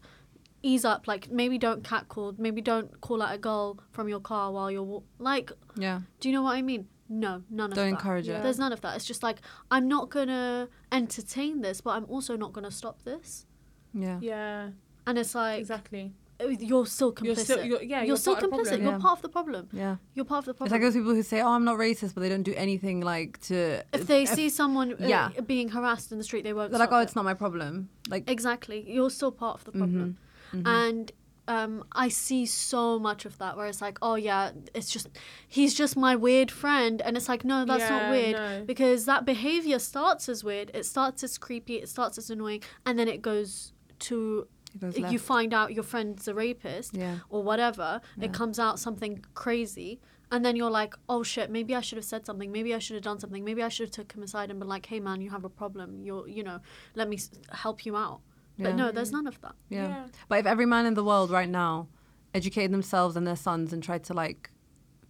ease 0.63 0.85
up. 0.85 1.07
Like, 1.07 1.31
maybe 1.31 1.59
don't 1.59 1.85
catcall. 1.85 2.35
Maybe 2.39 2.61
don't 2.61 3.01
call 3.01 3.23
out 3.23 3.35
a 3.35 3.39
girl 3.39 3.79
from 3.91 4.09
your 4.09 4.21
car 4.21 4.53
while 4.53 4.71
you're 4.71 4.83
wa- 4.83 5.03
like. 5.19 5.53
Yeah. 5.77 6.01
Do 6.21 6.29
you 6.29 6.35
know 6.35 6.43
what 6.43 6.57
I 6.57 6.63
mean? 6.63 6.89
No, 7.11 7.43
none 7.49 7.71
of 7.71 7.77
Don't 7.77 7.87
that. 7.91 7.97
encourage 7.99 8.29
Yeah. 8.29 8.41
it. 8.41 8.43
There's 8.43 8.59
none 8.59 8.73
of 8.73 8.81
that. 8.83 8.95
It's 8.97 9.07
just 9.07 9.23
like 9.23 9.39
I'm 9.71 9.89
not 9.89 10.11
gonna 10.11 10.69
entertain 10.93 11.63
this, 11.63 11.81
but 11.81 11.91
I'm 11.91 12.05
also 12.07 12.37
not 12.37 12.53
gonna 12.53 12.71
stop 12.71 13.03
this. 13.05 13.47
Yeah. 13.95 14.19
Yeah, 14.21 14.71
And 15.07 15.17
it's 15.19 15.35
like 15.35 15.59
exactly. 15.61 16.13
uh, 16.39 16.49
you're 16.49 16.85
still 16.85 17.13
complicit. 17.15 17.25
You're 17.25 17.35
still, 17.37 17.65
you're, 17.65 17.83
yeah, 17.83 17.99
You're 18.01 18.09
you're, 18.09 18.17
still 18.19 18.35
part 18.35 18.45
of 18.45 18.51
the 18.51 18.57
complicit. 18.57 18.63
problem. 18.69 18.83
You're 18.83 18.93
Yeah. 18.93 18.99
part 18.99 19.19
of 19.19 19.23
the 19.23 19.29
problem. 19.31 19.69
Yeah. 19.73 19.97
You're 20.15 20.25
part 20.27 20.41
of 20.43 20.45
the 20.47 20.55
problem. 20.55 20.67
It's 20.67 20.71
problem. 20.71 20.73
like 20.73 20.83
those 20.83 21.01
people 21.01 21.15
who 21.15 21.23
say, 21.23 21.41
"Oh, 21.41 21.49
I'm 21.49 21.65
not 21.65 21.79
racist," 21.79 22.15
but 22.15 22.21
they 22.21 22.29
don't 22.29 22.43
do 22.43 22.55
anything 22.55 23.01
like 23.01 23.41
to. 23.49 23.83
if 23.95 24.07
they 24.07 24.27
see 24.27 24.51
someone 24.51 24.93
uh, 24.93 25.07
yeah. 25.07 25.31
being 25.47 25.71
harassed 25.71 26.13
in 26.13 26.19
the 26.19 26.25
street, 26.25 26.45
they 26.45 26.53
won't. 26.53 26.71
they're 26.73 26.79
like, 26.79 26.93
"Oh, 26.93 26.99
it. 27.01 27.05
it's 27.05 27.17
not 27.17 27.25
my 27.25 27.35
problem." 27.35 27.89
Like, 28.11 28.31
Exactly. 28.31 28.85
You're 28.87 29.09
still 29.11 29.33
part 29.33 29.55
of 29.61 29.65
the 29.65 29.73
problem. 29.73 30.19
Mhm. 30.53 30.67
And 30.67 31.13
um, 31.47 31.85
I 31.93 32.09
see 32.09 32.45
so 32.45 32.99
much 32.99 33.25
of 33.25 33.39
that 33.39 33.57
where 33.57 33.67
it's 33.67 33.81
like, 33.81 33.99
oh 34.03 34.17
yeah, 34.17 34.51
it's 34.75 34.91
just 34.91 35.09
he's 35.49 35.75
just 35.75 35.97
my 35.97 36.15
weird 36.15 36.51
friend, 36.51 37.01
and 37.01 37.17
it's 37.17 37.29
like, 37.29 37.45
no, 37.45 37.65
that's 37.65 37.81
Yeah, 37.81 37.99
not 37.99 38.11
weird 38.11 38.33
no. 38.37 38.65
because 38.67 39.07
that 39.07 39.25
behavior 39.25 39.79
starts 39.79 40.29
as 40.29 40.45
weird, 40.45 40.71
it 40.75 40.85
starts 40.85 41.23
as 41.25 41.39
creepy, 41.39 41.77
it 41.77 41.89
starts 41.89 42.19
as 42.19 42.29
annoying, 42.31 42.63
and 42.85 42.99
then 42.99 43.09
it 43.09 43.23
goes 43.23 43.73
to 44.01 44.47
it 44.75 45.01
goes 45.01 45.13
you 45.13 45.19
find 45.19 45.55
out 45.55 45.73
your 45.73 45.85
friend's 45.85 46.29
a 46.29 46.35
rapist 46.35 46.95
yeah. 46.95 47.21
or 47.31 47.43
whatever. 47.43 48.03
Yeah. 48.19 48.27
It 48.27 48.33
comes 48.35 48.59
out 48.59 48.79
something 48.79 49.25
crazy. 49.35 50.01
And 50.31 50.45
then 50.45 50.57
you're 50.57 50.71
like, 50.71 50.95
oh 51.09 51.23
shit, 51.23 51.51
maybe 51.51 51.75
I 51.75 51.81
should 51.81 51.97
have 51.97 52.05
said 52.05 52.27
something. 52.27 52.53
Maybe 52.53 52.75
I 52.75 52.79
should 52.79 52.93
have 52.95 53.03
done 53.03 53.19
something. 53.19 53.43
Maybe 53.43 53.63
I 53.63 53.71
should 53.71 53.85
have 53.87 53.93
took 53.93 54.13
him 54.13 54.23
aside 54.23 54.51
and 54.51 54.59
been 54.59 54.69
like, 54.69 54.85
hey 54.85 55.01
man, 55.01 55.23
you 55.23 55.31
have 55.31 55.45
a 55.45 55.49
problem. 55.49 56.05
You're, 56.05 56.29
you 56.29 56.43
know, 56.43 56.61
let 56.95 57.09
me 57.09 57.17
s- 57.17 57.31
help 57.51 57.87
you 57.87 57.97
out. 57.97 58.21
Yeah. 58.59 58.65
But 58.67 58.75
no, 58.77 58.91
there's 58.93 59.13
none 59.13 59.27
of 59.27 59.41
that. 59.41 59.55
yeah. 59.71 59.89
Yeah. 59.89 60.07
But 60.29 60.41
if 60.41 60.47
every 60.47 60.67
man 60.67 60.85
in 60.85 60.95
the 60.95 61.05
world 61.05 61.31
right 61.31 61.49
now 61.49 61.89
educated 62.35 62.73
themselves 62.73 63.17
and 63.17 63.27
their 63.27 63.37
sons 63.37 63.73
and 63.73 63.83
tried 63.83 64.05
to 64.05 64.15
like 64.15 64.51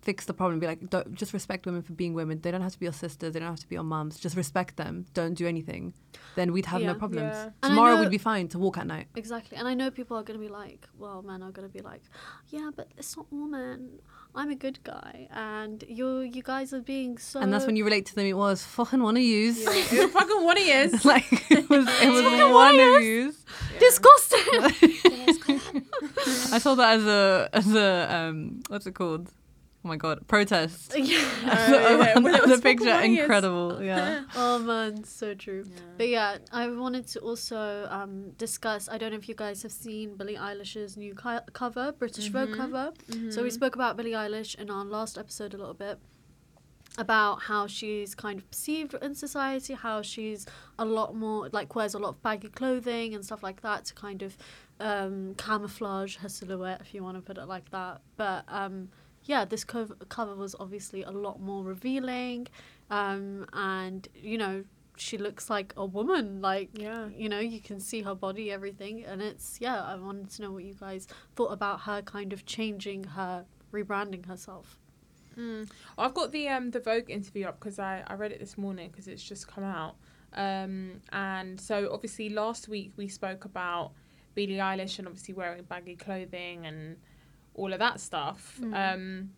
fix 0.00 0.24
the 0.26 0.32
problem, 0.34 0.61
be 0.61 0.66
like, 0.66 0.88
don't, 0.90 1.14
just 1.14 1.32
respect 1.32 1.66
women 1.66 1.82
for 1.82 1.92
being 1.92 2.14
women. 2.14 2.40
They 2.40 2.50
don't 2.50 2.62
have 2.62 2.72
to 2.72 2.78
be 2.78 2.87
your 2.87 2.92
sisters. 2.92 3.32
They 3.34 3.40
don't 3.40 3.48
have 3.48 3.61
to 3.61 3.68
be 3.68 3.74
your 3.74 3.84
mums. 3.84 4.18
Just 4.18 4.37
respect 4.37 4.76
them. 4.76 5.06
Don't 5.14 5.34
do 5.34 5.46
anything. 5.46 5.92
Then 6.37 6.52
we'd 6.52 6.66
have 6.66 6.80
Yeah. 6.80 6.92
no 6.92 6.94
problems. 6.94 7.34
Yeah. 7.34 7.50
Tomorrow 7.68 7.96
know- 7.96 8.00
we'd 8.02 8.11
be 8.11 8.18
fine 8.18 8.48
to 8.48 8.58
walk 8.58 8.78
at 8.78 8.87
night. 8.87 9.08
Exactly. 9.16 9.56
And 9.58 9.66
I 9.66 9.74
know 9.74 9.90
people 9.90 10.16
are 10.16 10.22
going 10.22 10.38
to 10.38 10.44
be 10.46 10.50
like, 10.52 10.87
well, 10.96 11.22
men 11.22 11.42
are 11.42 11.50
going 11.50 11.68
to 11.68 11.72
be 11.72 11.80
like, 11.80 12.02
yeah, 12.48 12.70
but 12.74 12.88
it's 12.96 13.16
not 13.16 13.26
all 13.32 13.46
men. 13.48 13.98
I'm 14.34 14.50
a 14.50 14.54
good 14.54 14.78
guy. 14.84 15.26
And 15.32 15.82
you 15.88 16.20
you 16.20 16.42
guys 16.42 16.72
are 16.72 16.80
being 16.82 17.18
so. 17.18 17.40
and 17.40 17.52
that's 17.52 17.66
when 17.66 17.76
you 17.76 17.84
relate 17.84 18.06
to 18.06 18.14
them. 18.14 18.26
It 18.26 18.37
was 18.37 18.62
fucking 18.62 19.02
one 19.02 19.16
of 19.16 19.22
yous. 19.22 19.58
Yeah, 19.64 20.04
it 20.04 20.11
fucking 20.11 20.44
what 20.44 20.58
he 20.58 20.70
is. 20.70 21.04
like 21.04 21.26
it 21.50 21.68
was, 21.68 21.88
it 21.88 22.08
was 22.08 22.22
one 22.22 22.52
one 22.52 22.78
of 22.78 22.96
of 22.96 23.02
yous. 23.02 23.44
Disgusting! 23.80 24.38
I 26.52 26.58
saw 26.58 26.74
that 26.76 26.98
as 26.98 27.06
a 27.06 27.48
as 27.52 27.74
a 27.74 28.14
um 28.14 28.61
what's 28.68 28.87
it 28.87 28.92
called? 28.94 29.32
Oh 29.85 29.88
my 29.88 29.97
god, 29.97 30.27
protest. 30.27 30.93
yeah. 30.97 31.19
Oh, 31.51 32.01
yeah, 32.01 32.19
well, 32.19 32.47
the 32.47 32.61
picture, 32.61 32.87
fucking 32.87 33.17
incredible. 33.17 33.83
Yeah. 33.83 34.25
Oh 34.35 34.59
man, 34.59 35.05
so 35.05 35.35
true. 35.35 35.64
But 35.97 36.09
yeah, 36.09 36.38
I 36.53 36.69
wanted 36.69 37.07
to 37.09 37.21
also 37.21 37.87
um, 37.91 38.31
discuss. 38.33 38.88
I 38.88 38.99
don't 38.99 39.12
know 39.12 39.19
if 39.19 39.29
you 39.29 39.35
guys 39.35 39.62
have 39.62 39.73
seen 39.73 40.17
Billie 40.17 40.35
Eilish's 40.37 40.97
new 40.97 41.14
co- 41.14 41.41
cover, 41.53 41.93
British 41.93 42.29
Vogue 42.29 42.55
cover. 42.55 42.93
So 43.31 43.43
we 43.43 43.51
spoke 43.51 43.77
about 43.77 43.97
Billie 43.97 44.12
Eilish 44.12 44.57
in 44.57 44.69
our 44.71 44.85
last 44.85 45.17
episode 45.17 45.55
a 45.55 45.57
little 45.57 45.75
bit 45.75 45.99
about 46.99 47.43
how 47.43 47.67
she's 47.69 48.14
kind 48.17 48.41
of 48.41 48.51
perceived 48.51 48.95
in 48.95 49.14
society, 49.14 49.75
how 49.75 50.03
she's 50.03 50.45
a 50.79 50.85
lot 50.85 51.14
more 51.14 51.49
like 51.53 51.75
wears 51.77 51.95
a 51.95 51.99
lot 51.99 52.09
of 52.11 52.23
baggy 52.23 52.49
clothing 52.49 53.14
and 53.14 53.25
stuff 53.25 53.43
like 53.43 53.62
that 53.62 53.85
to 53.85 53.95
kind 53.95 54.23
of 54.23 54.37
um, 54.81 55.35
camouflage 55.37 56.17
her 56.17 56.29
silhouette, 56.29 56.81
if 56.81 56.93
you 56.93 57.03
want 57.05 57.17
to 57.17 57.23
put 57.23 57.38
it 57.38 57.47
like 57.47 57.71
that. 57.71 58.01
But 58.17 58.45
um, 58.49 58.88
yeah, 59.29 59.45
this 59.45 59.62
co- 59.62 59.95
cover 60.09 60.35
was 60.35 60.57
obviously 60.59 61.03
a 61.05 61.11
lot 61.12 61.38
more 61.41 61.62
revealing, 61.62 62.49
um, 62.91 63.47
and 63.53 64.09
you 64.14 64.38
know 64.38 64.64
she 64.97 65.17
looks 65.19 65.49
like 65.49 65.73
a 65.77 65.85
woman. 65.87 66.41
Like 66.41 66.71
Yeah. 66.73 67.09
you 67.23 67.29
know 67.29 67.38
you 67.38 67.61
can 67.61 67.79
see 67.79 68.03
her 68.03 68.14
body, 68.14 68.51
everything, 68.51 69.05
and 69.05 69.23
it's 69.23 69.59
yeah. 69.61 69.83
I 69.85 69.95
wanted 69.97 70.31
to 70.31 70.43
know 70.43 70.53
what 70.53 70.64
you 70.64 70.75
guys 70.75 71.07
thought 71.37 71.53
about 71.53 71.83
her 71.83 72.01
kind 72.03 72.33
of 72.33 72.47
changing 72.47 73.05
her, 73.05 73.45
rebranding 73.73 74.27
herself. 74.27 74.79
Mm. 75.37 75.71
I've 75.97 76.14
got 76.14 76.33
the 76.33 76.49
um 76.49 76.71
the 76.71 76.81
Vogue 76.81 77.11
interview 77.11 77.47
up 77.47 77.61
because 77.61 77.79
I, 77.79 78.03
I 78.07 78.14
read 78.14 78.33
it 78.33 78.41
this 78.41 78.57
morning 78.59 78.88
because 78.91 79.07
it's 79.07 79.23
just 79.23 79.47
come 79.47 79.62
out. 79.62 79.95
Um 80.33 81.01
and 81.12 81.61
so 81.61 81.91
obviously 81.93 82.29
last 82.31 82.67
week 82.69 82.93
we 82.97 83.09
spoke 83.09 83.45
about 83.45 83.93
Billie 84.35 84.57
Eilish 84.57 84.99
and 84.99 85.07
obviously 85.07 85.35
wearing 85.35 85.62
baggy 85.64 85.97
clothing 85.97 86.67
and 86.67 86.97
all 87.59 87.73
of 87.73 87.79
that 87.79 88.01
stuff. 88.01 88.59
Mm. 88.61 88.94
Um 88.94 89.31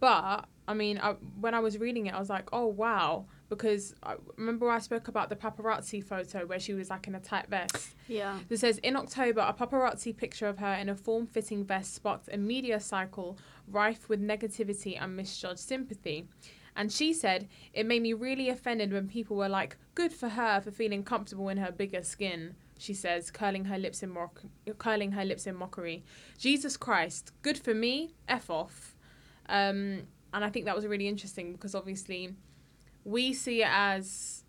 but 0.00 0.46
I 0.66 0.74
mean 0.74 0.98
I, 0.98 1.12
when 1.40 1.54
I 1.54 1.60
was 1.60 1.78
reading 1.78 2.06
it 2.06 2.14
I 2.14 2.18
was 2.18 2.30
like 2.30 2.48
oh 2.52 2.66
wow 2.66 3.26
because 3.48 3.94
I 4.02 4.16
remember 4.36 4.70
I 4.70 4.78
spoke 4.78 5.08
about 5.08 5.28
the 5.28 5.36
paparazzi 5.36 6.02
photo 6.02 6.46
where 6.46 6.58
she 6.58 6.74
was 6.74 6.90
like 6.90 7.06
in 7.06 7.14
a 7.14 7.20
tight 7.20 7.48
vest. 7.48 7.94
Yeah. 8.08 8.38
It 8.48 8.58
says 8.58 8.78
in 8.78 8.96
October, 8.96 9.40
a 9.40 9.52
paparazzi 9.52 10.16
picture 10.16 10.46
of 10.46 10.58
her 10.58 10.74
in 10.74 10.88
a 10.88 10.94
form 10.94 11.26
fitting 11.26 11.64
vest 11.64 11.94
sparked 11.94 12.28
a 12.32 12.36
media 12.36 12.80
cycle 12.80 13.38
rife 13.68 14.08
with 14.08 14.20
negativity 14.20 15.00
and 15.00 15.16
misjudged 15.16 15.58
sympathy. 15.58 16.26
And 16.76 16.90
she 16.90 17.12
said, 17.12 17.48
It 17.72 17.86
made 17.86 18.02
me 18.02 18.12
really 18.12 18.48
offended 18.48 18.92
when 18.92 19.08
people 19.08 19.36
were 19.36 19.48
like, 19.48 19.76
Good 19.94 20.12
for 20.12 20.30
her 20.30 20.60
for 20.60 20.70
feeling 20.70 21.04
comfortable 21.04 21.48
in 21.48 21.58
her 21.58 21.70
bigger 21.70 22.02
skin. 22.02 22.56
She 22.84 22.94
says, 22.94 23.30
curling 23.30 23.64
her 23.64 23.78
lips 23.78 24.02
in 24.02 24.10
mock- 24.10 24.42
curling 24.78 25.12
her 25.12 25.24
lips 25.24 25.46
in 25.46 25.56
mockery. 25.56 26.04
Jesus 26.38 26.76
Christ, 26.76 27.32
good 27.42 27.58
for 27.58 27.72
me, 27.72 28.14
F 28.28 28.50
off. 28.50 28.94
Um, 29.48 30.02
and 30.34 30.44
I 30.44 30.50
think 30.50 30.66
that 30.66 30.76
was 30.76 30.86
really 30.86 31.08
interesting 31.08 31.52
because 31.52 31.74
obviously 31.74 32.34
we 33.04 33.32
see 33.32 33.62
it 33.62 33.68
as 33.70 34.40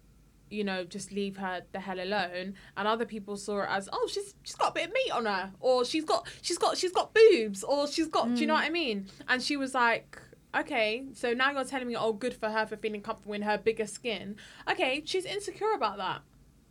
you 0.50 0.64
know, 0.64 0.84
just 0.84 1.12
leave 1.12 1.38
her 1.38 1.64
the 1.72 1.80
hell 1.80 2.00
alone. 2.00 2.54
And 2.78 2.88
other 2.88 3.06
people 3.06 3.36
saw 3.36 3.64
it 3.64 3.70
as, 3.70 3.90
oh, 3.92 4.08
she's 4.12 4.36
she's 4.44 4.56
got 4.56 4.72
a 4.72 4.74
bit 4.74 4.88
of 4.88 4.94
meat 4.94 5.12
on 5.12 5.26
her, 5.26 5.52
or 5.60 5.84
she's 5.86 6.06
got 6.06 6.28
she's 6.42 6.58
got 6.58 6.78
she's 6.78 6.92
got 6.92 7.14
boobs, 7.14 7.64
or 7.64 7.88
she's 7.88 8.08
got. 8.08 8.34
Do 8.36 8.42
you 8.42 8.48
know 8.48 8.54
what 8.54 8.64
I 8.64 8.70
mean? 8.70 9.08
And 9.28 9.42
she 9.42 9.58
was 9.58 9.74
like, 9.74 10.22
okay, 10.56 11.06
so 11.14 11.34
now 11.34 11.52
you're 11.52 11.64
telling 11.64 11.88
me, 11.88 11.96
oh, 11.96 12.14
good 12.14 12.34
for 12.34 12.50
her 12.50 12.66
for 12.68 12.78
feeling 12.78 13.02
comfortable 13.02 13.34
in 13.34 13.42
her 13.42 13.58
bigger 13.58 13.88
skin. 13.88 14.36
Okay, 14.70 15.02
she's 15.06 15.26
insecure 15.26 15.74
about 15.74 15.98
that 15.98 16.22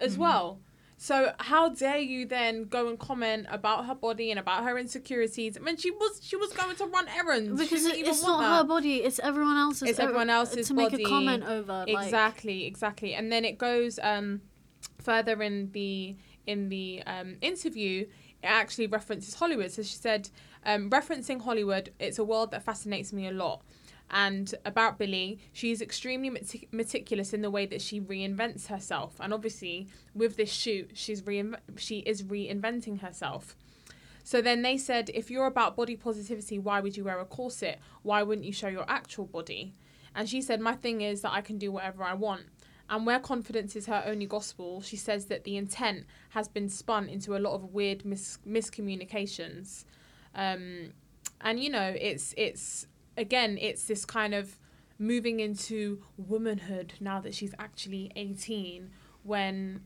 as 0.01 0.17
well. 0.17 0.61
So 0.97 1.33
how 1.39 1.71
dare 1.71 1.99
you 1.99 2.25
then 2.27 2.65
go 2.65 2.89
and 2.89 2.99
comment 2.99 3.47
about 3.51 3.87
her 3.87 3.95
body 3.95 4.31
and 4.31 4.39
about 4.39 4.65
her 4.65 4.79
insecurities? 4.79 5.57
I 5.57 5.61
mean, 5.61 5.77
she 5.77 5.91
was 5.91 6.21
she 6.23 6.37
was 6.37 6.53
going 6.53 6.77
to 6.77 6.87
run 6.87 7.09
errands 7.09 7.61
Because 7.61 7.85
it, 7.85 7.97
it's 7.99 8.23
not 8.23 8.41
that. 8.41 8.59
her 8.59 8.65
body; 8.65 8.97
it's 8.97 9.19
everyone 9.19 9.57
else's. 9.57 9.91
It's 9.91 9.99
everyone 9.99 10.31
else's 10.31 10.69
to 10.69 10.75
make 10.75 10.93
a 10.93 11.03
comment 11.03 11.45
over. 11.45 11.85
Like, 11.89 12.07
exactly 12.07 12.67
exactly 12.67 13.15
and 13.15 13.31
then 13.31 13.45
it 13.45 13.59
goes 13.59 13.99
um 14.03 14.41
further 15.01 15.43
in 15.43 15.71
the 15.73 16.17
in 16.47 16.69
the 16.69 17.03
um 17.07 17.37
interview 17.41 18.03
it 18.43 18.47
actually 18.47 18.87
references 18.87 19.35
hollywood 19.35 19.71
so 19.71 19.83
she 19.83 19.97
said 19.97 20.29
um 20.65 20.91
referencing 20.91 21.41
hollywood 21.43 21.91
it's 21.99 22.19
a 22.19 22.25
world 22.25 22.51
that 22.51 22.63
fascinates 22.63 23.13
me 23.13 23.27
a 23.29 23.33
lot 23.33 23.63
and 24.11 24.55
about 24.65 24.99
Billie, 24.99 25.39
she's 25.53 25.81
extremely 25.81 26.31
metic- 26.31 26.69
meticulous 26.73 27.33
in 27.33 27.43
the 27.43 27.51
way 27.51 27.67
that 27.67 27.81
she 27.81 28.01
reinvents 28.01 28.69
herself. 28.69 29.17
And 29.19 29.33
obviously, 29.33 29.89
with 30.15 30.37
this 30.37 30.53
shoot, 30.53 30.91
she's 30.95 31.23
she 31.77 31.99
is 32.01 32.23
reinventing 32.23 33.01
herself. 33.01 33.57
So 34.23 34.41
then 34.41 34.63
they 34.63 34.79
said, 34.79 35.11
if 35.13 35.31
you're 35.31 35.47
about 35.47 35.77
body 35.77 35.97
positivity, 35.97 36.59
why 36.59 36.81
would 36.81 36.97
you 36.97 37.05
wear 37.05 37.19
a 37.19 37.27
corset? 37.27 37.79
Why 38.03 38.23
wouldn't 38.23 38.47
you 38.47 38.53
show 38.53 38.69
your 38.69 38.89
actual 38.89 39.27
body? 39.27 39.75
And 40.15 40.29
she 40.29 40.41
said, 40.41 40.61
My 40.61 40.75
thing 40.75 41.01
is 41.01 41.23
that 41.23 41.33
I 41.33 41.41
can 41.41 41.59
do 41.59 41.73
whatever 41.73 42.05
I 42.05 42.15
want. 42.15 42.45
And 42.89 43.07
where 43.07 43.19
confidence 43.19 43.77
is 43.77 43.87
her 43.87 44.03
only 44.07 44.27
gospel, 44.27 44.81
she 44.83 44.97
says 44.97 45.27
that 45.27 45.45
the 45.45 45.57
intent 45.57 46.05
has 46.31 46.49
been 46.49 46.69
spun 46.69 47.09
into 47.09 47.37
a 47.37 47.39
lot 47.39 47.55
of 47.55 47.73
weird 47.73 48.05
mis- 48.05 48.39
miscommunications. 48.47 49.85
Um, 50.35 50.93
and 51.41 51.61
you 51.61 51.71
know, 51.71 51.95
it's 51.99 52.35
it's 52.37 52.87
again, 53.17 53.59
it's 53.61 53.85
this 53.85 54.05
kind 54.05 54.35
of 54.35 54.59
moving 54.99 55.41
into 55.41 56.03
womanhood 56.17 56.95
now 57.01 57.21
that 57.21 57.35
she's 57.35 57.55
actually 57.59 58.11
18 58.17 58.91
when 59.23 59.83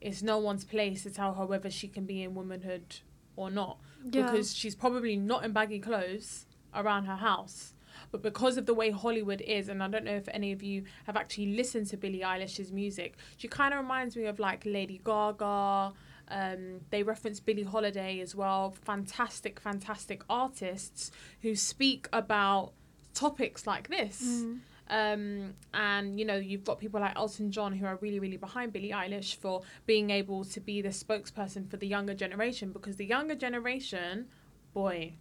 it's 0.00 0.22
no 0.22 0.38
one's 0.38 0.64
place 0.64 1.02
to 1.04 1.10
tell 1.10 1.34
her 1.34 1.46
whether 1.46 1.70
she 1.70 1.88
can 1.88 2.04
be 2.06 2.22
in 2.22 2.34
womanhood 2.34 2.96
or 3.36 3.50
not 3.50 3.78
Yeah. 4.04 4.22
because 4.26 4.54
she's 4.54 4.74
probably 4.74 5.16
not 5.16 5.44
in 5.44 5.52
baggy 5.52 5.78
clothes 5.78 6.46
around 6.74 7.04
her 7.04 7.16
house. 7.16 7.74
But 8.12 8.22
because 8.22 8.56
of 8.56 8.66
the 8.66 8.74
way 8.74 8.90
Hollywood 8.90 9.40
is, 9.40 9.68
and 9.68 9.82
I 9.82 9.88
don't 9.88 10.04
know 10.04 10.14
if 10.14 10.28
any 10.32 10.52
of 10.52 10.62
you 10.62 10.84
have 11.06 11.16
actually 11.16 11.54
listened 11.56 11.88
to 11.88 11.96
Billie 11.96 12.20
Eilish's 12.20 12.70
music, 12.72 13.16
she 13.36 13.48
kind 13.48 13.74
of 13.74 13.80
reminds 13.80 14.16
me 14.16 14.24
of 14.26 14.38
like 14.38 14.64
Lady 14.64 15.00
Gaga, 15.04 15.92
Um, 16.30 16.80
they 16.90 17.02
reference 17.02 17.40
Billie 17.40 17.62
Holiday 17.62 18.20
as 18.20 18.34
well. 18.34 18.72
Fantastic, 18.84 19.58
fantastic 19.60 20.22
artists 20.28 21.10
who 21.42 21.54
speak 21.54 22.08
about 22.12 22.72
topics 23.14 23.66
like 23.66 23.88
this. 23.88 24.22
Mm. 24.22 24.58
Um, 24.90 25.54
and 25.74 26.18
you 26.18 26.24
know, 26.24 26.36
you've 26.36 26.64
got 26.64 26.78
people 26.78 27.00
like 27.00 27.14
Elton 27.16 27.50
John 27.50 27.72
who 27.74 27.84
are 27.86 27.96
really, 28.00 28.20
really 28.20 28.36
behind 28.38 28.72
Billie 28.72 28.90
Eilish 28.90 29.36
for 29.36 29.62
being 29.86 30.10
able 30.10 30.44
to 30.44 30.60
be 30.60 30.80
the 30.80 30.88
spokesperson 30.88 31.68
for 31.68 31.76
the 31.76 31.86
younger 31.86 32.14
generation 32.14 32.72
because 32.72 32.96
the 32.96 33.04
younger 33.04 33.34
generation, 33.34 34.26
boy, 34.72 35.12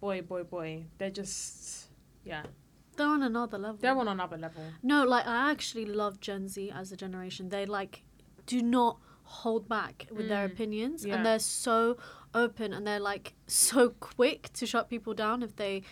boy, 0.00 0.22
boy, 0.22 0.44
boy, 0.44 0.84
they're 0.98 1.10
just, 1.10 1.88
yeah, 2.24 2.44
They're 2.96 3.06
on 3.06 3.22
another 3.22 3.58
level. 3.58 3.78
they're 3.80 3.98
on 3.98 4.08
another 4.08 4.38
level. 4.38 4.62
No, 4.82 5.04
like 5.04 5.26
I 5.26 5.50
actually 5.50 5.84
love 5.84 6.20
Gen 6.20 6.48
Z 6.48 6.70
as 6.74 6.90
a 6.90 6.96
generation. 6.96 7.50
They 7.50 7.66
like 7.66 8.02
do 8.46 8.62
not 8.62 8.98
hold 9.26 9.68
back 9.68 10.06
with 10.10 10.28
their 10.28 10.48
Mm, 10.48 10.52
opinions 10.52 11.04
yeah. 11.04 11.14
and 11.14 11.26
they're 11.26 11.38
so 11.38 11.96
open 12.34 12.72
and 12.72 12.86
they're 12.86 13.00
like 13.00 13.34
so 13.46 13.90
quick 14.00 14.50
to 14.54 14.66
shut 14.66 14.88
people 14.88 15.14
down 15.14 15.42
if 15.42 15.56
they 15.56 15.82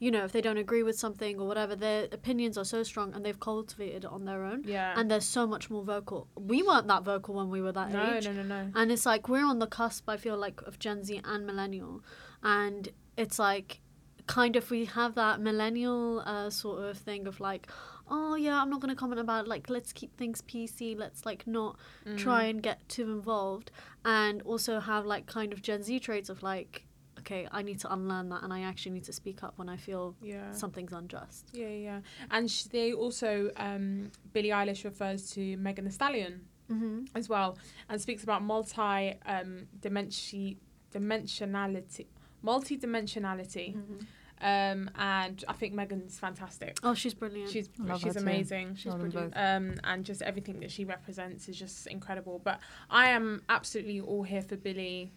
you 0.00 0.12
know, 0.12 0.24
if 0.24 0.30
they 0.30 0.40
don't 0.40 0.58
agree 0.58 0.84
with 0.84 0.96
something 0.96 1.40
or 1.40 1.48
whatever, 1.48 1.74
their 1.74 2.04
opinions 2.12 2.56
are 2.56 2.64
so 2.64 2.84
strong 2.84 3.12
and 3.14 3.24
they've 3.26 3.40
cultivated 3.40 4.04
it 4.04 4.06
on 4.06 4.26
their 4.26 4.44
own. 4.44 4.62
Yeah. 4.64 4.94
And 4.96 5.10
they're 5.10 5.20
so 5.20 5.44
much 5.44 5.70
more 5.70 5.82
vocal. 5.82 6.28
We 6.36 6.62
weren't 6.62 6.86
that 6.86 7.02
vocal 7.02 7.34
when 7.34 7.50
we 7.50 7.60
were 7.60 7.72
that 7.72 7.90
no, 7.90 8.14
age. 8.14 8.24
no, 8.26 8.32
no, 8.32 8.44
no. 8.44 8.70
And 8.76 8.92
it's 8.92 9.04
like 9.04 9.28
we're 9.28 9.44
on 9.44 9.58
the 9.58 9.66
cusp, 9.66 10.08
I 10.08 10.16
feel 10.16 10.36
like, 10.36 10.62
of 10.62 10.78
Gen 10.78 11.02
Z 11.02 11.20
and 11.24 11.44
millennial. 11.44 12.04
And 12.44 12.90
it's 13.16 13.40
like 13.40 13.80
kind 14.28 14.54
of 14.54 14.70
we 14.70 14.84
have 14.84 15.16
that 15.16 15.40
millennial 15.40 16.20
uh, 16.24 16.48
sort 16.50 16.84
of 16.84 16.96
thing 16.96 17.26
of 17.26 17.40
like, 17.40 17.66
oh 18.10 18.34
yeah, 18.36 18.60
I'm 18.60 18.70
not 18.70 18.80
gonna 18.80 18.94
comment 18.96 19.20
about 19.20 19.44
it. 19.46 19.48
like 19.48 19.68
let's 19.70 19.92
keep 19.92 20.16
things 20.16 20.40
PC, 20.42 20.96
let's 20.98 21.24
like 21.26 21.46
not 21.46 21.76
try 22.16 22.44
Mm. 22.46 22.50
and 22.50 22.62
get 22.62 22.88
too 22.88 23.04
involved. 23.10 23.70
And 24.04 24.42
also 24.42 24.80
have 24.80 25.06
like 25.06 25.26
kind 25.26 25.52
of 25.52 25.62
Gen 25.62 25.82
Z 25.82 26.00
traits 26.00 26.28
of 26.28 26.42
like, 26.42 26.84
okay, 27.20 27.46
I 27.50 27.62
need 27.62 27.80
to 27.80 27.92
unlearn 27.92 28.28
that 28.30 28.42
and 28.44 28.52
I 28.52 28.60
actually 28.62 28.92
need 28.92 29.04
to 29.04 29.12
speak 29.12 29.42
up 29.42 29.54
when 29.58 29.68
I 29.68 29.76
feel 29.76 30.14
Yeah. 30.22 30.52
something's 30.52 30.92
unjust. 30.92 31.50
Yeah, 31.52 31.68
yeah. 31.68 32.00
And 32.30 32.50
sh- 32.50 32.64
they 32.64 32.92
also, 32.92 33.50
um, 33.56 34.10
Billie 34.32 34.50
Eilish 34.50 34.84
refers 34.84 35.30
to 35.32 35.56
Megan 35.56 35.84
Thee 35.84 35.90
Stallion 35.90 36.46
Mm-hmm. 36.70 37.04
as 37.14 37.28
well 37.30 37.56
and 37.88 37.98
speaks 38.00 38.22
about 38.22 38.42
multi 38.42 39.14
um, 39.26 39.66
dimensi- 39.80 40.58
dimensionality. 40.92 42.06
Multi 42.42 42.76
dimensionality. 42.78 43.74
Mm-hmm. 43.74 43.98
Um, 44.40 44.90
and 44.96 45.44
I 45.48 45.52
think 45.52 45.74
Megan's 45.74 46.18
fantastic. 46.18 46.78
Oh, 46.82 46.94
she's 46.94 47.14
brilliant. 47.14 47.50
She's 47.50 47.68
Love 47.78 48.00
she's 48.00 48.16
amazing. 48.16 48.76
She's 48.76 48.92
Love 48.92 49.00
brilliant. 49.00 49.32
Um, 49.36 49.74
and 49.84 50.04
just 50.04 50.22
everything 50.22 50.60
that 50.60 50.70
she 50.70 50.84
represents 50.84 51.48
is 51.48 51.56
just 51.58 51.86
incredible. 51.88 52.40
But 52.42 52.60
I 52.88 53.08
am 53.08 53.42
absolutely 53.48 54.00
all 54.00 54.22
here 54.22 54.42
for 54.42 54.56
Billie. 54.56 55.12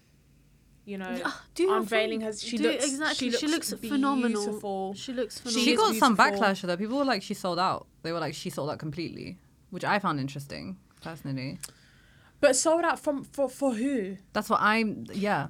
You 0.83 0.97
know, 0.97 1.21
Ah, 1.23 1.43
do 1.53 1.63
your 1.63 1.77
unveiling 1.77 2.21
thing. 2.21 2.27
her. 2.27 2.33
She 2.33 2.57
Do- 2.57 2.63
looks 2.71 2.85
exactly. 2.85 3.29
She 3.31 3.37
She 3.37 3.47
looks, 3.47 3.71
looks 3.71 3.87
phenomenal. 3.87 4.43
Beautiful. 4.43 4.93
She 4.95 5.13
looks 5.13 5.35
She 5.37 5.41
phenomenal. 5.43 5.63
She 5.65 5.71
is 5.73 5.79
got 5.79 5.95
some 5.95 6.17
backlash 6.17 6.61
though. 6.61 6.75
People 6.77 6.97
were 6.97 7.05
like, 7.05 7.21
she 7.21 7.35
sold 7.35 7.59
out. 7.59 7.85
They 8.01 8.11
were 8.11 8.19
like, 8.19 8.33
she 8.33 8.49
sold 8.49 8.71
out 8.71 8.79
completely, 8.79 9.37
which 9.69 9.83
I 9.85 9.99
found 9.99 10.19
interesting 10.19 10.77
personally. 11.01 11.59
But 12.39 12.55
sold 12.55 12.83
out 12.83 12.99
from 12.99 13.23
for 13.23 13.47
for 13.47 13.75
who? 13.75 14.17
That's 14.33 14.49
what 14.49 14.59
I'm. 14.61 15.05
Yeah. 15.13 15.49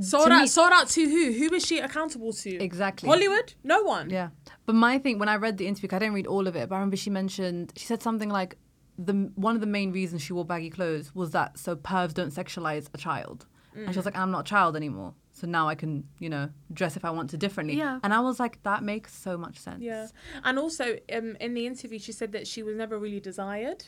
Sold 0.00 0.30
out. 0.30 0.40
me- 0.42 0.46
sold 0.46 0.72
out 0.72 0.88
to 0.88 1.02
who? 1.08 1.32
Who 1.32 1.54
is 1.54 1.64
she 1.66 1.78
accountable 1.78 2.32
to? 2.32 2.50
Exactly. 2.62 3.08
Hollywood? 3.08 3.54
No 3.62 3.82
one. 3.82 4.08
Yeah. 4.10 4.30
But 4.66 4.74
my 4.74 4.98
thing, 4.98 5.18
when 5.18 5.28
I 5.28 5.36
read 5.36 5.58
the 5.58 5.66
interview, 5.66 5.88
I 5.92 5.98
didn't 5.98 6.14
read 6.14 6.26
all 6.26 6.46
of 6.46 6.56
it, 6.56 6.68
but 6.68 6.76
I 6.76 6.78
remember 6.78 6.96
she 6.96 7.10
mentioned, 7.10 7.72
she 7.76 7.84
said 7.86 8.02
something 8.02 8.30
like, 8.30 8.56
the 8.98 9.30
one 9.36 9.54
of 9.54 9.60
the 9.60 9.66
main 9.66 9.90
reasons 9.90 10.22
she 10.22 10.32
wore 10.34 10.44
baggy 10.44 10.68
clothes 10.70 11.14
was 11.14 11.30
that 11.32 11.58
so 11.58 11.74
pervs 11.74 12.12
don't 12.14 12.32
sexualize 12.32 12.88
a 12.94 12.98
child. 12.98 13.46
And 13.74 13.90
she 13.90 13.96
was 13.98 14.04
like, 14.04 14.16
I'm 14.18 14.30
not 14.30 14.40
a 14.40 14.44
child 14.44 14.76
anymore. 14.76 15.14
So 15.32 15.46
now 15.46 15.66
I 15.66 15.74
can, 15.74 16.04
you 16.18 16.28
know, 16.28 16.50
dress 16.74 16.94
if 16.94 17.06
I 17.06 17.10
want 17.10 17.30
to 17.30 17.38
differently. 17.38 17.76
Yeah. 17.78 18.00
And 18.04 18.12
I 18.12 18.20
was 18.20 18.38
like, 18.38 18.62
that 18.64 18.82
makes 18.82 19.14
so 19.16 19.38
much 19.38 19.58
sense. 19.58 19.80
Yeah. 19.82 20.08
And 20.44 20.58
also, 20.58 20.98
um, 21.10 21.36
in 21.40 21.54
the 21.54 21.66
interview, 21.66 21.98
she 21.98 22.12
said 22.12 22.32
that 22.32 22.46
she 22.46 22.62
was 22.62 22.76
never 22.76 22.98
really 22.98 23.18
desired, 23.18 23.84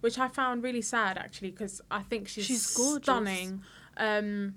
which 0.00 0.20
I 0.20 0.28
found 0.28 0.62
really 0.62 0.82
sad 0.82 1.18
actually, 1.18 1.50
because 1.50 1.80
I 1.90 2.02
think 2.02 2.28
she's, 2.28 2.44
She's 2.46 2.76
gorgeous. 2.76 3.02
stunning. 3.06 3.62
Um, 3.96 4.54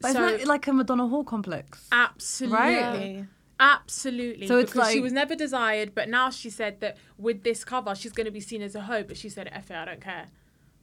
But 0.00 0.12
so 0.12 0.26
it's 0.28 0.44
not 0.44 0.48
like 0.48 0.66
a 0.66 0.72
Madonna 0.72 1.04
whore 1.04 1.26
complex. 1.26 1.86
absolutely. 1.92 3.26
Absolutely. 3.58 4.46
So 4.46 4.56
it's 4.58 4.72
because 4.72 4.90
she 4.90 5.00
was 5.00 5.12
never 5.12 5.34
desired, 5.36 5.94
but 5.94 6.08
now 6.08 6.30
she 6.30 6.48
said 6.48 6.80
that 6.80 6.96
with 7.18 7.42
this 7.42 7.62
cover, 7.62 7.94
she's 7.94 8.12
going 8.12 8.24
to 8.24 8.30
be 8.30 8.40
seen 8.40 8.62
as 8.62 8.74
a 8.74 8.80
hoe. 8.80 9.02
But 9.02 9.18
she 9.18 9.28
said, 9.28 9.50
"F 9.52 9.70
it, 9.70 9.76
I 9.76 9.84
don't 9.84 10.00
care." 10.00 10.28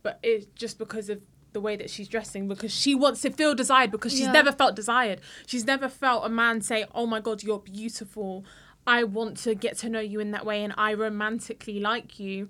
But 0.03 0.19
it's 0.21 0.45
just 0.53 0.77
because 0.77 1.09
of 1.09 1.19
the 1.53 1.59
way 1.59 1.75
that 1.75 1.89
she's 1.89 2.07
dressing, 2.07 2.47
because 2.47 2.71
she 2.71 2.93
wants 2.93 3.21
to 3.21 3.31
feel 3.31 3.55
desired, 3.55 3.89
because 3.89 4.11
she's 4.11 4.21
Yeah. 4.21 4.31
never 4.31 4.51
felt 4.51 4.75
desired. 4.75 5.21
She's 5.47 5.65
never 5.65 5.89
felt 5.89 6.23
a 6.23 6.29
man 6.29 6.61
say, 6.61 6.85
"Oh 6.93 7.07
my 7.07 7.19
God, 7.19 7.41
you're 7.41 7.59
beautiful. 7.59 8.45
I 8.85 9.03
want 9.03 9.37
to 9.37 9.55
get 9.55 9.75
to 9.79 9.89
know 9.89 9.99
you 9.99 10.19
in 10.19 10.29
that 10.31 10.45
way, 10.45 10.63
and 10.63 10.73
I 10.77 10.93
romantically 10.93 11.79
like 11.79 12.19
you." 12.19 12.49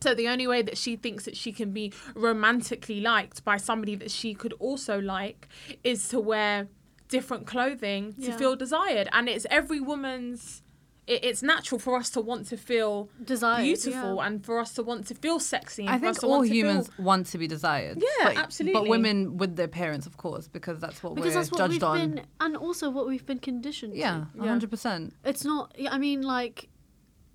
So 0.00 0.14
the 0.14 0.28
only 0.28 0.46
way 0.46 0.62
that 0.62 0.78
she 0.78 0.96
thinks 0.96 1.24
that 1.24 1.36
she 1.36 1.52
can 1.52 1.72
be 1.72 1.92
romantically 2.14 3.00
liked 3.00 3.44
by 3.44 3.56
somebody 3.56 3.94
that 3.96 4.10
she 4.10 4.34
could 4.34 4.52
also 4.60 5.00
like 5.00 5.48
is 5.82 6.08
to 6.10 6.20
wear 6.20 6.68
different 7.08 7.46
clothing 7.46 8.12
to 8.14 8.28
Yeah. 8.28 8.36
feel 8.36 8.54
desired, 8.56 9.08
and 9.12 9.28
it's 9.28 9.46
every 9.50 9.80
woman's. 9.80 10.62
It, 11.06 11.24
it's 11.24 11.42
natural 11.42 11.78
for 11.78 11.96
us 11.96 12.10
to 12.10 12.20
want 12.20 12.48
to 12.48 12.58
feel 12.58 13.08
Desired, 13.24 13.62
beautiful 13.62 14.16
yeah. 14.16 14.26
and 14.26 14.44
for 14.44 14.58
us 14.60 14.74
to 14.74 14.82
want 14.82 15.06
to 15.06 15.14
feel 15.14 15.40
sexy. 15.40 15.86
And 15.86 15.90
I 15.94 15.98
for 15.98 16.06
us 16.08 16.16
think 16.16 16.20
to 16.20 16.26
all 16.26 16.38
want 16.40 16.48
to 16.50 16.54
humans 16.54 16.88
Feel, 16.88 17.04
want 17.06 17.26
to 17.28 17.38
be 17.38 17.46
desired. 17.46 17.96
Yeah, 18.02 18.24
but, 18.24 18.36
absolutely. 18.36 18.78
But 18.78 18.88
women 18.90 19.38
with 19.38 19.56
their 19.56 19.68
parents, 19.68 20.06
of 20.06 20.18
course, 20.18 20.48
because 20.48 20.78
that's 20.80 21.02
what 21.02 21.14
because 21.14 21.30
we're 21.34 21.40
that's 21.40 21.50
what 21.50 21.58
judged 21.58 21.72
we've 21.72 21.82
on. 21.82 21.98
been, 22.16 22.26
and 22.40 22.56
also 22.58 22.90
what 22.90 23.06
we've 23.06 23.24
been 23.24 23.38
conditioned 23.38 23.94
Yeah, 23.96 24.26
to. 24.34 24.42
Yeah. 24.42 24.48
hundred 24.48 24.68
percent. 24.70 25.14
It's 25.24 25.44
not. 25.46 25.74
I 25.90 25.96
mean, 25.96 26.20
like, 26.20 26.68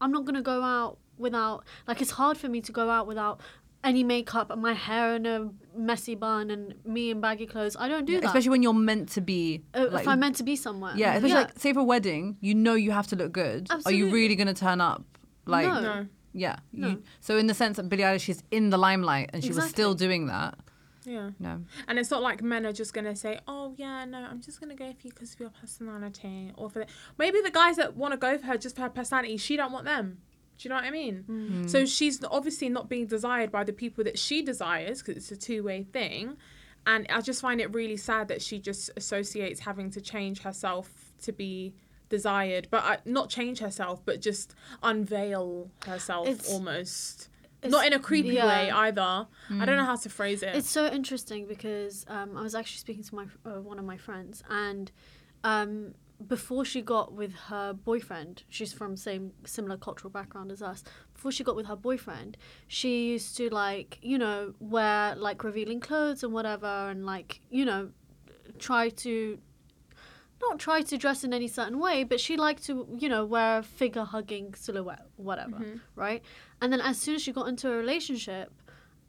I'm 0.01 0.11
not 0.11 0.25
gonna 0.25 0.43
go 0.43 0.61
out 0.61 0.99
without. 1.17 1.63
Like, 1.87 2.01
it's 2.01 2.11
hard 2.11 2.37
for 2.37 2.47
me 2.49 2.61
to 2.61 2.71
go 2.71 2.89
out 2.89 3.07
without 3.07 3.39
any 3.83 4.01
makeup 4.03 4.49
and 4.49 4.61
my 4.61 4.73
hair 4.73 5.15
in 5.15 5.25
a 5.25 5.49
messy 5.75 6.15
bun 6.15 6.49
and 6.49 6.73
me 6.85 7.09
in 7.11 7.19
baggy 7.19 7.45
clothes. 7.45 7.75
I 7.77 7.89
don't 7.89 8.05
do 8.05 8.19
that. 8.21 8.27
Especially 8.27 8.49
when 8.49 8.63
you're 8.63 8.73
meant 8.73 9.09
to 9.09 9.21
be. 9.21 9.63
Uh, 9.73 9.87
like, 9.91 10.03
if 10.03 10.07
I'm 10.07 10.19
meant 10.21 10.37
to 10.37 10.43
be 10.43 10.55
somewhere. 10.55 10.93
yeah, 10.95 11.15
especially 11.15 11.35
like 11.35 11.59
say 11.59 11.73
for 11.73 11.81
a 11.81 11.83
wedding, 11.83 12.37
you 12.39 12.55
know 12.55 12.75
you 12.75 12.91
have 12.91 13.07
to 13.07 13.15
look 13.17 13.33
good. 13.33 13.67
Absolutely. 13.69 13.93
Are 13.93 13.95
you 14.07 14.13
really 14.13 14.35
gonna 14.37 14.53
turn 14.53 14.79
up? 14.79 15.03
Like, 15.45 15.65
No. 15.67 15.81
no, 15.81 16.07
yeah. 16.31 16.55
No. 16.71 16.87
You, 16.89 17.03
so 17.19 17.37
in 17.37 17.47
the 17.47 17.53
sense 17.53 17.75
that 17.75 17.89
Billie 17.89 18.03
Eilish 18.03 18.29
is 18.29 18.41
in 18.51 18.69
the 18.69 18.77
limelight 18.77 19.31
and 19.33 19.43
she 19.43 19.51
was 19.51 19.65
still 19.65 19.93
doing 19.93 20.27
that. 20.27 20.57
yeah. 21.03 21.31
No. 21.37 21.61
And 21.89 21.99
it's 21.99 22.09
not 22.09 22.21
like 22.21 22.41
men 22.41 22.65
are 22.65 22.71
just 22.71 22.93
gonna 22.93 23.17
say, 23.17 23.41
"Oh 23.49 23.73
yeah, 23.75 24.05
no, 24.05 24.19
I'm 24.19 24.39
just 24.41 24.61
gonna 24.61 24.75
go 24.75 24.85
for 24.93 25.07
you 25.07 25.11
because 25.13 25.33
of 25.33 25.39
your 25.41 25.49
personality," 25.59 26.53
or 26.55 26.69
for 26.69 26.79
the, 26.79 26.85
maybe 27.17 27.41
the 27.41 27.51
guys 27.51 27.75
that 27.75 27.97
want 27.97 28.13
to 28.13 28.17
go 28.17 28.37
for 28.37 28.45
her 28.45 28.57
just 28.57 28.77
for 28.77 28.83
her 28.83 28.89
personality, 28.89 29.35
she 29.35 29.57
don't 29.57 29.73
want 29.73 29.83
them. 29.83 30.19
Do 30.57 30.67
you 30.67 30.69
know 30.69 30.75
what 30.75 30.85
I 30.85 30.91
mean? 30.91 31.25
Mm. 31.29 31.69
So 31.69 31.85
she's 31.85 32.23
obviously 32.29 32.69
not 32.69 32.87
being 32.89 33.07
desired 33.07 33.51
by 33.51 33.63
the 33.63 33.73
people 33.73 34.03
that 34.05 34.17
she 34.19 34.41
desires 34.41 35.01
because 35.01 35.17
it's 35.17 35.31
a 35.31 35.37
two 35.37 35.63
way 35.63 35.83
thing. 35.83 36.37
And 36.85 37.07
I 37.09 37.21
just 37.21 37.41
find 37.41 37.59
it 37.61 37.73
really 37.73 37.97
sad 37.97 38.27
that 38.27 38.41
she 38.41 38.59
just 38.59 38.89
associates 38.97 39.61
having 39.61 39.89
to 39.91 40.01
change 40.01 40.41
herself 40.41 41.13
to 41.23 41.31
be 41.31 41.73
desired, 42.09 42.67
but 42.69 42.83
uh, 42.83 42.97
not 43.05 43.29
change 43.29 43.59
herself, 43.59 44.05
but 44.05 44.21
just 44.21 44.53
unveil 44.83 45.71
herself 45.85 46.27
It's- 46.27 46.51
almost. 46.51 47.29
It's- 47.61 47.71
Not 47.71 47.87
in 47.87 47.93
a 47.93 47.99
creepy 47.99 48.33
yeah. 48.35 48.45
way 48.45 48.71
either. 48.71 49.01
I 49.49 49.65
don't 49.65 49.77
know 49.77 49.85
how 49.85 49.95
to 49.95 50.09
phrase 50.09 50.43
it. 50.43 50.53
It's 50.53 50.69
so 50.69 50.87
interesting 50.91 51.47
because 51.47 52.05
um, 52.09 52.35
I 52.35 52.41
was 52.41 52.55
actually 52.55 52.79
speaking 52.79 53.03
to 53.05 53.15
my 53.15 53.25
uh, 53.45 53.61
one 53.61 53.79
of 53.79 53.85
my 53.85 53.95
friends, 53.95 54.43
and 54.49 54.91
um, 55.45 55.93
before 56.27 56.63
she 56.63 56.81
got 56.81 57.13
with 57.13 57.33
her 57.49 57.73
boyfriend, 57.73 58.43
she's 58.49 58.71
from 58.71 58.95
same 58.95 59.33
similar 59.45 59.77
cultural 59.77 60.09
background 60.09 60.51
as 60.51 60.61
us. 60.61 60.83
Before 61.13 61.31
she 61.31 61.43
got 61.43 61.55
with 61.55 61.65
her 61.65 61.75
boyfriend, 61.75 62.37
she 62.67 63.09
used 63.11 63.35
to 63.37 63.49
like 63.49 63.99
you 64.01 64.17
know 64.17 64.53
wear 64.59 65.15
like 65.15 65.43
revealing 65.43 65.79
clothes 65.79 66.23
and 66.23 66.31
whatever, 66.33 66.67
and 66.89 67.05
like 67.05 67.41
you 67.49 67.65
know 67.65 67.89
try 68.59 68.89
to 68.89 69.39
not 70.41 70.59
try 70.59 70.81
to 70.81 70.97
dress 70.97 71.23
in 71.23 71.33
any 71.33 71.47
certain 71.47 71.79
way, 71.79 72.03
but 72.03 72.19
she 72.19 72.37
liked 72.37 72.63
to 72.65 72.87
you 72.97 73.09
know 73.09 73.25
wear 73.25 73.59
a 73.59 73.63
figure 73.63 74.03
hugging 74.03 74.53
silhouette, 74.53 75.05
whatever, 75.17 75.57
Mhm. 75.57 75.79
right? 75.95 76.21
And 76.61 76.71
then 76.71 76.81
as 76.81 76.97
soon 76.97 77.15
as 77.15 77.21
she 77.21 77.31
got 77.31 77.47
into 77.47 77.69
a 77.71 77.75
relationship, 77.75 78.51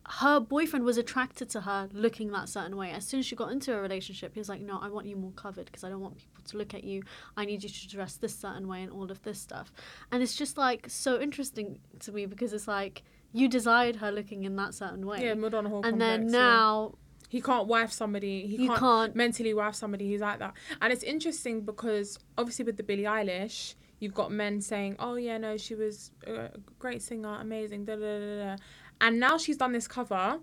her 0.07 0.39
boyfriend 0.39 0.85
was 0.85 0.99
attracted 0.99 1.49
to 1.51 1.63
her 1.63 1.89
looking 1.93 2.31
that 2.33 2.49
certain 2.49 2.77
way. 2.77 2.91
As 2.91 3.07
soon 3.07 3.21
as 3.21 3.27
she 3.27 3.35
got 3.35 3.51
into 3.53 3.75
a 3.75 3.81
relationship, 3.81 4.35
he 4.35 4.41
was 4.41 4.49
like, 4.49 4.61
"No, 4.61 4.79
I 4.81 4.89
want 4.89 5.07
you 5.07 5.17
more 5.17 5.33
covered 5.33 5.67
because 5.67 5.83
I 5.83 5.89
don't 5.89 6.01
want 6.01 6.19
people 6.19 6.43
to 6.45 6.57
look 6.59 6.75
at 6.75 6.85
you. 6.85 7.03
I 7.37 7.45
need 7.45 7.63
you 7.63 7.69
to 7.69 7.89
dress 7.89 8.17
this 8.17 8.37
certain 8.37 8.69
way 8.69 8.83
and 8.83 8.93
all 8.93 9.11
of 9.11 9.23
this 9.23 9.41
stuff." 9.41 9.73
And 10.13 10.23
it's 10.23 10.37
just 10.37 10.59
like 10.59 10.91
so 10.91 11.21
interesting 11.21 11.79
to 12.01 12.13
me 12.13 12.27
because 12.27 12.53
it's 12.53 12.69
like 12.69 13.03
you 13.33 13.49
desired 13.49 13.97
her 13.97 14.13
looking 14.13 14.45
in 14.45 14.57
that 14.57 14.75
certain 14.75 15.07
way, 15.07 15.25
yeah, 15.25 15.35
Madonna 15.35 15.71
whore 15.71 15.85
and 15.85 16.01
then 16.01 16.21
complex, 16.21 16.33
yeah. 16.33 16.39
now 16.39 16.95
he 17.29 17.41
can't 17.41 17.67
wife 17.67 17.91
somebody. 17.91 18.47
He 18.47 18.69
can't, 18.69 18.79
can't. 18.79 19.17
mentally 19.17 19.55
wife 19.55 19.75
somebody 19.75 20.11
who's 20.11 20.21
like 20.21 20.39
that. 20.39 20.55
And 20.81 20.93
it's 20.93 21.03
interesting 21.03 21.63
because 21.63 22.19
obviously 22.39 22.65
with 22.65 22.77
the 22.77 22.85
Billie 22.85 23.03
Eilish, 23.03 23.75
you've 23.99 24.15
got 24.15 24.31
men 24.31 24.61
saying, 24.61 24.97
"Oh 24.99 25.17
yeah, 25.17 25.39
no, 25.39 25.57
she 25.57 25.75
was 25.75 26.13
a 26.27 26.51
great 26.79 27.03
singer, 27.03 27.37
amazing." 27.41 27.87
Da, 27.87 27.97
da, 27.97 28.19
da, 28.21 28.45
da. 28.45 28.57
And 29.01 29.21
now 29.21 29.37
she's 29.39 29.57
done 29.57 29.73
this 29.73 29.87
cover. 29.89 30.41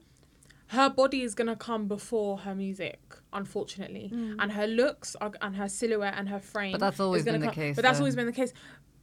her 0.67 0.89
body 0.89 1.21
is 1.21 1.35
gonna 1.35 1.55
come 1.55 1.87
before 1.87 2.37
her 2.39 2.55
music, 2.55 2.99
unfortunately, 3.33 4.09
and 4.39 4.51
her 4.53 4.67
looks 4.67 5.15
are, 5.19 5.31
and 5.41 5.55
her 5.57 5.67
silhouette 5.67 6.13
and 6.17 6.29
her 6.29 6.39
frame. 6.39 6.71
But 6.71 6.79
that's 6.79 6.99
always 6.99 7.25
been 7.25 7.41
the 7.41 7.47
case, 7.51 7.75
But 7.75 7.81
that's 7.81 7.97
though. 7.97 8.03
always 8.03 8.15
been 8.15 8.27
the 8.27 8.31
case. 8.31 8.53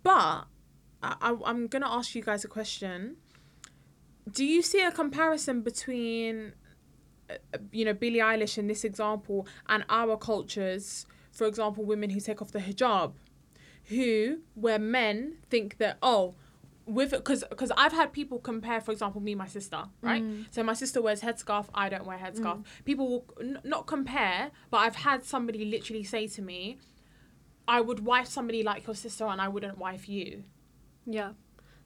But 0.03 0.47
I, 1.03 1.15
I, 1.21 1.37
I'm 1.45 1.67
gonna 1.67 1.89
ask 1.91 2.15
you 2.15 2.23
guys 2.23 2.43
a 2.45 2.49
question. 2.49 3.17
Do 4.31 4.45
you 4.45 4.63
see 4.63 4.81
a 4.83 4.91
comparison 4.93 5.61
between, 5.63 6.53
uh, 7.31 7.35
you 7.73 7.85
know, 7.85 7.93
Billie 7.95 8.19
Eilish 8.21 8.57
in 8.59 8.67
this 8.67 8.83
example 8.85 9.47
and 9.69 9.85
our 9.91 10.17
cultures? 10.17 11.07
For 11.33 11.47
example, 11.47 11.85
women 11.85 12.11
who 12.11 12.21
take 12.21 12.41
off 12.43 12.51
the 12.51 12.61
hijab, 12.61 13.13
who 13.85 14.39
where 14.55 14.79
men 14.79 15.37
think 15.51 15.77
that 15.79 15.99
oh 16.03 16.35
with 16.89 17.11
because 17.11 17.45
because 17.51 17.71
I've 17.77 17.93
had 17.93 18.13
people 18.13 18.39
compare, 18.39 18.81
for 18.81 18.93
example, 18.93 19.21
me 19.21 19.33
and 19.33 19.39
my 19.39 19.47
sister, 19.47 19.83
right? 20.03 20.23
So 20.51 20.63
my 20.63 20.73
sister 20.75 21.01
wears 21.03 21.21
headscarf, 21.21 21.67
I 21.75 21.89
don't 21.89 22.07
wear 22.07 22.19
headscarf. 22.19 22.65
People 22.85 23.07
will 23.09 23.25
n- 23.41 23.61
not 23.65 23.87
compare, 23.87 24.51
but 24.71 24.79
I've 24.79 24.97
had 24.97 25.25
somebody 25.25 25.65
literally 25.65 26.05
say 26.05 26.27
to 26.37 26.43
me, 26.43 26.79
"I 27.77 27.81
would 27.81 28.01
wife 28.01 28.27
somebody 28.27 28.63
like 28.63 28.87
your 28.87 28.95
sister, 28.97 29.25
and 29.27 29.41
I 29.41 29.49
wouldn't 29.49 29.77
wife 29.79 30.09
you." 30.09 30.45
Yeah. 31.07 31.29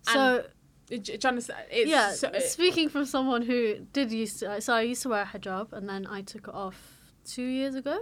And 0.09 0.17
So 0.17 0.47
Do 0.89 0.99
do 0.99 1.13
you 1.13 1.29
understand? 1.29 1.65
It's 1.71 1.91
yeah, 1.91 2.13
so- 2.13 2.29
it- 2.29 2.43
speaking 2.59 2.89
from 2.89 3.05
someone 3.05 3.43
who 3.43 3.59
did 3.93 4.13
used 4.13 4.39
to, 4.41 4.61
so 4.61 4.75
I 4.75 4.83
used 4.83 5.03
to 5.03 5.09
wear 5.11 5.23
a 5.23 5.27
hijab 5.27 5.73
and 5.73 5.89
then 5.89 6.07
I 6.07 6.21
took 6.23 6.49
it 6.49 6.55
off 6.55 6.79
two 7.25 7.45
years 7.61 7.75
ago, 7.75 7.97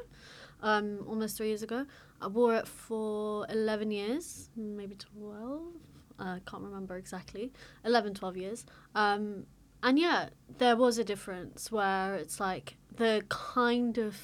um, 0.62 0.86
almost 1.06 1.36
three 1.36 1.48
years 1.48 1.62
ago. 1.62 1.86
I 2.22 2.26
wore 2.26 2.54
it 2.56 2.66
for 2.68 3.46
11 3.48 3.90
years, 3.90 4.50
maybe 4.56 4.94
12. 4.96 5.72
I 6.20 6.40
can't 6.46 6.62
remember 6.62 6.96
exactly. 6.96 7.52
11, 7.84 8.14
12 8.14 8.36
years. 8.36 8.66
Um, 8.94 9.46
and 9.82 9.98
yeah, 9.98 10.28
there 10.58 10.76
was 10.76 10.98
a 10.98 11.04
difference 11.04 11.72
where 11.72 12.14
it's 12.14 12.38
like 12.38 12.76
the 12.94 13.22
kind 13.28 13.96
of 13.98 14.16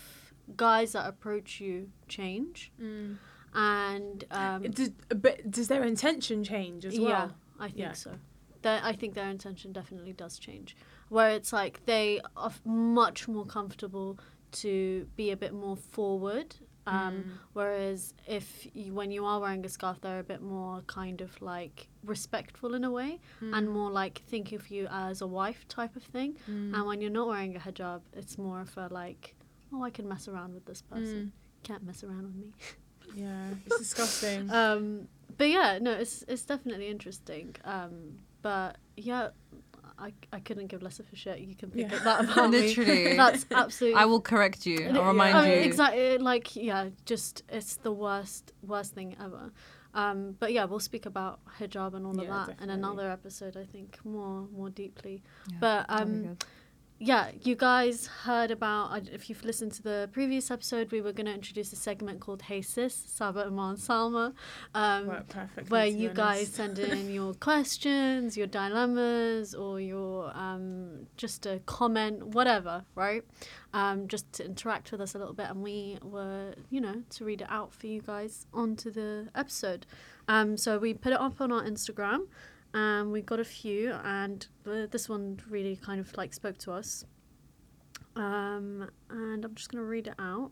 guys 0.56 0.92
that 0.92 1.06
approach 1.08 1.60
you 1.60 1.90
change. 2.08 2.70
Mm. 2.80 3.16
And 3.54 4.24
um, 4.30 4.62
Does, 4.64 4.90
but 5.08 5.50
does 5.50 5.68
their 5.68 5.82
intention 5.82 6.44
change 6.44 6.84
as 6.84 6.98
well? 7.00 7.08
yeah, 7.08 7.28
I 7.58 7.68
think 7.68 7.78
Yeah. 7.78 7.92
so. 7.92 8.12
Their, 8.62 8.80
I 8.82 8.92
think 8.92 9.14
their 9.14 9.30
intention 9.30 9.72
definitely 9.72 10.12
does 10.12 10.38
change. 10.38 10.76
Where 11.08 11.30
it's 11.30 11.52
like 11.52 11.86
they 11.86 12.20
are 12.36 12.52
much 12.64 13.28
more 13.28 13.46
comfortable 13.46 14.18
to 14.52 15.06
be 15.16 15.30
a 15.30 15.36
bit 15.36 15.54
more 15.54 15.76
forward. 15.76 16.56
Um, 16.86 17.14
Mm. 17.16 17.24
Whereas 17.52 18.14
if 18.26 18.66
you, 18.74 18.92
when 18.94 19.10
you 19.10 19.24
are 19.24 19.40
wearing 19.40 19.64
a 19.66 19.68
scarf, 19.68 20.00
they're 20.00 20.20
a 20.20 20.24
bit 20.24 20.40
more 20.42 20.82
kind 20.86 21.20
of 21.20 21.40
like 21.42 21.88
respectful 22.04 22.74
in 22.74 22.84
a 22.84 22.90
way, 22.90 23.20
Mm. 23.42 23.56
and 23.56 23.68
more 23.70 23.90
like 23.90 24.22
think 24.28 24.52
of 24.52 24.70
you 24.70 24.86
as 24.90 25.20
a 25.20 25.26
wife 25.26 25.66
type 25.68 25.96
of 25.96 26.02
thing. 26.04 26.36
Mm. 26.48 26.74
And 26.74 26.86
when 26.86 27.00
you're 27.00 27.10
not 27.20 27.28
wearing 27.28 27.56
a 27.56 27.58
hijab, 27.60 28.02
it's 28.12 28.38
more 28.38 28.60
of 28.60 28.76
a 28.76 28.88
like, 28.92 29.34
oh, 29.72 29.82
I 29.82 29.90
can 29.90 30.06
mess 30.08 30.28
around 30.28 30.54
with 30.54 30.64
this 30.66 30.82
person. 30.82 31.32
Can't 31.62 31.82
mess 31.84 32.04
around 32.04 32.24
with 32.26 32.36
me. 32.36 32.52
Yeah, 33.14 33.50
it's 33.64 33.78
disgusting. 33.78 34.50
um, 34.50 35.08
but 35.38 35.48
yeah, 35.48 35.78
no, 35.80 35.92
it's 35.92 36.24
it's 36.28 36.44
definitely 36.44 36.88
interesting. 36.88 37.54
Um, 37.64 38.18
but 38.42 38.78
yeah, 38.96 39.28
I, 39.98 40.12
I 40.32 40.40
couldn't 40.40 40.66
give 40.66 40.82
less 40.82 40.98
of 41.00 41.06
a 41.12 41.16
shit. 41.16 41.38
You 41.40 41.54
can 41.54 41.70
pick 41.70 41.90
Yeah. 41.90 41.96
up 41.96 42.04
that 42.04 42.24
about 42.32 42.50
me. 42.50 42.60
Literally. 42.60 43.16
That's 43.22 43.46
absolutely. 43.50 43.98
I 44.00 44.04
will 44.04 44.20
correct 44.20 44.66
you. 44.66 44.78
Yeah, 44.80 44.98
I'll 44.98 45.04
remind 45.06 45.36
I 45.36 45.42
mean, 45.48 45.58
you. 45.58 45.64
Exactly. 45.64 46.18
Like 46.18 46.54
yeah, 46.56 46.88
just 47.04 47.42
it's 47.48 47.76
the 47.76 47.92
worst 47.92 48.52
worst 48.62 48.94
thing 48.94 49.16
ever. 49.22 49.52
Um, 49.94 50.36
but 50.38 50.52
yeah, 50.52 50.66
we'll 50.66 50.80
speak 50.80 51.06
about 51.06 51.40
hijab 51.58 51.94
and 51.94 52.04
all 52.04 52.12
of 52.20 52.26
that 52.28 52.48
definitely. 52.48 52.64
in 52.64 52.70
another 52.70 53.10
episode. 53.10 53.56
I 53.56 53.64
think 53.64 53.98
more 54.04 54.46
more 54.54 54.70
deeply. 54.70 55.22
Yeah, 55.50 55.56
but 55.60 55.86
um. 55.88 56.36
Yeah, 56.98 57.30
you 57.42 57.56
guys 57.56 58.06
heard 58.06 58.50
about. 58.50 59.08
If 59.08 59.28
you've 59.28 59.44
listened 59.44 59.72
to 59.72 59.82
the 59.82 60.08
previous 60.12 60.50
episode, 60.50 60.90
we 60.90 61.02
were 61.02 61.12
going 61.12 61.26
to 61.26 61.34
introduce 61.34 61.70
a 61.72 61.76
segment 61.76 62.20
called 62.20 62.42
"Hey 62.42 62.62
Sis," 62.62 62.94
Saba, 62.94 63.44
Iman, 63.46 63.76
Salma, 63.76 64.32
um, 64.74 65.24
perfectly, 65.28 65.68
where 65.68 65.86
you 65.86 66.08
guys 66.08 66.48
send 66.54 66.78
in 66.78 67.12
your 67.12 67.34
questions, 67.34 68.36
your 68.36 68.46
dilemmas, 68.46 69.54
or 69.54 69.78
your 69.78 70.34
um, 70.34 71.06
just 71.18 71.44
a 71.44 71.60
comment, 71.66 72.28
whatever, 72.28 72.84
right? 72.94 73.22
Um, 73.74 74.08
just 74.08 74.32
to 74.34 74.46
interact 74.46 74.90
with 74.90 75.02
us 75.02 75.14
a 75.14 75.18
little 75.18 75.34
bit, 75.34 75.50
and 75.50 75.62
we 75.62 75.98
were, 76.02 76.54
you 76.70 76.80
know, 76.80 77.02
to 77.10 77.24
read 77.26 77.42
it 77.42 77.48
out 77.50 77.74
for 77.74 77.88
you 77.88 78.00
guys 78.00 78.46
onto 78.54 78.90
the 78.90 79.28
episode. 79.34 79.84
Um, 80.28 80.56
so 80.56 80.78
we 80.78 80.94
put 80.94 81.12
it 81.12 81.20
up 81.20 81.42
on 81.42 81.52
our 81.52 81.62
Instagram 81.62 82.28
and 82.74 83.10
we 83.12 83.20
got 83.22 83.40
a 83.40 83.44
few 83.44 83.92
and 84.04 84.46
the, 84.64 84.88
this 84.90 85.08
one 85.08 85.40
really 85.48 85.76
kind 85.76 86.00
of 86.00 86.16
like 86.16 86.34
spoke 86.34 86.58
to 86.58 86.72
us. 86.72 87.04
Um, 88.14 88.88
and 89.10 89.44
i'm 89.44 89.54
just 89.54 89.70
going 89.70 89.82
to 89.82 89.86
read 89.88 90.06
it 90.06 90.14
out. 90.18 90.50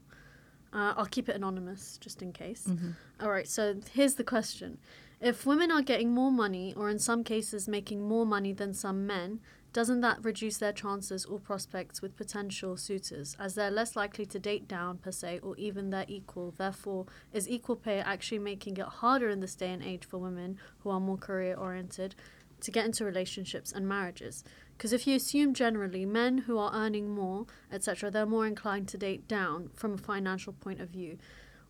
Uh, 0.73 0.93
i'll 0.97 1.07
keep 1.07 1.29
it 1.29 1.37
anonymous 1.37 1.99
just 1.99 2.21
in 2.23 2.33
case. 2.33 2.67
Mhm. 2.69 2.95
all 3.21 3.31
right 3.31 3.49
so 3.49 3.75
here's 3.93 4.15
the 4.15 4.25
question. 4.25 4.79
If 5.21 5.47
women 5.47 5.71
are 5.71 5.81
getting 5.83 6.13
more 6.13 6.31
money 6.31 6.75
or 6.77 6.91
in 6.91 6.99
some 6.99 7.25
cases 7.25 7.67
making 7.69 8.03
more 8.07 8.27
money 8.27 8.53
than 8.53 8.75
some 8.75 9.07
men 9.07 9.41
doesn't 9.75 10.03
that 10.03 10.25
reduce 10.25 10.59
their 10.59 10.73
chances 10.73 11.25
or 11.25 11.41
prospects 11.41 12.01
with 12.01 12.17
potential 12.17 12.77
suitors 12.77 13.37
as 13.41 13.57
they're 13.57 13.73
less 13.73 13.97
likely 13.97 14.25
to 14.25 14.39
date 14.39 14.69
down 14.69 14.99
per 14.99 15.11
se 15.11 15.41
or 15.43 15.57
even 15.57 15.91
their 15.91 16.05
equal? 16.07 16.55
Therefore 16.57 17.07
is 17.33 17.49
equal 17.49 17.75
pay 17.75 17.99
actually 17.99 18.39
making 18.39 18.77
it 18.77 18.87
harder 18.87 19.29
in 19.29 19.41
this 19.41 19.57
day 19.57 19.73
and 19.73 19.83
age 19.83 20.05
for 20.05 20.19
women 20.19 20.59
who 20.79 20.91
are 20.91 21.01
more 21.01 21.19
career 21.19 21.57
oriented 21.57 22.15
to 22.61 22.71
get 22.71 22.87
into 22.87 23.05
relationships 23.05 23.73
and 23.73 23.89
marriages? 23.89 24.45
Because 24.77 24.93
if 24.93 25.09
you 25.09 25.17
assume 25.17 25.55
generally 25.55 26.07
men 26.07 26.39
who 26.39 26.57
are 26.57 26.73
earning 26.73 27.11
more 27.11 27.47
etc 27.73 28.13
they're 28.13 28.27
more 28.27 28.47
inclined 28.47 28.87
to 28.89 28.97
date 28.97 29.27
down 29.27 29.71
from 29.75 29.95
a 29.95 29.99
financial 29.99 30.53
point 30.53 30.81
of 30.81 30.89
view 30.89 31.19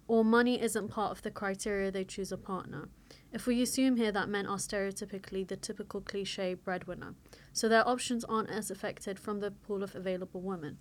or 0.06 0.22
money 0.22 0.60
isn't 0.60 0.88
part 0.88 1.10
of 1.10 1.22
the 1.22 1.30
criteria 1.30 1.90
they 1.90 2.04
choose 2.04 2.30
a 2.30 2.36
partner. 2.36 2.90
If 3.32 3.46
we 3.46 3.62
assume 3.62 3.96
here 3.96 4.12
that 4.12 4.28
men 4.28 4.46
are 4.46 4.58
stereotypically 4.58 5.48
the 5.48 5.56
typical 5.56 6.02
cliche 6.02 6.52
breadwinner 6.52 7.14
so 7.54 7.68
their 7.68 7.86
options 7.88 8.22
aren't 8.24 8.50
as 8.50 8.70
affected 8.70 9.18
from 9.18 9.40
the 9.40 9.50
pool 9.50 9.82
of 9.82 9.94
available 9.94 10.42
women. 10.42 10.76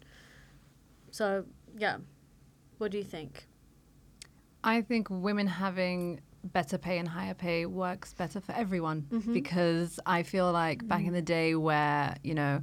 So 1.11 1.45
yeah. 1.77 1.97
What 2.79 2.91
do 2.91 2.97
you 2.97 3.03
think? 3.05 3.47
I 4.63 4.81
think 4.81 5.07
women 5.09 5.47
having 5.47 6.19
better 6.43 6.77
pay 6.77 6.97
and 6.97 7.07
higher 7.07 7.33
pay 7.33 7.65
works 7.65 8.13
better 8.13 8.41
for 8.41 8.51
everyone 8.53 9.03
Mhm. 9.09 9.33
because 9.33 9.99
I 10.05 10.23
feel 10.23 10.51
like 10.51 10.85
back 10.87 11.05
in 11.05 11.13
the 11.13 11.21
day 11.21 11.55
where, 11.55 12.15
you 12.23 12.33
know, 12.33 12.61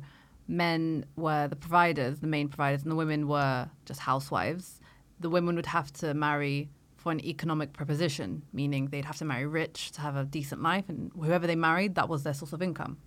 men 0.48 1.06
were 1.16 1.48
the 1.48 1.56
providers, 1.56 2.20
the 2.20 2.26
main 2.26 2.48
providers, 2.48 2.82
and 2.82 2.90
the 2.92 2.96
women 2.96 3.26
were 3.28 3.70
just 3.86 4.00
housewives, 4.00 4.80
the 5.18 5.30
women 5.30 5.54
would 5.56 5.66
have 5.66 5.90
to 5.94 6.12
marry 6.12 6.68
for 6.96 7.10
an 7.12 7.24
economic 7.24 7.72
proposition, 7.72 8.42
meaning 8.52 8.88
they'd 8.88 9.06
have 9.06 9.16
to 9.16 9.24
marry 9.24 9.46
rich 9.46 9.90
to 9.92 10.00
have 10.02 10.16
a 10.16 10.24
decent 10.24 10.60
life, 10.62 10.86
and 10.90 11.10
whoever 11.14 11.46
they 11.46 11.56
married, 11.56 11.94
that 11.94 12.08
was 12.08 12.24
their 12.24 12.34
source 12.34 12.52
of 12.52 12.60
income. 12.60 12.98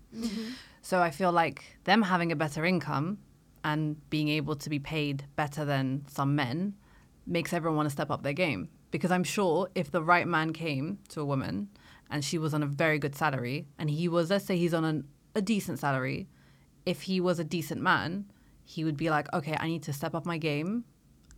So 0.83 1.01
I 1.01 1.11
feel 1.11 1.31
like 1.31 1.77
them 1.85 2.01
having 2.01 2.31
a 2.33 2.35
better 2.35 2.65
income 2.65 3.17
and 3.63 3.97
being 4.09 4.27
able 4.27 4.57
to 4.57 4.69
be 4.69 4.79
paid 4.79 5.25
better 5.37 5.63
than 5.63 6.05
some 6.09 6.35
men 6.35 6.75
makes 7.25 7.53
everyone 7.53 7.77
want 7.77 7.85
to 7.87 7.91
step 7.91 8.11
up 8.11 8.21
their 8.21 8.33
game. 8.33 8.67
Because 8.91 9.09
I'm 9.09 9.23
sure 9.23 9.69
if 9.75 9.89
the 9.91 10.03
right 10.03 10.27
man 10.27 10.51
came 10.51 10.99
to 11.07 11.21
a 11.21 11.25
woman 11.25 11.69
and 12.11 12.23
she 12.23 12.37
was 12.37 12.53
on 12.53 12.61
a 12.61 12.67
very 12.67 12.99
good 12.99 13.15
salary 13.15 13.65
and 13.79 13.89
he 13.89 14.09
was, 14.09 14.29
let's 14.29 14.43
say 14.45 14.57
he's 14.57 14.73
on 14.73 14.83
an, 14.83 15.07
a 15.33 15.41
decent 15.41 15.79
salary, 15.79 16.27
if 16.85 17.03
he 17.03 17.21
was 17.21 17.39
a 17.39 17.45
decent 17.45 17.81
man, 17.81 18.25
he 18.65 18.83
would 18.83 18.97
be 18.97 19.09
like, 19.09 19.31
okay, 19.33 19.55
I 19.57 19.67
need 19.67 19.83
to 19.83 19.93
step 19.93 20.13
up 20.13 20.25
my 20.25 20.37
game 20.37 20.83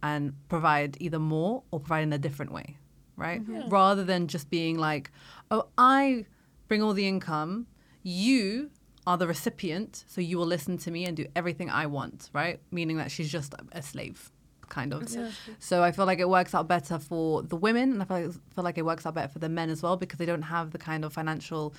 and 0.02 0.34
provide 0.50 0.98
either 1.00 1.20
more 1.20 1.62
or 1.70 1.80
provide 1.80 2.02
in 2.02 2.14
a 2.14 2.18
different 2.18 2.52
way, 2.52 2.78
right? 3.16 3.42
Mm-hmm. 3.42 3.70
Rather 3.70 4.04
than 4.04 4.28
just 4.28 4.50
being 4.50 4.80
like, 4.80 5.12
oh, 5.52 5.68
I 5.78 6.26
bring 6.68 6.82
all 6.82 6.94
the 6.94 7.08
income, 7.08 7.68
you 8.02 8.72
are 9.08 9.18
the 9.18 9.28
recipient, 9.28 10.04
so 10.08 10.20
you 10.22 10.38
will 10.38 10.48
listen 10.48 10.78
to 10.80 10.92
me 10.92 11.06
and 11.06 11.16
do 11.16 11.26
everything 11.36 11.70
I 11.70 11.86
want, 11.86 12.30
right? 12.34 12.60
Meaning 12.72 12.98
that 12.98 13.12
she's 13.12 13.32
just 13.32 13.54
a 13.72 13.82
slave, 13.82 14.32
kind 14.70 14.94
of. 14.94 15.08
So 15.60 15.84
I 15.84 15.92
feel 15.92 16.06
like 16.06 16.20
it 16.20 16.28
works 16.30 16.56
out 16.56 16.68
better 16.68 16.98
for 16.98 17.44
the 17.44 17.56
women, 17.56 17.94
and 17.94 18.02
I 18.02 18.06
feel 18.06 18.18
like, 18.18 18.32
feel 18.56 18.64
like 18.64 18.78
it 18.78 18.86
works 18.86 19.06
out 19.06 19.14
better 19.14 19.28
for 19.28 19.40
the 19.40 19.50
men 19.50 19.70
as 19.70 19.84
well 19.84 19.96
because 19.96 20.18
they 20.18 20.26
don't 20.26 20.44
have 20.44 20.72
the 20.72 20.80
kind 20.80 21.06
of 21.06 21.14
financial, 21.14 21.74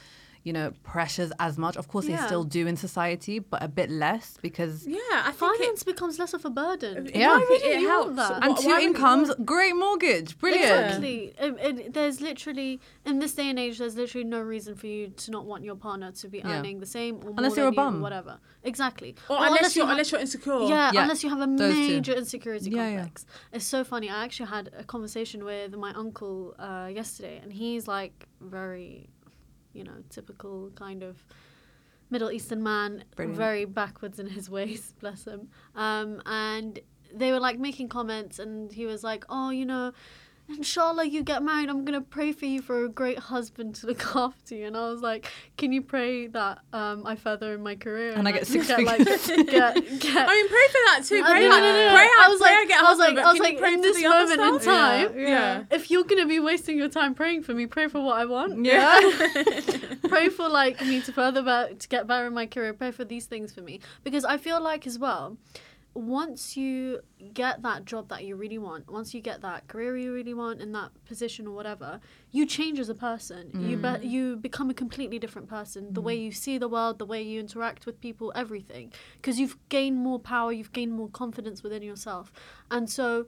you 0.47 0.53
know, 0.53 0.73
pressures 0.85 1.33
as 1.47 1.59
much. 1.59 1.77
Of 1.77 1.89
course, 1.89 2.07
they 2.07 2.17
still 2.29 2.45
do 2.45 2.63
in 2.71 2.77
society, 2.77 3.37
but 3.53 3.61
a 3.63 3.69
bit 3.81 3.91
less 3.91 4.27
because. 4.41 4.87
Yeah, 4.87 4.99
I 5.13 5.33
think 5.33 5.55
it, 5.55 5.59
finance 5.59 5.83
becomes 5.93 6.15
less 6.23 6.33
of 6.39 6.45
a 6.45 6.51
burden 6.51 7.11
Yeah. 7.13 7.29
why 7.31 7.39
Why 7.39 7.47
wouldn't 7.51 7.65
it 7.65 7.89
helps. 7.95 8.17
that? 8.17 8.45
And 8.45 8.57
two 8.57 8.69
why 8.69 8.81
incomes, 8.89 9.29
want- 9.29 9.45
great 9.45 9.75
mortgage, 9.85 10.39
brilliant. 10.39 10.87
Exactly. 10.87 11.17
It, 11.45 11.51
it, 11.67 11.95
there's 11.95 12.21
literally 12.21 12.81
in 13.05 13.19
this 13.19 13.33
day 13.35 13.49
and 13.51 13.59
age, 13.59 13.79
there's 13.79 13.97
literally 13.97 14.25
no 14.37 14.41
reason 14.41 14.77
for 14.77 14.87
you 14.87 15.09
to 15.23 15.31
not 15.33 15.45
want 15.47 15.65
your 15.65 15.75
partner 15.75 16.13
to 16.13 16.29
be 16.29 16.39
Yeah. 16.39 16.53
earning 16.59 16.79
the 16.79 16.87
same 16.99 17.17
or 17.17 17.21
more 17.25 17.35
Unless 17.39 17.55
than 17.55 17.63
you're 17.63 17.69
a 17.69 17.73
you 17.73 17.77
bum. 17.77 18.01
whatever. 18.01 18.39
Exactly. 18.63 19.11
or, 19.29 19.37
Or 19.39 19.47
unless, 19.47 19.75
you're 19.75 19.83
you 19.85 19.89
have- 19.89 19.95
unless 19.95 20.13
you're 20.13 20.21
insecure. 20.21 20.61
yeah, 20.75 20.91
Yeah, 20.95 21.03
unless 21.03 21.25
you 21.25 21.31
have 21.31 21.41
a 21.41 21.47
those 21.47 21.75
two. 21.75 21.89
major 21.89 22.13
insecurity 22.23 22.71
Yeah, 22.71 22.89
yeah. 22.89 22.97
complex. 23.01 23.27
It's 23.53 23.65
so 23.77 23.83
funny. 23.93 24.09
I 24.11 24.23
actually 24.25 24.51
had 24.51 24.71
a 24.79 24.85
conversation 24.85 25.45
with 25.45 25.75
my 25.77 25.93
uncle 26.05 26.55
uh, 26.59 26.89
yesterday, 27.01 27.41
and 27.43 27.53
he's 27.53 27.89
like 27.89 28.27
very, 28.41 29.09
you 29.77 29.85
know, 29.85 30.03
typical 30.11 30.71
kind 30.75 31.03
of 31.03 31.25
Middle 32.11 32.31
Eastern 32.31 32.63
man, 32.63 33.05
Brilliant. 33.17 33.37
very 33.37 33.65
backwards 33.65 34.19
in 34.19 34.29
his 34.29 34.49
ways, 34.57 34.95
bless 35.01 35.25
him. 35.25 35.49
Um, 35.75 36.23
and 36.27 36.79
they 37.15 37.33
were 37.33 37.41
like 37.41 37.59
making 37.59 37.89
comments, 37.89 38.39
and 38.39 38.73
he 38.73 38.87
was 38.87 39.03
like, 39.05 39.25
"Oh, 39.29 39.51
you 39.51 39.65
know, 39.67 39.93
inshallah, 40.49 41.05
you 41.07 41.23
get 41.23 41.43
married. 41.43 41.69
I'm 41.69 41.85
gonna 41.85 42.01
pray 42.01 42.33
for 42.33 42.47
you 42.47 42.63
for 42.63 42.85
a 42.85 42.89
great 42.89 43.19
husband 43.19 43.75
to 43.77 43.87
look 43.89 44.05
after 44.17 44.55
you." 44.55 44.67
And 44.67 44.77
I 44.77 44.89
was 44.91 45.01
like, 45.03 45.31
"Can 45.57 45.73
you 45.73 45.83
pray 45.83 46.27
that 46.29 46.59
um, 46.73 47.07
I 47.07 47.17
further 47.17 47.55
in 47.55 47.63
my 47.63 47.75
career 47.77 48.13
And 48.13 48.27
I 48.29 48.33
get 48.33 48.47
six 48.47 48.67
get, 48.69 48.83
like, 48.83 48.99
figures." 48.99 49.27
get, 49.27 49.47
get 49.47 50.29
I 50.29 50.35
mean, 50.35 50.49
pray 50.49 50.67
for 50.69 50.81
that 50.87 51.01
too. 51.05 51.23
Pray 51.23 51.41
no, 51.45 51.49
like, 51.49 51.63
no, 51.63 51.73
no, 51.73 51.87
no. 51.89 51.95
pray 51.95 52.09
I 52.21 52.29
was 52.29 52.41
pray 52.41 52.51
like- 52.51 52.59
I 52.59 52.65
get 52.67 52.81
I 52.85 52.91
was 52.91 52.99
like- 52.99 53.15
but 53.17 53.25
I 53.25 53.31
was 53.33 53.41
like, 53.41 53.59
pray 53.59 53.73
in 53.75 53.81
this 53.81 54.03
moment 54.03 54.41
in 54.41 54.61
time, 54.61 55.19
Yeah. 55.19 55.29
Yeah. 55.29 55.63
if 55.71 55.91
you're 55.91 56.05
gonna 56.05 56.27
be 56.27 56.41
wasting 56.41 56.77
your 56.79 56.89
time 56.89 57.15
praying 57.15 57.43
for 57.43 57.53
me, 57.55 57.67
pray 57.67 57.89
for 57.89 58.01
what 58.01 58.17
I 58.19 58.25
want. 58.25 58.65
Yeah. 58.65 58.99
pray 60.09 60.29
for 60.29 60.49
like 60.49 60.81
me 60.83 61.01
to 61.03 61.13
further 61.13 61.43
better, 61.43 61.75
to 61.75 61.89
get 61.89 62.07
better 62.07 62.27
in 62.27 62.35
my 62.35 62.47
career. 62.47 62.73
Pray 62.73 62.91
for 62.91 63.05
these 63.05 63.27
things 63.27 63.53
for 63.53 63.61
me 63.63 63.81
because 64.05 64.25
I 64.25 64.37
feel 64.37 64.61
like 64.63 64.87
as 64.87 64.99
well. 64.99 65.37
Once 65.97 66.57
you 66.57 67.01
get 67.33 67.63
that 67.63 67.85
job 67.85 68.09
that 68.09 68.25
you 68.25 68.37
really 68.37 68.59
want, 68.59 68.91
once 68.91 69.15
you 69.15 69.21
get 69.21 69.41
that 69.41 69.67
career 69.67 69.97
you 69.97 70.13
really 70.13 70.35
want 70.35 70.61
in 70.61 70.73
that 70.73 70.91
position 71.07 71.47
or 71.47 71.55
whatever, 71.55 72.01
you 72.31 72.45
change 72.45 72.79
as 72.79 72.89
a 72.89 72.95
person. 72.95 73.51
You 73.55 73.77
be- 73.79 73.83
mm. 73.83 74.09
you 74.09 74.37
become 74.37 74.69
a 74.69 74.75
completely 74.75 75.19
different 75.19 75.49
person. 75.49 75.93
The 75.93 76.03
way 76.03 76.17
mm. 76.19 76.25
you 76.25 76.33
see 76.33 76.59
the 76.59 76.69
world, 76.69 76.99
the 76.99 77.07
way 77.07 77.23
you 77.23 77.41
interact 77.41 77.87
with 77.87 78.01
people, 78.01 78.31
everything, 78.35 78.93
because 79.17 79.41
you've 79.41 79.57
gained 79.71 79.97
more 79.97 80.19
power, 80.19 80.53
you've 80.53 80.73
gained 80.73 80.93
more 80.93 81.09
confidence 81.09 81.63
within 81.63 81.83
yourself, 81.83 82.33
and 82.71 82.91
so 82.91 83.27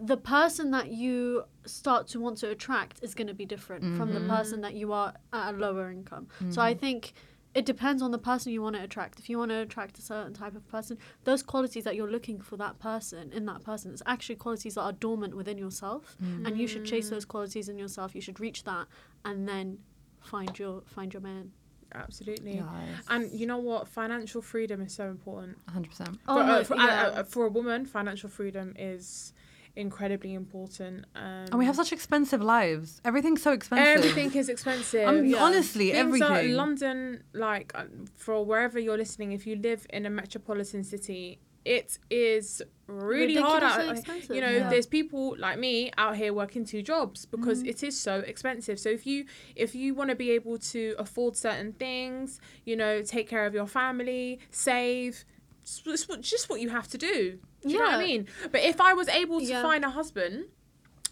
the 0.00 0.16
person 0.16 0.70
that 0.70 0.92
you 0.92 1.42
start 1.66 2.06
to 2.06 2.20
want 2.20 2.38
to 2.38 2.48
attract 2.50 3.02
is 3.02 3.14
going 3.14 3.26
to 3.26 3.34
be 3.34 3.44
different 3.44 3.96
from 3.96 4.14
the 4.14 4.20
mm-hmm. 4.20 4.30
person 4.30 4.60
that 4.60 4.74
you 4.74 4.92
are 4.92 5.12
at 5.32 5.54
a 5.54 5.56
lower 5.56 5.90
income. 5.90 6.28
So 6.50 6.62
I 6.62 6.72
mm-hmm. 6.72 6.80
think 6.80 7.14
it 7.54 7.64
depends 7.64 8.02
on 8.02 8.10
the 8.10 8.18
person 8.18 8.52
you 8.52 8.62
want 8.62 8.76
to 8.76 8.82
attract. 8.82 9.18
If 9.18 9.28
you 9.28 9.38
want 9.38 9.50
to 9.50 9.60
attract 9.60 9.98
a 9.98 10.02
certain 10.02 10.34
type 10.34 10.54
of 10.54 10.68
person, 10.68 10.98
those 11.24 11.42
qualities 11.42 11.84
that 11.84 11.96
you're 11.96 12.10
looking 12.10 12.40
for 12.40 12.56
that 12.58 12.78
person 12.78 13.32
in 13.32 13.46
that 13.46 13.62
person 13.62 13.92
it's 13.92 14.02
actually 14.06 14.36
qualities 14.36 14.74
that 14.74 14.82
are 14.82 14.92
dormant 14.92 15.34
within 15.36 15.58
yourself, 15.58 16.16
and 16.20 16.58
you 16.58 16.66
should 16.66 16.84
chase 16.84 17.10
those 17.10 17.24
qualities 17.24 17.68
in 17.68 17.78
yourself. 17.78 18.14
You 18.14 18.20
should 18.20 18.40
reach 18.40 18.64
that, 18.64 18.86
and 19.24 19.48
then 19.48 19.78
find 20.20 20.58
your 20.58 20.82
find 20.86 21.12
your 21.12 21.22
man. 21.22 21.52
Absolutely. 21.94 22.56
Yes. 22.56 23.04
And 23.08 23.32
you 23.32 23.46
know 23.46 23.58
what? 23.58 23.88
Financial 23.88 24.42
freedom 24.42 24.82
is 24.82 24.94
so 24.94 25.08
important. 25.08 25.56
100%. 25.68 26.18
Oh, 26.28 26.34
for, 26.36 26.44
no, 26.44 26.52
uh, 26.52 26.64
for, 26.64 26.76
yeah. 26.76 27.02
uh, 27.14 27.22
for 27.24 27.46
a 27.46 27.48
woman, 27.48 27.86
financial 27.86 28.28
freedom 28.28 28.74
is 28.78 29.32
incredibly 29.78 30.32
important. 30.34 30.96
Um, 31.14 31.46
And 31.50 31.58
we 31.62 31.66
have 31.66 31.76
such 31.76 31.92
expensive 31.92 32.42
lives. 32.42 33.00
Everything's 33.04 33.42
so 33.42 33.52
expensive. 33.52 34.04
Everything 34.04 34.30
is 34.40 34.48
expensive. 34.48 35.06
Um, 35.08 35.24
Yeah. 35.24 35.42
Honestly, 35.46 35.88
Things 35.92 36.20
are- 36.20 36.32
everything. 36.32 36.56
London, 36.62 36.98
like 37.32 37.68
uh, 37.74 37.84
for 38.24 38.36
wherever 38.44 38.78
you're 38.78 38.98
listening, 39.04 39.32
if 39.32 39.46
you 39.48 39.56
live 39.56 39.86
in 39.96 40.02
a 40.06 40.10
metropolitan 40.10 40.82
city, 40.84 41.38
it 41.64 41.98
is 42.10 42.62
really 42.86 43.34
hard 43.36 43.62
out. 43.62 43.76
Ridiculously 43.78 43.98
expensive. 44.00 44.34
You 44.36 44.42
know, 44.46 44.50
Yeah. 44.58 44.68
there's 44.70 44.86
people 44.86 45.24
like 45.38 45.58
me 45.58 45.74
out 45.98 46.16
here 46.16 46.32
working 46.42 46.64
two 46.64 46.82
jobs 46.82 47.18
because 47.26 47.58
Mm-hmm. 47.60 47.68
it 47.72 47.82
is 47.88 47.94
so 48.08 48.14
expensive. 48.32 48.76
So 48.84 48.88
if 48.98 49.02
you 49.10 49.18
if 49.64 49.70
you 49.74 49.88
want 49.98 50.08
to 50.10 50.16
be 50.16 50.30
able 50.38 50.56
to 50.74 50.82
afford 51.04 51.32
certain 51.36 51.72
things, 51.84 52.40
you 52.64 52.76
know, 52.76 53.02
take 53.02 53.26
care 53.28 53.44
of 53.48 53.52
your 53.54 53.66
family, 53.80 54.38
save. 54.50 55.24
It's 55.62 55.82
it's 55.86 56.30
just 56.34 56.48
what 56.50 56.60
you 56.62 56.70
have 56.70 56.88
to 56.94 56.98
do. 57.12 57.38
Do 57.62 57.70
you 57.70 57.78
know 57.78 57.84
what 57.86 57.94
I 57.94 58.04
mean? 58.04 58.28
But 58.52 58.62
if 58.62 58.80
I 58.80 58.92
was 58.94 59.08
able 59.08 59.40
to 59.40 59.44
Yeah. 59.46 59.62
find 59.62 59.84
a 59.84 59.90
husband 59.90 60.44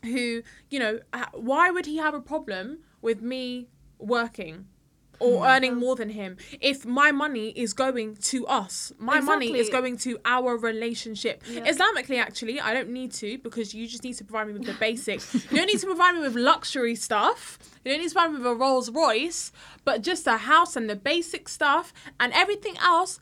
who, 0.02 0.42
you 0.70 0.78
know, 0.78 1.00
why 1.32 1.70
would 1.70 1.86
he 1.86 1.96
have 1.96 2.14
a 2.14 2.20
problem 2.20 2.78
with 3.02 3.20
me 3.22 3.68
working 3.98 4.66
or 5.18 5.38
Hmm. 5.40 5.46
earning 5.50 5.74
more 5.76 5.96
than 5.96 6.10
him 6.10 6.36
if 6.60 6.84
my 6.84 7.10
money 7.10 7.48
is 7.56 7.72
going 7.72 8.16
to 8.16 8.46
us? 8.46 8.92
My 8.98 9.18
money 9.20 9.56
is 9.58 9.70
going 9.70 9.96
to 9.98 10.18
our 10.24 10.56
relationship. 10.56 11.42
Yeah. 11.48 11.66
Islamically, 11.66 12.18
actually, 12.20 12.60
I 12.60 12.74
don't 12.74 12.90
need 12.90 13.12
to 13.14 13.38
because 13.38 13.74
you 13.74 13.86
just 13.88 14.04
need 14.04 14.12
to 14.14 14.24
provide 14.24 14.46
me 14.48 14.52
with 14.52 14.66
the 14.66 14.74
basics. 14.74 15.34
you 15.50 15.56
don't 15.56 15.66
need 15.66 15.80
to 15.80 15.86
provide 15.86 16.14
me 16.14 16.20
with 16.20 16.36
luxury 16.36 16.94
stuff. 16.94 17.58
You 17.84 17.90
don't 17.92 18.00
need 18.02 18.08
to 18.10 18.14
provide 18.14 18.32
me 18.32 18.38
with 18.38 18.46
a 18.46 18.54
Rolls 18.54 18.90
Royce, 18.90 19.52
but 19.84 20.02
just 20.02 20.26
a 20.26 20.36
house 20.36 20.76
and 20.76 20.88
the 20.88 20.96
basic 20.96 21.48
stuff 21.48 21.92
and 22.20 22.32
everything 22.34 22.76
else. 22.78 23.18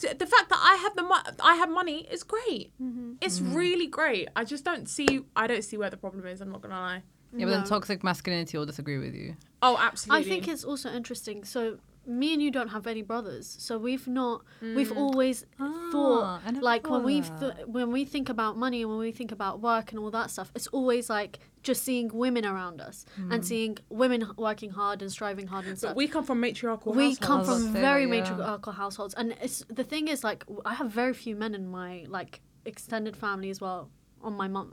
Th- 0.00 0.18
The 0.18 0.26
fact 0.26 0.48
that 0.50 0.60
I 0.62 0.76
have 0.82 0.94
the 0.96 1.02
mo- 1.02 1.32
I 1.42 1.54
have 1.56 1.70
money 1.70 2.06
is 2.10 2.22
great. 2.22 2.72
Mm-hmm. 2.82 3.12
It's 3.20 3.40
really 3.40 3.86
great. 3.86 4.28
I 4.36 4.44
just 4.44 4.64
don't 4.64 4.88
see. 4.88 5.20
I 5.34 5.46
don't 5.46 5.62
see 5.64 5.76
where 5.76 5.90
the 5.90 5.96
problem 5.96 6.26
is. 6.26 6.40
I'm 6.40 6.50
not 6.50 6.62
gonna 6.62 6.74
lie. 6.80 7.02
yeah, 7.32 7.44
but 7.46 7.50
then 7.52 7.64
toxic 7.64 8.02
masculinity 8.04 8.56
will 8.58 8.66
disagree 8.66 8.98
with 8.98 9.14
you. 9.14 9.36
Oh, 9.62 9.76
absolutely. 9.78 10.24
I 10.26 10.28
think 10.28 10.48
it's 10.48 10.64
also 10.64 10.90
interesting. 10.90 11.44
So 11.44 11.78
me 12.06 12.32
and 12.32 12.40
you 12.40 12.52
don't 12.52 12.68
have 12.68 12.86
any 12.86 13.02
brothers, 13.02 13.46
so 13.58 13.78
we've 13.78 14.06
not. 14.06 14.42
We've 14.62 14.92
always 14.96 15.44
Ah, 15.58 15.88
thought 15.92 16.40
I 16.46 16.50
never 16.52 16.64
like 16.64 16.88
when 16.88 17.02
we 17.02 17.18
of 17.18 17.40
th- 17.40 17.66
when 17.66 17.90
we 17.90 18.04
think 18.04 18.28
about 18.28 18.56
money 18.56 18.82
and 18.82 18.90
when 18.90 19.00
we 19.00 19.10
think 19.12 19.32
about 19.32 19.60
work 19.60 19.90
and 19.90 19.98
all 19.98 20.10
that 20.12 20.30
stuff, 20.30 20.52
it's 20.54 20.68
always 20.68 21.10
like 21.10 21.40
just 21.70 21.82
seeing 21.88 22.08
women 22.24 22.44
around 22.52 22.78
us 22.88 22.96
and 23.32 23.40
seeing 23.50 23.72
women 24.02 24.20
working 24.48 24.70
hard 24.80 24.98
and 25.02 25.10
striving 25.18 25.46
hard 25.52 25.64
and 25.70 25.74
But 25.74 25.78
stuff. 25.80 25.96
we 26.02 26.06
come 26.14 26.24
from 26.28 26.38
matriarchal 26.46 26.92
we 26.92 27.08
households. 27.10 27.18
come 27.28 27.40
from 27.48 27.54
about 27.62 27.66
to 27.68 27.72
say 27.74 27.80
very 27.88 28.04
that, 28.06 28.14
yeah. 28.16 28.22
matriarchal 28.22 28.72
households, 28.82 29.14
and 29.20 29.28
it's 29.46 29.58
the 29.80 29.86
thing 29.92 30.04
is 30.14 30.20
like 30.30 30.40
w- 30.46 30.62
I 30.70 30.74
have 30.80 30.88
very 31.02 31.14
few 31.24 31.34
men 31.44 31.52
in 31.60 31.64
my 31.80 31.92
like 32.18 32.32
extended 32.72 33.14
family 33.16 33.50
as 33.54 33.60
well 33.60 33.82
on 34.22 34.32
my 34.42 34.48
mum 34.48 34.68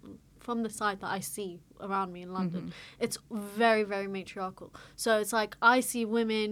from 0.46 0.58
the 0.66 0.70
side 0.80 0.98
that 1.04 1.12
I 1.18 1.20
see 1.22 1.50
around 1.88 2.10
me 2.16 2.22
in 2.22 2.32
London. 2.38 2.62
Mm-hmm. 2.62 3.04
It's 3.06 3.18
very 3.32 3.84
very 3.94 4.08
matriarchal. 4.18 4.70
So 5.04 5.10
it's 5.22 5.34
like 5.42 5.52
I 5.62 5.78
see 5.92 6.04
women 6.20 6.50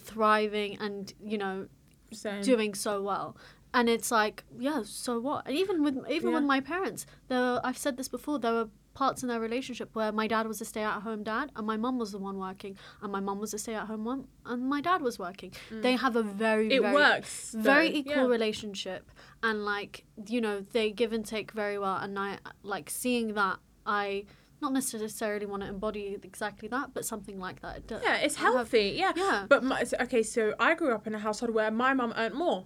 thriving 0.00 0.78
and 0.78 1.12
you 1.32 1.38
know 1.38 1.68
Same. 2.12 2.42
doing 2.42 2.74
so 2.74 3.02
well. 3.02 3.36
And 3.74 3.90
it's 3.90 4.10
like, 4.10 4.44
yeah, 4.58 4.82
so 4.86 5.20
what? 5.20 5.46
And 5.46 5.54
even 5.62 5.82
with 5.84 5.96
even 6.08 6.32
with 6.32 6.44
my 6.44 6.60
parents, 6.60 7.04
there 7.28 7.40
were, 7.40 7.60
I've 7.62 7.76
said 7.76 7.96
this 7.98 8.08
before, 8.08 8.38
there 8.38 8.52
were 8.58 8.68
parts 9.02 9.22
in 9.22 9.28
their 9.28 9.40
relationship 9.48 9.88
where 9.98 10.10
my 10.20 10.26
dad 10.34 10.44
was 10.52 10.58
a 10.64 10.64
stay 10.72 10.82
at 10.82 11.00
home 11.08 11.22
dad 11.22 11.46
and 11.56 11.64
my 11.72 11.76
mum 11.84 11.96
was 12.02 12.10
the 12.16 12.18
one 12.28 12.36
working 12.48 12.74
and 13.02 13.12
my 13.16 13.20
mum 13.28 13.38
was 13.44 13.52
a 13.58 13.58
stay 13.64 13.74
at 13.74 13.86
home 13.90 14.02
mum 14.08 14.20
and 14.50 14.60
my 14.74 14.80
dad 14.88 15.00
was 15.08 15.18
working. 15.26 15.50
Mm. 15.70 15.82
They 15.86 15.94
have 16.04 16.16
a 16.16 16.22
very 16.22 16.68
It 16.76 16.80
very 16.82 16.94
works. 16.94 17.54
very 17.70 17.88
though. 17.90 17.98
equal 18.00 18.22
Yeah. 18.24 18.36
relationship 18.38 19.02
and 19.42 19.56
like 19.74 19.94
you 20.34 20.40
know 20.40 20.56
they 20.76 20.86
give 21.00 21.12
and 21.16 21.24
take 21.36 21.48
very 21.62 21.78
well 21.84 21.96
and 22.04 22.18
i 22.18 22.30
like 22.74 22.88
seeing 23.02 23.28
that 23.40 23.56
i 23.84 24.24
not 24.62 24.72
necessarily 24.72 25.44
want 25.52 25.62
to 25.64 25.68
embody 25.68 26.04
exactly 26.30 26.68
that 26.76 26.86
but 26.94 27.04
something 27.12 27.38
like 27.46 27.58
that 27.60 27.74
it 27.80 27.86
does. 27.86 28.02
Yeah, 28.02 28.16
it's 28.24 28.36
I 28.38 28.40
have- 28.44 28.54
healthy. 28.54 28.88
yeah. 29.02 29.12
yeah. 29.14 29.44
But 29.52 29.60
my, 29.70 29.84
okay, 30.04 30.22
so 30.22 30.54
I 30.58 30.70
grew 30.80 30.92
up 30.98 31.06
in 31.06 31.14
a 31.14 31.18
household 31.26 31.52
where 31.58 31.70
my 31.84 31.92
mum 32.00 32.14
earned 32.16 32.34
more, 32.44 32.64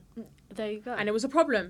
there 0.58 0.70
you 0.70 0.80
go 0.88 0.92
and 0.98 1.08
it 1.08 1.12
was 1.18 1.24
a 1.24 1.28
problem. 1.38 1.64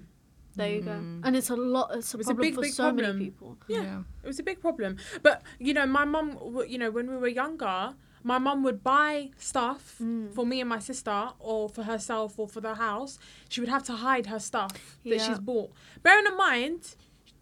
There 0.56 0.70
you 0.74 0.80
go 0.82 0.90
and 0.92 1.36
it's 1.36 1.50
a 1.50 1.56
lot 1.56 1.90
it's 1.94 2.12
a 2.14 2.18
It's 2.18 2.28
a 2.28 2.34
problem 2.34 2.48
big, 2.48 2.54
for 2.54 2.60
big 2.62 2.72
so 2.72 2.82
problem. 2.84 3.18
many 3.18 3.24
people 3.26 3.56
Yeah. 3.68 4.02
It 4.22 4.26
was 4.26 4.38
a 4.38 4.42
big 4.42 4.60
problem. 4.60 4.96
But 5.22 5.42
you 5.58 5.72
know, 5.74 5.86
my 5.86 6.04
mum, 6.04 6.38
you 6.68 6.78
know, 6.78 6.90
when 6.90 7.08
we 7.10 7.16
were 7.16 7.28
younger, 7.28 7.94
my 8.22 8.38
mum 8.38 8.62
would 8.64 8.82
buy 8.82 9.30
stuff 9.38 9.96
Mm. 10.02 10.34
for 10.34 10.44
me 10.44 10.60
and 10.60 10.68
my 10.68 10.78
sister, 10.78 11.30
or 11.38 11.68
for 11.70 11.84
herself, 11.84 12.38
or 12.38 12.46
for 12.48 12.60
the 12.60 12.74
house. 12.74 13.18
She 13.48 13.60
would 13.60 13.70
have 13.70 13.84
to 13.84 13.92
hide 13.94 14.26
her 14.26 14.38
stuff 14.38 14.72
that 15.04 15.16
Yeah. 15.16 15.26
she's 15.26 15.38
bought. 15.38 15.70
Bearing 16.02 16.26
in 16.26 16.36
mind, 16.36 16.96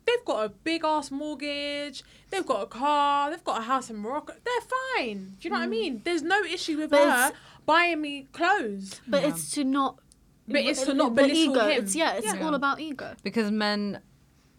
they've 0.07 0.25
got 0.25 0.45
a 0.45 0.49
big 0.51 0.85
ass 0.85 1.11
mortgage. 1.11 2.05
They've 2.31 2.47
got 2.47 2.63
a 2.63 2.67
car. 2.67 3.31
They've 3.31 3.43
got 3.43 3.59
a 3.61 3.65
house 3.65 3.91
in 3.91 3.97
Morocco. 3.97 4.35
They're 4.45 4.69
fine. 4.97 5.37
Do 5.41 5.49
you 5.49 5.51
know 5.51 5.59
what 5.59 5.65
I 5.65 5.69
mean? 5.69 6.03
There's 6.05 6.23
no 6.23 6.43
issue 6.45 6.77
with 6.79 6.91
Mm. 6.91 6.99
But 6.99 7.11
her 7.11 7.33
buying 7.67 8.01
me 8.01 8.29
clothes. 8.33 9.01
but 9.09 9.23
Yeah. 9.23 9.29
it's 9.31 9.51
to 9.53 9.65
not 9.65 9.99
But 10.49 10.63
it's 10.63 10.81
to 10.81 10.87
the- 10.87 10.95
not 10.95 11.15
the 11.15 11.23
belittle 11.23 11.37
ego 11.57 11.69
him. 11.69 11.83
it's 11.83 11.95
yeah 11.95 12.15
it's 12.15 12.27
Yeah. 12.35 12.45
all 12.45 12.55
about 12.55 12.81
ego 12.81 13.15
Because 13.23 13.51
men, 13.51 14.01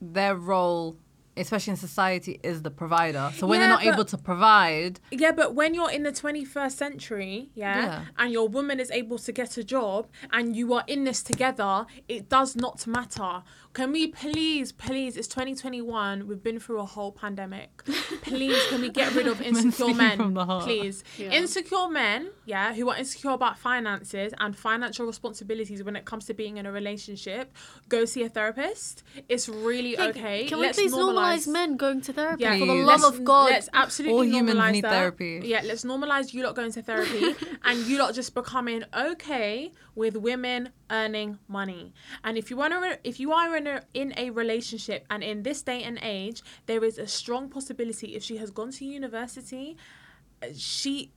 their 0.01 0.35
role, 0.35 0.97
especially 1.37 1.71
in 1.71 1.77
society, 1.77 2.39
is 2.43 2.61
the 2.63 2.71
provider. 2.71 3.31
So 3.35 3.47
when 3.47 3.59
Yeah, 3.59 3.67
they're 3.67 3.75
not 3.77 3.83
but- 3.85 3.93
able 3.93 4.05
to 4.05 4.17
provide, 4.17 4.99
Yeah, 5.11 5.31
but 5.31 5.53
when 5.55 5.73
you're 5.73 5.91
in 5.91 6.03
the 6.03 6.11
21st 6.11 6.77
century, 6.77 7.49
yeah, 7.55 7.77
Yeah. 7.79 8.05
and 8.17 8.31
your 8.31 8.47
woman 8.47 8.79
is 8.79 8.91
able 8.91 9.17
to 9.19 9.31
get 9.31 9.57
a 9.57 9.63
job 9.63 10.07
and 10.31 10.55
you 10.55 10.73
are 10.73 10.83
in 10.87 11.03
this 11.03 11.23
together, 11.23 11.85
it 12.07 12.29
does 12.29 12.55
not 12.55 12.85
matter. 12.87 13.43
Can 13.73 13.91
we 13.91 14.07
please, 14.07 14.71
please, 14.71 15.15
it's 15.15 15.27
2021, 15.27 16.27
we've 16.27 16.41
been 16.43 16.59
through 16.59 16.79
a 16.81 16.85
whole 16.85 17.11
pandemic. 17.11 17.83
Please, 18.23 18.57
can 18.69 18.81
we 18.81 18.89
get 18.89 19.13
rid 19.15 19.27
of 19.27 19.41
insecure 19.41 19.93
men? 19.93 20.17
from 20.17 20.33
the 20.33 20.45
heart. 20.45 20.63
Please. 20.65 21.03
Yeah. 21.17 21.31
Insecure 21.31 21.87
men, 21.87 22.31
yeah, 22.45 22.73
who 22.73 22.89
are 22.89 22.97
insecure 22.97 23.31
about 23.31 23.57
finances 23.59 24.33
and 24.39 24.55
financial 24.55 25.05
responsibilities 25.05 25.83
when 25.83 25.95
it 25.95 26.05
comes 26.05 26.25
to 26.25 26.33
being 26.33 26.57
in 26.57 26.65
a 26.65 26.71
relationship, 26.71 27.53
go 27.87 28.05
see 28.05 28.23
a 28.23 28.29
therapist. 28.29 29.03
It's 29.29 29.47
really 29.47 29.93
Yeah, 29.93 30.05
okay. 30.07 30.45
can 30.47 30.59
Let's 30.59 30.77
we 30.77 30.83
please 30.85 30.93
normalize 30.93 30.99
normalize 31.19 31.47
men 31.47 31.77
going 31.77 32.01
to 32.01 32.13
therapy 32.13 32.43
Yeah, 32.43 32.57
for 32.57 32.65
the 32.65 32.73
love 32.73 33.01
let's, 33.01 33.05
of 33.05 33.23
god 33.23 33.49
Let's 33.51 33.69
absolutely 33.73 34.17
All 34.17 34.25
humans 34.25 34.57
normalize 34.57 34.71
need 34.71 34.83
that. 34.83 34.91
therapy. 34.91 35.41
Yeah, 35.43 35.61
let's 35.65 35.83
normalize 35.83 36.33
you 36.33 36.43
lot 36.43 36.55
going 36.55 36.71
to 36.71 36.81
therapy 36.81 37.35
and 37.63 37.79
you 37.87 37.97
lot 37.97 38.13
just 38.13 38.33
becoming 38.33 38.83
okay 38.95 39.71
with 39.95 40.15
women 40.15 40.69
earning 40.89 41.39
money. 41.47 41.93
And 42.23 42.37
if 42.37 42.49
you 42.49 42.57
want 42.57 42.73
to, 42.73 42.99
if 43.03 43.19
you 43.19 43.31
are 43.33 43.55
in 43.55 43.67
a 43.67 43.81
in 43.93 44.13
a 44.17 44.29
relationship 44.31 45.05
and 45.09 45.23
in 45.23 45.43
this 45.43 45.61
day 45.61 45.83
and 45.83 45.99
age, 46.01 46.41
there 46.65 46.83
is 46.83 46.97
a 46.97 47.07
strong 47.07 47.49
possibility 47.49 48.15
if 48.15 48.23
she 48.23 48.37
has 48.37 48.51
gone 48.51 48.71
to 48.71 48.85
university 48.85 49.77
she 50.55 51.11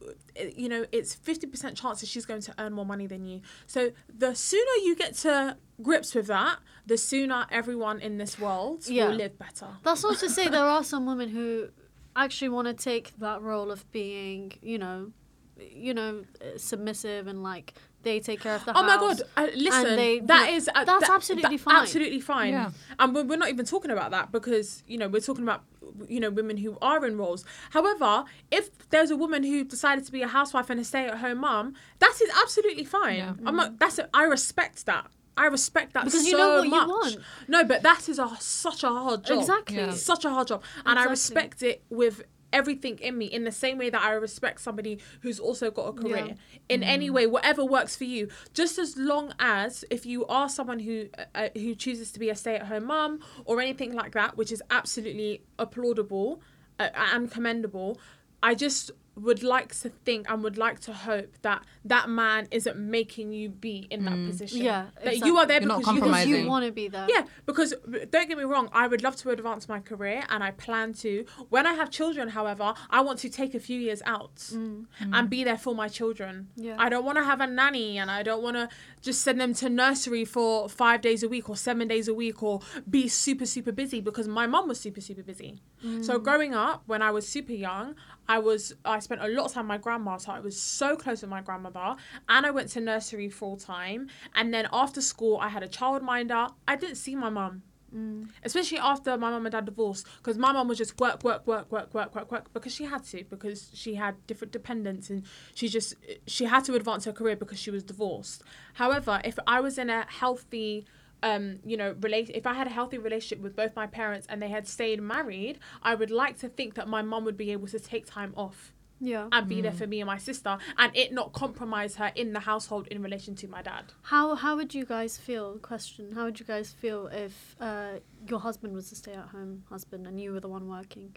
you 0.56 0.68
know 0.68 0.84
it's 0.90 1.14
50% 1.14 1.80
chance 1.80 2.00
that 2.00 2.08
she's 2.08 2.26
going 2.26 2.40
to 2.42 2.54
earn 2.58 2.72
more 2.72 2.84
money 2.84 3.06
than 3.06 3.24
you 3.24 3.40
so 3.66 3.92
the 4.08 4.34
sooner 4.34 4.76
you 4.84 4.96
get 4.96 5.14
to 5.18 5.56
grips 5.82 6.14
with 6.14 6.26
that 6.28 6.58
the 6.86 6.96
sooner 6.96 7.46
everyone 7.50 8.00
in 8.00 8.18
this 8.18 8.38
world 8.38 8.86
Yeah. 8.88 9.08
will 9.08 9.16
live 9.16 9.38
better 9.38 9.68
That's 9.82 10.02
not 10.02 10.18
to 10.18 10.28
say 10.30 10.48
there 10.48 10.64
are 10.76 10.84
some 10.84 11.06
women 11.06 11.28
who 11.28 11.68
actually 12.14 12.50
want 12.50 12.66
to 12.68 12.74
take 12.74 13.16
that 13.18 13.40
role 13.40 13.70
of 13.70 13.90
being, 13.92 14.52
you 14.62 14.78
know, 14.78 15.12
you 15.58 15.94
know, 15.94 16.24
uh, 16.40 16.58
submissive 16.58 17.26
and 17.26 17.42
like 17.42 17.74
they 18.02 18.18
take 18.18 18.40
care 18.40 18.56
of 18.56 18.64
the 18.64 18.72
Oh 18.76 18.82
house. 18.82 18.90
my 18.90 18.96
god! 18.96 19.22
Uh, 19.36 19.46
listen, 19.54 19.96
they- 19.96 20.18
that 20.20 20.46
you 20.46 20.50
know, 20.50 20.56
is 20.56 20.68
uh, 20.74 20.84
that's 20.84 21.06
that- 21.06 21.10
absolutely 21.14 21.56
that- 21.56 21.62
fine. 21.62 21.76
Absolutely 21.82 22.20
fine. 22.20 22.52
Yeah. 22.52 22.70
And 22.98 23.14
we're, 23.14 23.22
we're 23.24 23.36
not 23.38 23.48
even 23.48 23.64
talking 23.64 23.92
about 23.92 24.10
that 24.10 24.32
because 24.32 24.82
you 24.88 24.98
know 24.98 25.08
we're 25.08 25.20
talking 25.20 25.44
about 25.44 25.62
you 26.08 26.18
know 26.18 26.30
women 26.30 26.56
who 26.56 26.76
are 26.82 27.06
in 27.06 27.16
roles. 27.16 27.44
However, 27.70 28.24
if 28.50 28.64
there's 28.90 29.10
a 29.12 29.16
woman 29.16 29.44
who 29.44 29.62
decided 29.62 30.04
to 30.06 30.12
be 30.12 30.20
a 30.22 30.28
housewife 30.28 30.68
and 30.68 30.80
a 30.80 30.84
stay-at-home 30.84 31.38
mom, 31.38 31.74
that 32.00 32.14
is 32.20 32.28
absolutely 32.42 32.84
fine. 32.84 33.18
Yeah. 33.18 33.34
I'm 33.46 33.54
not. 33.56 33.78
That's 33.78 33.98
a, 34.00 34.08
I 34.12 34.24
respect 34.24 34.84
that. 34.86 35.06
I 35.36 35.46
respect 35.46 35.94
that 35.94 36.04
Because 36.04 36.22
so 36.24 36.28
you 36.30 36.36
know 36.36 36.56
what 36.56 36.64
you 36.64 36.70
much. 36.70 36.88
want. 36.88 37.16
No, 37.48 37.64
but 37.64 37.82
that 37.82 38.08
is 38.08 38.18
a 38.18 38.28
such 38.40 38.84
a 38.84 38.88
hard 38.88 39.24
job. 39.24 39.38
Exactly. 39.40 39.76
Yeah. 39.76 39.90
Such 39.92 40.24
a 40.24 40.30
hard 40.30 40.48
job, 40.48 40.62
and 40.84 40.98
I 40.98 41.04
respect 41.04 41.62
it 41.62 41.82
with 41.88 42.22
everything 42.52 42.98
in 42.98 43.16
me 43.16 43.24
in 43.24 43.44
the 43.44 43.50
same 43.50 43.78
way 43.78 43.88
that 43.88 44.02
I 44.02 44.10
respect 44.12 44.60
somebody 44.60 44.98
who's 45.22 45.40
also 45.40 45.70
got 45.70 45.84
a 45.88 45.92
career 45.94 46.26
Yeah. 46.26 46.34
in 46.68 46.82
any 46.82 47.08
way 47.08 47.26
whatever 47.26 47.64
works 47.64 47.96
for 47.96 48.04
you 48.04 48.28
just 48.52 48.78
as 48.78 48.94
long 48.98 49.32
as 49.38 49.86
if 49.88 50.04
you 50.04 50.26
are 50.26 50.50
someone 50.50 50.78
who 50.80 51.06
uh, 51.16 51.24
uh, 51.34 51.48
who 51.54 51.74
chooses 51.74 52.12
to 52.12 52.18
be 52.20 52.28
a 52.28 52.36
stay-at-home 52.36 52.84
mum 52.84 53.20
or 53.46 53.58
anything 53.62 53.94
like 53.94 54.12
that 54.12 54.36
which 54.36 54.52
is 54.52 54.62
absolutely 54.70 55.40
applaudable 55.58 56.40
uh, 56.78 56.90
and 56.94 57.30
commendable 57.30 57.98
I 58.42 58.54
just 58.54 58.90
would 59.14 59.42
like 59.42 59.74
to 59.80 59.90
think 59.90 60.30
and 60.30 60.42
would 60.42 60.56
like 60.56 60.80
to 60.80 60.92
hope 60.92 61.30
that 61.42 61.62
that 61.84 62.08
man 62.08 62.48
isn't 62.50 62.76
making 62.76 63.32
you 63.32 63.48
be 63.50 63.86
in 63.90 64.04
that 64.04 64.14
mm. 64.14 64.26
position 64.26 64.62
Yeah, 64.62 64.86
that 65.04 65.18
you 65.18 65.36
are 65.36 65.46
there 65.46 65.60
You're 65.60 65.78
because 65.78 65.94
you 65.94 66.00
because 66.00 66.26
you 66.26 66.48
want 66.48 66.64
to 66.64 66.72
be 66.72 66.88
there. 66.88 67.06
yeah, 67.08 67.24
because 67.44 67.74
don't 68.10 68.28
get 68.28 68.38
me 68.38 68.44
wrong, 68.44 68.70
I 68.72 68.86
would 68.86 69.02
love 69.02 69.16
to 69.16 69.30
advance 69.30 69.68
my 69.68 69.80
career 69.80 70.24
and 70.30 70.42
I 70.42 70.52
plan 70.52 70.94
to. 70.94 71.26
When 71.50 71.66
I 71.66 71.74
have 71.74 71.90
children, 71.90 72.28
however, 72.28 72.74
I 72.88 73.00
want 73.02 73.18
to 73.20 73.28
take 73.28 73.54
a 73.54 73.60
few 73.60 73.78
years 73.78 74.02
out 74.06 74.36
mm. 74.36 74.86
and 75.00 75.28
be 75.28 75.44
there 75.44 75.58
for 75.58 75.74
my 75.74 75.88
children. 75.88 76.48
Yeah. 76.56 76.76
I 76.78 76.88
don't 76.88 77.04
want 77.04 77.18
to 77.18 77.24
have 77.24 77.40
a 77.40 77.46
nanny 77.46 77.98
and 77.98 78.10
I 78.10 78.22
don't 78.22 78.42
want 78.42 78.56
to 78.56 78.68
just 79.02 79.20
send 79.20 79.40
them 79.40 79.52
to 79.54 79.68
nursery 79.68 80.24
for 80.24 80.68
five 80.68 81.02
days 81.02 81.22
a 81.22 81.28
week 81.28 81.50
or 81.50 81.56
seven 81.56 81.86
days 81.86 82.08
a 82.08 82.14
week 82.14 82.42
or 82.42 82.60
be 82.88 83.08
super, 83.08 83.44
super 83.44 83.72
busy 83.72 84.00
because 84.00 84.26
my 84.26 84.46
mom 84.46 84.68
was 84.68 84.80
super, 84.80 85.00
super 85.02 85.22
busy. 85.22 85.60
So 85.82 86.18
mm. 86.18 86.22
growing 86.22 86.54
up, 86.54 86.84
when 86.86 87.02
I 87.02 87.10
was 87.10 87.26
super 87.26 87.52
young, 87.52 87.96
I 88.28 88.38
was 88.38 88.74
I 88.84 89.00
spent 89.00 89.20
a 89.20 89.26
lot 89.26 89.46
of 89.46 89.52
time 89.52 89.64
with 89.64 89.68
my 89.68 89.78
grandma, 89.78 90.16
so 90.16 90.30
I 90.30 90.38
was 90.38 90.60
so 90.60 90.94
close 90.96 91.22
with 91.22 91.30
my 91.30 91.42
grandmother, 91.42 91.96
and 92.28 92.46
I 92.46 92.50
went 92.52 92.68
to 92.70 92.80
nursery 92.80 93.28
full 93.28 93.56
time. 93.56 94.08
And 94.34 94.54
then 94.54 94.68
after 94.72 95.00
school, 95.00 95.38
I 95.38 95.48
had 95.48 95.62
a 95.62 95.68
childminder. 95.68 96.52
I 96.68 96.76
didn't 96.76 96.96
see 96.96 97.16
my 97.16 97.30
mum, 97.30 97.62
mm. 97.92 98.28
especially 98.44 98.78
after 98.78 99.16
my 99.16 99.30
mum 99.30 99.44
and 99.44 99.52
dad 99.52 99.64
divorced, 99.64 100.06
because 100.18 100.38
my 100.38 100.52
mum 100.52 100.68
was 100.68 100.78
just 100.78 101.00
work, 101.00 101.24
work, 101.24 101.46
work, 101.48 101.72
work, 101.72 101.92
work, 101.92 102.14
work, 102.14 102.30
work, 102.30 102.52
because 102.52 102.72
she 102.72 102.84
had 102.84 103.02
to, 103.06 103.24
because 103.24 103.70
she 103.74 103.96
had 103.96 104.14
different 104.28 104.52
dependents, 104.52 105.10
and 105.10 105.24
she 105.54 105.68
just 105.68 105.94
she 106.26 106.44
had 106.44 106.64
to 106.64 106.74
advance 106.74 107.04
her 107.06 107.12
career 107.12 107.34
because 107.34 107.58
she 107.58 107.72
was 107.72 107.82
divorced. 107.82 108.44
However, 108.74 109.20
if 109.24 109.36
I 109.48 109.60
was 109.60 109.78
in 109.78 109.90
a 109.90 110.06
healthy 110.08 110.86
um, 111.22 111.58
you 111.64 111.76
know, 111.76 111.94
relate 112.00 112.30
if 112.34 112.46
I 112.46 112.54
had 112.54 112.66
a 112.66 112.70
healthy 112.70 112.98
relationship 112.98 113.40
with 113.42 113.54
both 113.56 113.74
my 113.76 113.86
parents 113.86 114.26
and 114.28 114.40
they 114.42 114.48
had 114.48 114.66
stayed 114.66 115.00
married, 115.00 115.58
I 115.82 115.94
would 115.94 116.10
like 116.10 116.38
to 116.40 116.48
think 116.48 116.74
that 116.74 116.88
my 116.88 117.02
mum 117.02 117.24
would 117.24 117.36
be 117.36 117.52
able 117.52 117.68
to 117.68 117.78
take 117.78 118.06
time 118.06 118.32
off 118.36 118.72
Yeah. 119.00 119.28
and 119.32 119.48
be 119.48 119.60
there 119.60 119.72
for 119.72 119.86
me 119.86 120.00
and 120.00 120.06
my 120.06 120.18
sister 120.18 120.58
and 120.78 120.96
it 120.96 121.12
not 121.12 121.32
compromise 121.32 121.96
her 121.96 122.10
in 122.14 122.32
the 122.32 122.40
household 122.40 122.86
in 122.88 123.02
relation 123.02 123.34
to 123.36 123.48
my 123.48 123.62
dad. 123.62 123.84
How 124.02 124.34
how 124.34 124.56
would 124.56 124.74
you 124.74 124.84
guys 124.84 125.16
feel? 125.18 125.58
Question: 125.58 126.12
How 126.16 126.24
would 126.26 126.38
you 126.40 126.46
guys 126.46 126.70
feel 126.72 127.06
if 127.08 127.56
uh, 127.60 127.94
your 128.28 128.40
husband 128.40 128.74
was 128.74 128.92
a 128.92 128.96
stay-at-home 128.96 129.64
husband 129.68 130.06
and 130.06 130.20
you 130.20 130.32
were 130.32 130.40
the 130.40 130.48
one 130.48 130.68
working 130.68 131.16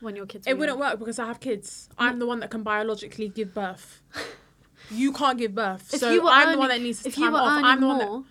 when 0.00 0.16
your 0.16 0.26
kids? 0.26 0.46
It 0.46 0.58
wouldn't 0.58 0.78
young? 0.78 0.88
work 0.90 0.98
because 0.98 1.18
I 1.18 1.26
have 1.26 1.40
kids. 1.40 1.88
I'm 1.98 2.18
the 2.18 2.26
one 2.26 2.40
that 2.40 2.50
can 2.50 2.62
biologically 2.62 3.28
give 3.28 3.54
birth. 3.54 4.02
You 4.90 5.12
can't 5.12 5.38
give 5.38 5.54
birth. 5.54 5.94
If 5.94 6.00
so 6.00 6.10
you 6.12 6.28
I'm 6.28 6.52
the 6.52 6.58
one 6.58 6.68
that 6.68 6.82
needs 6.82 7.02
to 7.04 7.08
if 7.08 7.16
you 7.16 7.24
time 7.24 7.32
were 7.32 7.38
off. 7.38 7.64
I'm 7.64 7.80
the 7.80 7.86
one 7.86 7.98
that 8.00 8.06
more, 8.08 8.24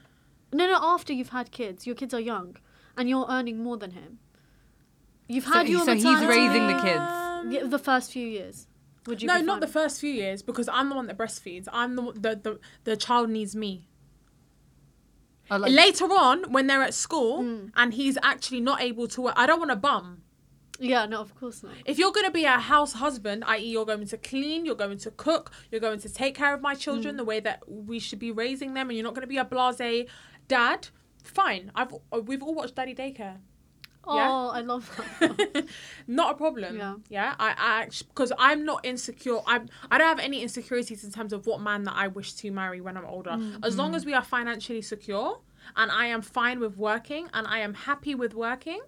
no, 0.54 0.68
no. 0.68 0.80
After 0.82 1.12
you've 1.14 1.30
had 1.30 1.52
kids, 1.52 1.86
your 1.88 1.96
kids 1.96 2.14
are 2.14 2.20
young, 2.20 2.58
and 2.98 3.10
you're 3.10 3.26
earning 3.30 3.62
more 3.64 3.78
than 3.78 3.92
him. 3.92 4.20
You've 5.28 5.46
had 5.46 5.66
he- 5.68 5.74
your 5.74 5.86
so 5.86 5.94
he's 5.96 6.06
raising 6.06 6.68
the 6.68 6.80
kids. 6.82 7.54
Yeah, 7.54 7.64
the 7.66 7.80
first 7.80 8.12
few 8.12 8.28
years. 8.28 8.68
Would 9.08 9.22
you? 9.22 9.28
no, 9.28 9.40
not 9.42 9.60
the 9.60 9.68
first 9.68 10.00
few 10.00 10.12
years 10.12 10.42
because 10.42 10.70
I'm 10.70 10.88
the 10.90 10.96
one 10.96 11.08
that 11.08 11.18
breastfeeds. 11.18 11.68
I'm 11.74 11.96
the 11.98 12.04
the 12.14 12.36
the, 12.46 12.60
the 12.86 12.96
child 12.98 13.30
needs 13.30 13.54
me. 13.56 13.88
Oh, 15.52 15.58
like- 15.58 15.72
Later 15.72 16.06
on, 16.06 16.52
when 16.52 16.68
they're 16.68 16.82
at 16.84 16.94
school 16.94 17.44
Mm. 17.44 17.72
and 17.76 17.94
he's 17.94 18.18
actually 18.24 18.62
not 18.62 18.82
able 18.82 19.08
to 19.10 19.22
work, 19.22 19.34
I 19.38 19.46
don't 19.46 19.60
want 19.60 19.72
a 19.72 19.76
bum. 19.76 20.22
Yeah, 20.80 21.06
no, 21.06 21.20
of 21.22 21.36
course 21.36 21.62
not. 21.64 21.74
If 21.86 22.00
you're 22.00 22.12
going 22.12 22.26
to 22.26 22.32
be 22.32 22.46
a 22.46 22.58
house 22.58 22.94
husband, 22.94 23.44
i.e., 23.46 23.64
you're 23.70 23.86
going 23.86 24.08
to 24.08 24.18
clean, 24.18 24.66
you're 24.66 24.76
going 24.76 24.98
to 25.00 25.12
cook, 25.12 25.52
you're 25.70 25.80
going 25.82 26.00
to 26.00 26.10
take 26.10 26.34
care 26.36 26.54
of 26.54 26.62
my 26.62 26.74
Mm. 26.76 26.80
children 26.80 27.18
the 27.18 27.24
way 27.24 27.40
that 27.42 27.62
we 27.68 28.00
should 28.00 28.20
be 28.20 28.32
raising 28.32 28.74
them, 28.74 28.90
and 28.90 28.98
you're 28.98 29.04
not 29.04 29.14
going 29.14 29.22
to 29.22 29.28
be 29.28 29.38
a 29.38 29.46
blase 29.46 30.08
dad, 30.48 30.90
fine. 31.24 31.72
I've 31.76 31.94
uh, 32.12 32.20
we've 32.20 32.44
all 32.44 32.54
watched 32.56 32.76
Daddy 32.76 32.96
Daycare. 32.96 33.38
Oh, 34.06 34.18
Yeah. 34.18 34.60
I 34.60 34.62
love 34.62 34.92
that. 35.20 35.66
not 36.08 36.34
a 36.34 36.36
problem. 36.36 36.78
Yeah. 36.78 36.96
Yeah. 37.10 37.36
I, 37.40 37.56
I 37.58 37.88
because 38.10 38.34
I'm 38.38 38.66
not 38.66 38.86
insecure. 38.86 39.40
I'm 39.48 39.70
I 39.90 39.98
don't 39.98 40.08
have 40.08 40.20
any 40.20 40.42
insecurities 40.42 41.04
in 41.04 41.12
terms 41.12 41.32
of 41.34 41.48
what 41.48 41.62
man 41.62 41.84
that 41.84 41.96
I 41.96 42.08
wish 42.08 42.34
to 42.34 42.52
marry 42.52 42.82
when 42.82 42.98
I'm 42.98 43.06
older. 43.06 43.32
Mm. 43.32 43.66
As 43.66 43.78
long 43.78 43.96
as 43.96 44.06
we 44.06 44.14
are 44.14 44.24
financially 44.24 44.82
secure 44.82 45.40
and 45.76 45.92
I 45.92 46.08
am 46.08 46.22
fine 46.22 46.60
with 46.60 46.78
working 46.78 47.30
and 47.34 47.48
I 47.48 47.60
am 47.60 47.74
happy 47.74 48.14
with 48.16 48.34
working. 48.34 48.82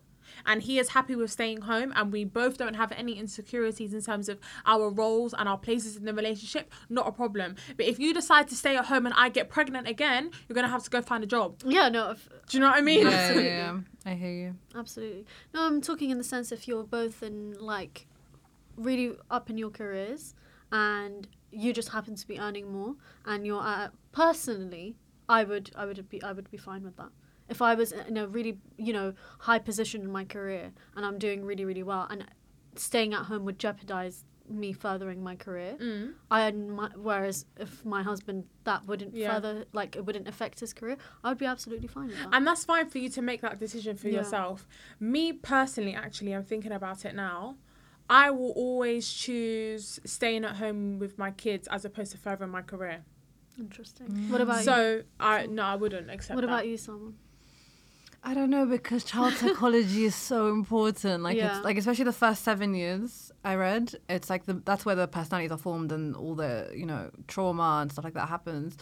And 0.45 0.61
he 0.63 0.79
is 0.79 0.89
happy 0.89 1.15
with 1.15 1.31
staying 1.31 1.61
home, 1.61 1.91
and 1.95 2.11
we 2.11 2.23
both 2.25 2.57
don't 2.57 2.75
have 2.75 2.91
any 2.91 3.17
insecurities 3.19 3.93
in 3.93 4.01
terms 4.01 4.29
of 4.29 4.39
our 4.65 4.89
roles 4.89 5.33
and 5.33 5.47
our 5.49 5.57
places 5.57 5.95
in 5.95 6.05
the 6.05 6.13
relationship. 6.13 6.71
Not 6.89 7.07
a 7.07 7.11
problem. 7.11 7.55
But 7.77 7.85
if 7.85 7.99
you 7.99 8.13
decide 8.13 8.47
to 8.49 8.55
stay 8.55 8.75
at 8.77 8.85
home 8.85 9.05
and 9.05 9.15
I 9.17 9.29
get 9.29 9.49
pregnant 9.49 9.87
again, 9.87 10.31
you're 10.47 10.55
gonna 10.55 10.67
have 10.69 10.83
to 10.83 10.89
go 10.89 11.01
find 11.01 11.23
a 11.23 11.27
job. 11.27 11.57
yeah, 11.65 11.89
no, 11.89 12.11
if, 12.11 12.27
Do 12.47 12.57
you 12.57 12.61
know 12.61 12.69
what 12.69 12.77
I 12.77 12.81
mean? 12.81 13.01
yeah, 13.07 13.09
yeah, 13.11 13.17
Absolutely. 13.19 13.49
yeah, 13.49 13.79
I 14.05 14.13
hear 14.13 14.31
you. 14.31 14.55
absolutely. 14.75 15.25
No, 15.53 15.63
I'm 15.65 15.81
talking 15.81 16.09
in 16.09 16.17
the 16.17 16.23
sense 16.23 16.51
if 16.51 16.67
you're 16.67 16.83
both 16.83 17.23
in 17.23 17.53
like 17.59 18.05
really 18.77 19.15
up 19.31 19.49
in 19.49 19.57
your 19.57 19.69
careers 19.69 20.35
and 20.71 21.27
you 21.51 21.71
just 21.73 21.89
happen 21.89 22.15
to 22.15 22.27
be 22.27 22.39
earning 22.39 22.71
more 22.71 22.95
and 23.25 23.45
you're 23.45 23.61
uh, 23.61 23.87
personally 24.11 24.95
I 25.29 25.43
would 25.43 25.71
I 25.75 25.85
would 25.85 26.09
be 26.09 26.21
I 26.21 26.31
would 26.33 26.51
be 26.51 26.57
fine 26.57 26.83
with 26.83 26.97
that. 26.97 27.09
If 27.49 27.61
I 27.61 27.75
was 27.75 27.91
in 27.91 28.17
a 28.17 28.27
really, 28.27 28.57
you 28.77 28.93
know, 28.93 29.13
high 29.39 29.59
position 29.59 30.01
in 30.01 30.11
my 30.11 30.25
career 30.25 30.71
and 30.95 31.05
I'm 31.05 31.17
doing 31.19 31.43
really 31.45 31.65
really 31.65 31.83
well 31.83 32.07
and 32.09 32.25
staying 32.75 33.13
at 33.13 33.23
home 33.25 33.45
would 33.45 33.59
jeopardize 33.59 34.23
me 34.47 34.73
furthering 34.73 35.23
my 35.23 35.35
career. 35.35 35.75
Mm. 35.79 36.13
I 36.29 36.51
my, 36.51 36.89
whereas 36.95 37.45
if 37.57 37.83
my 37.83 38.03
husband 38.03 38.45
that 38.63 38.85
wouldn't 38.85 39.15
Yeah. 39.15 39.33
further 39.33 39.65
like 39.73 39.95
it 39.95 40.05
wouldn't 40.05 40.27
affect 40.27 40.59
his 40.59 40.71
career, 40.73 40.97
I 41.23 41.29
would 41.29 41.37
be 41.39 41.45
absolutely 41.47 41.87
fine 41.87 42.07
with 42.09 42.17
that. 42.19 42.29
And 42.33 42.45
that's 42.45 42.63
fine 42.65 42.89
for 42.89 42.99
you 42.99 43.09
to 43.09 43.21
make 43.21 43.41
that 43.41 43.59
decision 43.59 43.95
for 43.97 44.07
Yeah. 44.07 44.17
yourself. 44.19 44.67
Me 44.99 45.33
personally, 45.33 45.95
actually, 45.95 46.33
I'm 46.35 46.43
thinking 46.43 46.71
about 46.71 47.05
it 47.05 47.15
now. 47.15 47.57
I 48.07 48.29
will 48.29 48.51
always 48.51 49.11
choose 49.11 49.99
staying 50.05 50.45
at 50.45 50.57
home 50.57 50.99
with 50.99 51.17
my 51.17 51.31
kids 51.31 51.67
as 51.71 51.83
opposed 51.85 52.11
to 52.11 52.19
furthering 52.19 52.51
my 52.51 52.61
career. 52.61 53.03
Interesting. 53.57 54.07
What 54.29 54.41
about 54.41 54.57
you? 54.59 54.63
So 54.63 55.03
I 55.19 55.47
no, 55.47 55.63
I 55.63 55.75
wouldn't 55.75 56.11
accept 56.11 56.35
What 56.35 56.41
that. 56.41 56.47
about 56.47 56.67
you, 56.67 56.75
Salma? 56.77 57.13
I 58.27 58.33
don't 58.33 58.49
know 58.49 58.65
because 58.65 59.03
child 59.03 59.33
psychology 59.41 60.05
is 60.05 60.15
so 60.15 60.47
important. 60.49 61.21
Like 61.23 61.37
Yeah. 61.37 61.55
it's 61.57 61.63
like 61.65 61.77
especially 61.77 62.05
the 62.05 62.11
first 62.25 62.43
seven 62.43 62.73
years 62.73 63.31
I 63.43 63.53
read, 63.55 63.93
it's 64.09 64.29
like 64.29 64.45
the 64.45 64.55
that's 64.65 64.83
where 64.85 64.95
the 64.95 65.07
personalities 65.07 65.51
are 65.51 65.57
formed 65.59 65.91
and 65.91 66.15
all 66.15 66.35
the 66.35 66.71
you 66.75 66.85
know 66.87 67.11
trauma 67.27 67.79
and 67.81 67.91
stuff 67.91 68.03
like 68.03 68.15
that 68.15 68.27
happens. 68.27 68.77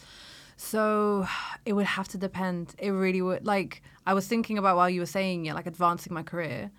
So 0.56 1.28
it 1.66 1.74
would 1.74 1.86
have 1.86 2.08
to 2.10 2.18
depend. 2.18 2.74
It 2.78 2.92
really 2.92 3.22
would. 3.22 3.46
Like 3.46 3.82
I 4.08 4.14
was 4.14 4.28
thinking 4.28 4.58
about 4.58 4.78
while 4.78 4.90
you 4.90 5.02
were 5.02 5.06
saying 5.20 5.46
it, 5.48 5.54
like 5.56 5.68
advancing 5.68 6.14
my 6.14 6.24
career. 6.24 6.72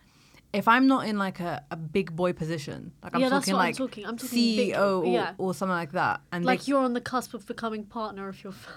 If 0.55 0.69
I'm 0.69 0.87
not 0.87 1.09
in 1.09 1.19
like 1.19 1.41
a, 1.41 1.65
a 1.73 1.77
big 1.77 2.15
boy 2.15 2.33
position, 2.33 2.93
like 3.03 3.13
I'm 3.15 3.21
Yeah, 3.21 3.29
talking 3.29 3.55
what 3.55 3.61
I'm 3.61 3.67
like 3.67 3.77
talking. 3.77 4.07
I'm 4.07 4.17
talking 4.17 4.39
CEO 4.39 4.57
big- 4.57 4.77
or, 4.77 5.05
yeah. 5.07 5.33
or 5.37 5.53
something 5.53 5.75
like 5.75 5.93
that, 5.93 6.21
and 6.33 6.45
Like 6.45 6.61
they, 6.65 6.71
you're 6.71 6.81
on 6.81 6.93
the 6.95 7.01
cusp 7.01 7.35
of 7.35 7.45
becoming 7.47 7.85
partner 7.85 8.29
of 8.29 8.43
your. 8.43 8.53
F- 8.63 8.69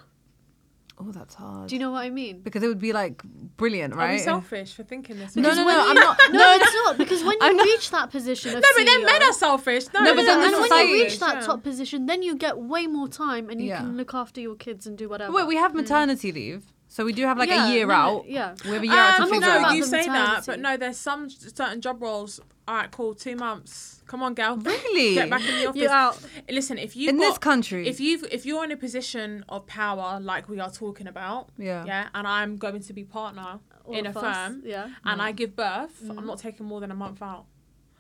oh 1.00 1.12
that's 1.12 1.36
hard. 1.36 1.70
Do 1.70 1.76
you 1.76 1.80
know 1.80 1.92
what 1.92 2.04
I 2.04 2.10
mean? 2.10 2.42
because 2.42 2.64
it 2.64 2.68
would 2.68 2.80
be 2.80 2.94
like 2.94 3.22
brilliant, 3.58 3.94
Are 3.94 3.98
right? 3.98 4.12
we 4.14 4.20
selfish 4.20 4.74
for 4.74 4.84
thinking 4.84 5.18
this? 5.18 5.36
No, 5.36 5.50
way? 5.50 5.56
no, 5.56 5.66
when 5.66 5.76
no. 5.78 5.84
you- 5.84 5.90
I'm 5.90 5.96
not. 5.96 6.20
No, 6.32 6.54
it's 6.60 6.74
not 6.86 6.98
because 6.98 7.24
when 7.24 7.38
you 7.42 7.54
not- 7.56 7.66
reach 7.66 7.90
that 7.92 8.10
position 8.12 8.50
of 8.56 8.62
No, 8.62 8.68
but 8.76 8.86
then 8.86 9.02
CEO 9.02 9.06
men 9.06 9.24
are 9.24 9.34
selfish. 9.34 9.86
No, 9.94 10.02
No, 10.04 10.16
but 10.16 10.26
then 10.26 10.40
the 10.42 10.48
and 10.48 10.70
when 10.70 10.88
you 10.88 10.94
reach 11.04 11.20
that 11.20 11.36
Yeah. 11.36 11.42
top 11.42 11.64
position, 11.64 12.06
then 12.06 12.22
you 12.24 12.36
get 12.36 12.58
way 12.58 12.88
more 12.88 13.08
time 13.08 13.50
and 13.50 13.62
you 13.62 13.68
Yeah. 13.68 13.78
can 13.80 13.98
look 13.98 14.14
after 14.14 14.42
your 14.42 14.56
kids 14.56 14.88
and 14.88 14.98
do 14.98 15.08
whatever. 15.10 15.32
Wait, 15.34 15.48
we 15.48 15.56
have 15.56 15.72
mm. 15.72 15.76
maternity 15.76 16.32
leave. 16.32 16.74
So 16.98 17.06
we 17.06 17.14
do 17.14 17.26
have 17.28 17.38
like 17.38 17.50
Yeah, 17.50 17.68
a 17.70 17.72
year 17.72 17.86
no, 17.86 17.94
out. 17.94 18.28
Yeah. 18.28 18.56
We 18.66 18.72
have 18.72 18.82
a 18.82 18.88
year 18.88 18.96
out 18.98 19.18
to 19.18 19.22
Um, 19.22 19.24
I'm 19.26 19.30
not 19.30 19.36
figure 19.44 19.62
no, 19.62 19.68
out. 19.68 19.76
you 19.76 19.84
say 19.84 20.06
that, 20.08 20.46
but 20.48 20.60
no, 20.60 20.78
there's 20.78 20.98
some 20.98 21.30
certain 21.30 21.80
job 21.80 22.02
roles. 22.02 22.40
All 22.68 22.74
right, 22.74 22.90
cool. 22.90 23.14
Two 23.14 23.36
months. 23.36 24.02
Come 24.08 24.24
on, 24.24 24.34
girl. 24.34 24.58
Really? 24.58 25.14
Get 25.14 25.30
back 25.30 25.42
in 25.48 25.60
the 25.60 25.68
office. 25.68 25.80
You're 25.80 25.92
out. 25.92 26.18
Listen, 26.50 26.80
if 26.80 26.96
you 26.98 27.10
In 27.10 27.18
this 27.18 27.38
country. 27.38 27.88
if 27.88 28.00
you 28.00 28.26
if 28.32 28.48
you're 28.48 28.64
in 28.64 28.72
a 28.72 28.78
position 28.78 29.46
of 29.48 29.68
power 29.68 30.20
like 30.20 30.50
we 30.50 30.60
are 30.60 30.72
talking 30.72 31.06
about, 31.06 31.50
Yeah. 31.60 31.86
yeah, 31.86 32.08
and 32.16 32.26
I'm 32.28 32.58
going 32.58 32.82
to 32.82 32.94
be 32.94 33.04
partner 33.04 33.60
All 33.86 33.96
in 33.96 34.08
a 34.08 34.10
us, 34.10 34.20
firm, 34.20 34.64
Yeah. 34.66 34.90
and 35.06 35.22
I 35.22 35.34
give 35.34 35.56
birth, 35.56 36.02
I'm 36.18 36.26
not 36.26 36.40
taking 36.40 36.66
more 36.66 36.80
than 36.82 36.90
a 36.90 36.96
month 36.96 37.22
out. 37.22 37.46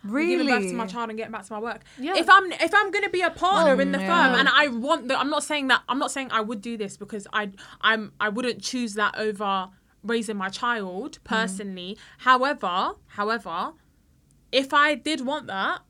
Really? 0.04 0.45
giving 0.45 0.48
birth 0.48 0.70
to 0.70 0.74
my 0.74 0.86
child 0.86 1.10
and 1.10 1.18
getting 1.18 1.32
back 1.32 1.45
to 1.45 1.54
my 1.54 1.60
work. 1.60 1.82
Yeah. 1.98 2.16
If 2.16 2.30
I'm 2.30 2.52
if 2.52 2.74
I'm 2.74 2.91
gonna 2.91 3.10
be 3.10 3.22
a 3.22 3.32
partner 3.32 3.76
Oh, 3.76 3.80
in 3.80 3.91
the 3.91 4.00
yeah. 4.00 4.32
firm 4.32 4.39
and 4.39 4.50
I 4.50 4.68
want 4.68 5.08
the, 5.08 5.20
I'm 5.20 5.30
not 5.30 5.43
saying 5.43 5.68
that 5.68 5.82
I'm 5.89 6.00
not 6.00 6.12
saying 6.12 6.30
I 6.32 6.41
would 6.41 6.62
do 6.62 6.78
this 6.78 6.98
because 6.98 7.28
I 7.34 7.52
I'm 7.82 8.14
I 8.20 8.30
wouldn't 8.30 8.62
choose 8.62 8.93
that 8.93 9.18
over 9.18 9.70
raising 10.04 10.38
my 10.38 10.50
child 10.50 11.20
mm. 11.20 11.24
personally. 11.24 11.98
However, 12.20 12.93
however, 13.08 13.74
if 14.52 14.74
I 14.74 14.95
did 14.95 15.26
want 15.26 15.48
that. 15.48 15.82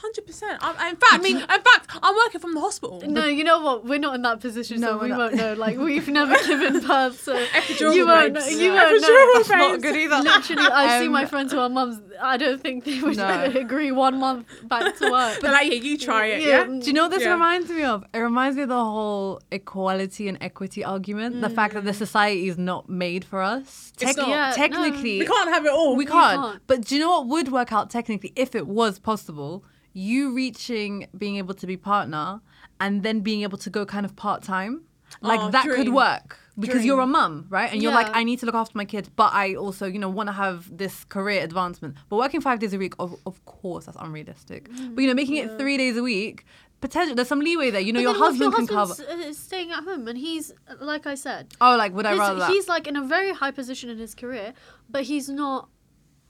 Hundred 0.00 0.26
percent. 0.26 0.52
In 0.62 0.96
fact, 0.96 1.02
I 1.10 1.18
mean 1.18 1.38
in 1.38 1.46
fact, 1.46 1.88
I'm 2.02 2.14
working 2.14 2.40
from 2.40 2.54
the 2.54 2.60
hospital. 2.60 3.02
No, 3.04 3.26
you 3.26 3.42
know 3.42 3.60
what? 3.60 3.84
We're 3.84 3.98
not 3.98 4.14
in 4.14 4.22
that 4.22 4.38
position, 4.40 4.80
No, 4.80 4.92
so 4.92 4.98
we're 5.00 5.08
not. 5.08 5.18
won't 5.18 5.34
know. 5.34 5.54
Like 5.54 5.76
we've 5.76 6.06
never 6.06 6.36
given 6.46 6.80
birth, 6.86 7.20
so 7.20 7.34
Epidural 7.46 7.94
you 7.96 8.06
won't. 8.06 8.34
Know, 8.34 8.46
you 8.46 8.72
Yeah. 8.72 8.84
won't 8.84 9.02
know. 9.02 9.08
Epidural 9.08 9.34
That's 9.34 9.48
not 9.50 9.82
good 9.82 9.96
either. 9.96 10.18
Literally, 10.22 10.62
I've 10.68 11.00
seen 11.00 11.06
Um, 11.08 11.12
my 11.12 11.26
friends 11.26 11.52
who 11.52 11.58
are 11.58 11.68
mums. 11.68 12.00
I 12.22 12.36
don't 12.36 12.60
think 12.60 12.84
they 12.84 13.00
would 13.00 13.16
No. 13.16 13.44
agree 13.56 13.90
one 13.90 14.20
month 14.20 14.46
back 14.68 14.96
to 14.98 15.10
work. 15.10 15.40
They're 15.40 15.50
like, 15.52 15.66
yeah, 15.66 15.74
you 15.80 15.98
try 15.98 16.26
it, 16.26 16.42
yeah. 16.42 16.64
Do 16.64 16.78
you 16.86 16.92
know 16.92 17.02
what 17.02 17.10
this 17.12 17.22
Yeah. 17.24 17.32
reminds 17.32 17.68
me 17.68 17.82
of? 17.82 18.04
It 18.14 18.18
reminds 18.18 18.56
me 18.56 18.62
of 18.62 18.68
the 18.68 18.84
whole 18.84 19.40
equality 19.50 20.28
and 20.28 20.38
equity 20.40 20.84
argument. 20.84 21.40
The 21.40 21.50
fact 21.50 21.74
that 21.74 21.84
the 21.84 21.92
society 21.94 22.48
is 22.48 22.56
not 22.56 22.88
made 22.88 23.24
for 23.24 23.42
us. 23.42 23.92
It's 24.00 24.16
not. 24.16 24.28
Yeah, 24.28 24.50
no. 24.50 24.56
technically, 24.56 25.18
We 25.18 25.26
can't 25.26 25.48
have 25.48 25.66
it 25.66 25.72
all. 25.72 25.96
we 25.96 26.06
can't. 26.06 26.40
can't. 26.40 26.62
But 26.68 26.82
do 26.82 26.94
you 26.94 27.00
know 27.00 27.10
what 27.10 27.26
would 27.26 27.50
work 27.50 27.72
out 27.72 27.90
technically 27.90 28.32
if 28.36 28.54
it 28.54 28.68
was 28.68 28.98
possible? 29.00 29.64
You 29.92 30.32
reaching 30.34 31.08
being 31.16 31.36
able 31.36 31.54
to 31.54 31.66
be 31.66 31.76
partner 31.76 32.40
and 32.80 33.02
then 33.02 33.20
being 33.20 33.42
able 33.42 33.58
to 33.58 33.70
go 33.70 33.84
kind 33.84 34.04
of 34.06 34.14
part 34.16 34.42
time. 34.42 34.82
Like 35.22 35.40
Oh, 35.40 35.50
that 35.50 35.64
could 35.64 35.88
work 35.88 36.38
because 36.58 36.76
Dream. 36.76 36.86
you're 36.86 37.00
a 37.00 37.06
mum, 37.06 37.46
right? 37.48 37.72
And 37.72 37.82
you're 37.82 37.92
like, 37.92 38.14
I 38.14 38.24
need 38.24 38.40
to 38.40 38.46
look 38.46 38.54
after 38.54 38.76
my 38.76 38.84
kids, 38.84 39.08
but 39.08 39.32
I 39.32 39.54
also, 39.54 39.86
you 39.86 39.98
know, 39.98 40.10
want 40.10 40.28
to 40.28 40.32
have 40.34 40.76
this 40.76 41.04
career 41.04 41.42
advancement. 41.42 41.96
But 42.10 42.16
working 42.18 42.42
five 42.42 42.58
days 42.58 42.74
a 42.74 42.78
week, 42.78 42.94
of, 42.98 43.16
of 43.24 43.42
course, 43.46 43.86
that's 43.86 43.96
unrealistic. 43.98 44.68
But 44.94 45.00
you 45.00 45.06
know, 45.08 45.14
making 45.14 45.36
it 45.36 45.56
three 45.58 45.78
days 45.78 45.96
a 45.96 46.02
week, 46.02 46.44
potential. 46.82 47.14
There's 47.16 47.26
some 47.28 47.40
leeway 47.40 47.70
there. 47.70 47.80
You 47.80 47.92
know, 47.94 48.00
your 48.00 48.12
then 48.12 48.20
what 48.20 48.34
if 48.34 48.38
husband 48.40 48.54
can 48.54 48.66
cover. 48.66 48.94
uh, 49.28 49.32
staying 49.32 49.70
at 49.72 49.82
home, 49.84 50.06
and 50.08 50.18
he's 50.18 50.52
like 50.78 51.06
I 51.06 51.14
said, 51.14 51.54
Oh, 51.60 51.74
like 51.76 51.94
would 51.94 52.04
I 52.06 52.14
rather 52.16 52.40
that? 52.40 52.50
he's 52.50 52.68
like 52.68 52.86
in 52.86 52.96
a 52.96 53.02
very 53.02 53.32
high 53.32 53.50
position 53.50 53.88
in 53.88 53.96
his 53.96 54.14
career, 54.14 54.52
but 54.90 55.04
he's 55.04 55.28
not 55.30 55.70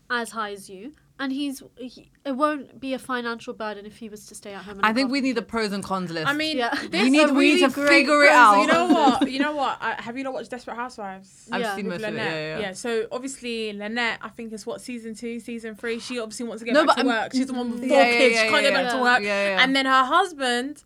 as 0.09 0.31
high 0.31 0.53
as 0.53 0.71
you, 0.71 0.93
and 1.21 1.33
he's 1.33 1.63
he, 1.77 2.11
it 2.25 2.33
won't 2.33 2.79
be 2.81 2.95
a 2.95 2.99
financial 2.99 3.53
burden 3.55 3.87
if 3.87 3.97
he 3.99 4.09
was 4.09 4.27
to 4.27 4.35
stay 4.35 4.55
at 4.55 4.63
home. 4.65 4.77
And 4.79 4.87
I 4.87 4.93
think 4.93 5.11
we 5.11 5.21
need 5.21 5.33
the 5.33 5.43
pros 5.43 5.73
and 5.73 5.83
cons 5.83 6.11
list. 6.11 6.27
I 6.29 6.33
mean, 6.33 6.59
Yeah. 6.59 6.71
this 6.91 7.03
We 7.03 7.11
need- 7.11 7.29
a 7.31 7.33
we 7.33 7.55
need 7.55 7.61
to 7.61 7.71
figure 7.71 8.23
it 8.25 8.31
out. 8.33 8.61
You 8.61 8.67
know 8.69 8.87
what? 8.93 9.31
You 9.31 9.39
know 9.41 9.53
what? 9.57 9.79
I, 9.81 10.01
have 10.01 10.17
you 10.17 10.25
not 10.25 10.33
watched 10.35 10.51
Desperate 10.51 10.77
Housewives? 10.77 11.49
I've 11.51 11.61
Yeah. 11.61 11.77
seen 11.77 11.87
With 11.89 12.01
most 12.03 12.09
of 12.09 12.15
it. 12.15 12.19
Lynette. 12.19 12.61
Yeah, 12.61 12.67
yeah. 12.69 12.73
So 12.73 13.07
obviously 13.11 13.73
Lynette, 13.73 14.19
I 14.23 14.29
think 14.29 14.53
is 14.53 14.65
what 14.67 14.81
season 14.81 15.15
two, 15.15 15.41
season 15.41 15.75
three. 15.75 15.99
She 15.99 16.19
obviously 16.21 16.47
wants 16.47 16.61
to 16.61 16.65
get 16.67 16.75
No, 16.75 16.87
back 16.87 16.97
but, 16.97 17.03
to 17.03 17.09
um, 17.09 17.17
work. 17.17 17.33
She's 17.33 17.47
the 17.47 17.53
one 17.55 17.71
with 17.71 17.81
four 17.81 17.89
yeah, 17.89 18.05
yeah, 18.07 18.19
kids. 18.19 18.35
yeah, 18.35 18.43
she 18.45 18.49
can't 18.51 18.63
get 18.63 18.73
yeah, 18.73 18.83
back 18.83 18.93
to 18.93 19.03
work. 19.03 19.23
Yeah, 19.23 19.45
yeah. 19.57 19.63
And 19.63 19.75
then 19.77 19.87
her 19.87 20.05
husband, 20.05 20.85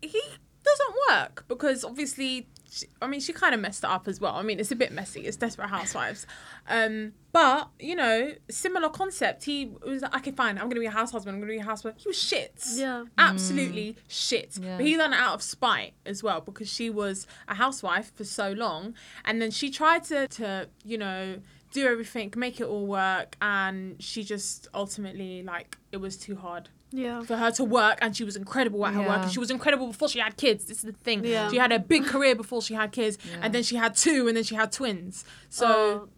he 0.00 0.20
doesn't 0.64 0.94
work 1.10 1.44
because 1.48 1.84
obviously, 1.84 2.48
she, 2.70 2.86
I 3.00 3.06
mean, 3.06 3.20
she 3.20 3.32
kind 3.32 3.54
of 3.54 3.60
messed 3.60 3.84
it 3.84 3.90
up 3.90 4.08
as 4.08 4.20
well. 4.20 4.34
I 4.34 4.42
mean, 4.42 4.60
it's 4.60 4.70
a 4.70 4.76
bit 4.76 4.92
messy. 4.92 5.22
It's 5.22 5.36
Desperate 5.36 5.68
Housewives. 5.68 6.26
Um, 6.68 7.12
but 7.32 7.70
you 7.78 7.94
know, 7.94 8.32
similar 8.50 8.88
concept. 8.88 9.44
He 9.44 9.72
was 9.86 10.02
like, 10.02 10.14
okay, 10.16 10.32
fine. 10.32 10.58
I'm 10.58 10.68
gonna 10.68 10.80
be 10.80 10.86
a 10.86 10.90
house 10.90 11.12
husband. 11.12 11.34
I'm 11.34 11.40
gonna 11.40 11.52
be 11.52 11.58
a 11.58 11.62
housewife. 11.62 11.94
husband. 11.94 12.02
He 12.02 12.08
was 12.08 12.18
shit. 12.18 12.62
Yeah. 12.74 13.04
Absolutely 13.16 13.96
shit. 14.08 14.58
Yeah. 14.60 14.76
But 14.76 14.86
he 14.86 14.96
done 14.96 15.12
it 15.12 15.18
out 15.18 15.34
of 15.34 15.42
spite 15.42 15.94
as 16.04 16.22
well 16.22 16.40
because 16.40 16.68
she 16.68 16.90
was 16.90 17.26
a 17.46 17.54
housewife 17.54 18.12
for 18.14 18.24
so 18.24 18.52
long, 18.52 18.94
and 19.24 19.40
then 19.40 19.50
she 19.50 19.70
tried 19.70 20.04
to 20.04 20.28
to 20.28 20.68
you 20.84 20.98
know 20.98 21.36
do 21.72 21.86
everything, 21.86 22.32
make 22.36 22.60
it 22.60 22.64
all 22.66 22.86
work, 22.86 23.36
and 23.40 24.02
she 24.02 24.24
just 24.24 24.68
ultimately 24.74 25.42
like 25.42 25.76
it 25.92 25.98
was 25.98 26.16
too 26.16 26.36
hard 26.36 26.68
Yeah. 26.90 27.22
for 27.22 27.36
her 27.36 27.50
to 27.52 27.64
work 27.64 27.98
and 28.00 28.16
she 28.16 28.24
was 28.24 28.34
incredible 28.36 28.84
at 28.86 28.94
her 28.94 29.00
work 29.00 29.22
and 29.24 29.30
she 29.30 29.38
was 29.38 29.50
incredible 29.50 29.88
before 29.88 30.08
she 30.08 30.18
had 30.20 30.36
kids 30.36 30.64
this 30.64 30.78
is 30.78 30.84
the 30.84 30.92
thing 30.92 31.24
Yeah. 31.24 31.50
she 31.50 31.58
had 31.58 31.70
a 31.72 31.78
big 31.78 32.06
career 32.06 32.34
before 32.34 32.62
she 32.62 32.74
had 32.74 32.92
kids 32.92 33.18
and 33.42 33.54
then 33.54 33.62
she 33.62 33.76
had 33.76 33.94
two 33.94 34.26
and 34.28 34.36
then 34.36 34.44
she 34.44 34.54
had 34.54 34.72
twins 34.72 35.24
so 35.50 35.68
Oh, 35.68 36.08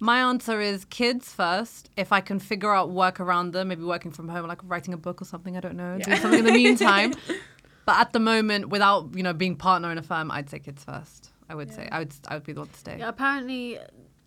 My 0.00 0.18
answer 0.20 0.60
is 0.60 0.84
kids 0.86 1.32
first. 1.32 1.90
If 1.96 2.10
I 2.10 2.20
can 2.22 2.38
figure 2.40 2.72
out 2.74 2.90
work 2.90 3.20
around 3.20 3.52
them, 3.52 3.68
maybe 3.68 3.84
working 3.84 4.10
from 4.10 4.28
home, 4.28 4.46
like 4.48 4.60
writing 4.64 4.94
a 4.94 4.96
book 4.96 5.20
or 5.20 5.26
something, 5.26 5.56
I 5.58 5.60
don't 5.60 5.76
know, 5.76 5.98
doing 5.98 6.18
something 6.18 6.38
in 6.40 6.46
the 6.46 6.52
meantime. 6.52 7.12
But 7.86 7.96
at 8.00 8.12
the 8.12 8.20
moment, 8.20 8.68
without 8.70 9.02
you 9.16 9.22
know 9.22 9.32
being 9.32 9.56
partner 9.56 9.90
in 9.92 9.98
a 9.98 10.02
firm, 10.02 10.30
I'd 10.30 10.48
say 10.48 10.58
kids 10.58 10.84
first. 10.84 11.30
I 11.50 11.54
would 11.54 11.70
say 11.76 11.88
I 11.92 11.98
would 12.00 12.12
I 12.28 12.34
would 12.34 12.44
be 12.44 12.52
the 12.52 12.60
one 12.60 12.68
to 12.68 12.78
stay. 12.78 12.96
yeah. 12.98 13.08
Apparently, 13.08 13.78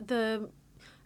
the 0.06 0.50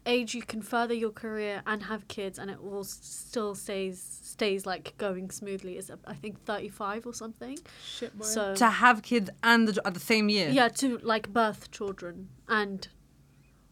age 0.08 0.34
you 0.34 0.42
can 0.42 0.62
further 0.62 0.94
your 0.94 1.12
career 1.12 1.62
and 1.66 1.84
have 1.84 2.08
kids, 2.08 2.40
and 2.40 2.50
it 2.50 2.62
will 2.64 2.84
still 2.84 3.54
stays 3.56 4.02
stays 4.24 4.66
like 4.66 4.94
going 4.98 5.30
smoothly 5.32 5.78
is 5.78 5.92
I 6.06 6.14
think 6.14 6.44
thirty 6.46 6.70
five 6.70 7.06
or 7.06 7.14
something. 7.14 7.58
shit 7.86 8.18
boy. 8.18 8.26
So 8.26 8.56
To 8.56 8.68
have 8.68 9.02
kids 9.04 9.30
and 9.44 9.68
the, 9.68 9.74
at 9.88 9.94
the 9.94 10.00
same 10.00 10.30
year. 10.30 10.50
yeah, 10.50 10.70
to 10.82 10.98
like 11.00 11.26
birth 11.34 11.70
children 11.72 12.30
and 12.48 12.88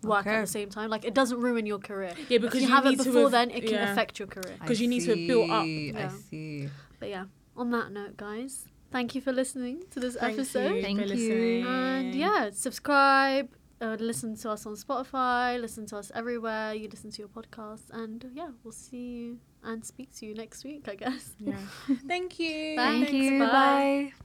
work 0.04 0.28
Okay. 0.28 0.36
at 0.36 0.42
the 0.42 0.48
same 0.60 0.70
time. 0.70 0.90
Like 0.90 1.06
it 1.06 1.14
doesn't 1.16 1.40
ruin 1.40 1.66
your 1.66 1.80
career. 1.80 2.14
Yeah, 2.30 2.38
because 2.40 2.62
if 2.62 2.62
you, 2.64 2.68
you 2.70 2.76
have 2.76 2.86
need 2.86 2.94
it 3.00 3.04
to 3.04 3.10
before 3.10 3.22
have- 3.24 3.32
then, 3.32 3.50
it 3.52 3.62
can 3.62 3.74
yeah. 3.80 3.92
affect 3.92 4.20
your 4.20 4.28
career. 4.28 4.56
Because 4.62 4.80
you 4.82 4.88
need 4.88 5.02
to 5.08 5.12
have 5.16 5.28
built 5.28 5.50
up. 5.50 5.64
see, 5.64 5.94
I 5.96 6.08
see. 6.30 6.70
But 7.00 7.10
yeah, 7.10 7.26
on 7.58 7.72
that 7.72 7.92
note, 7.92 8.16
guys, 8.18 8.66
thank 8.92 9.16
you 9.16 9.22
for 9.22 9.32
listening 9.32 9.84
to 9.92 10.00
this 10.00 10.16
Thank 10.16 10.34
episode. 10.34 10.76
you 10.76 10.82
Thank 10.82 11.00
for 11.00 11.06
you. 11.06 11.14
listening. 11.16 11.66
And 11.66 12.16
yeah, 12.16 12.50
subscribe, 12.52 13.50
uh, 13.82 13.97
listen 13.99 14.36
to 14.38 14.49
us 14.51 14.65
on 14.65 14.76
Spotify, 14.76 15.59
listen 15.59 15.86
to 15.88 15.97
us 15.97 16.11
everywhere 16.15 16.73
you 16.73 16.88
listen 16.89 17.11
to 17.11 17.19
your 17.19 17.28
podcasts. 17.30 17.89
And 17.91 18.26
yeah, 18.34 18.49
we'll 18.63 18.71
see 18.71 18.97
you 18.97 19.39
and 19.63 19.84
speak 19.84 20.13
to 20.17 20.26
you 20.26 20.34
next 20.36 20.63
week, 20.63 20.88
I 20.88 20.95
guess. 20.95 21.32
yeah 21.39 21.57
thank 22.07 22.39
you 22.39 22.76
Thank 22.76 23.09
Thank 23.09 23.09
Thanks, 23.09 23.26
you. 23.32 23.39
bye. 23.39 23.45
bye. 23.45 24.24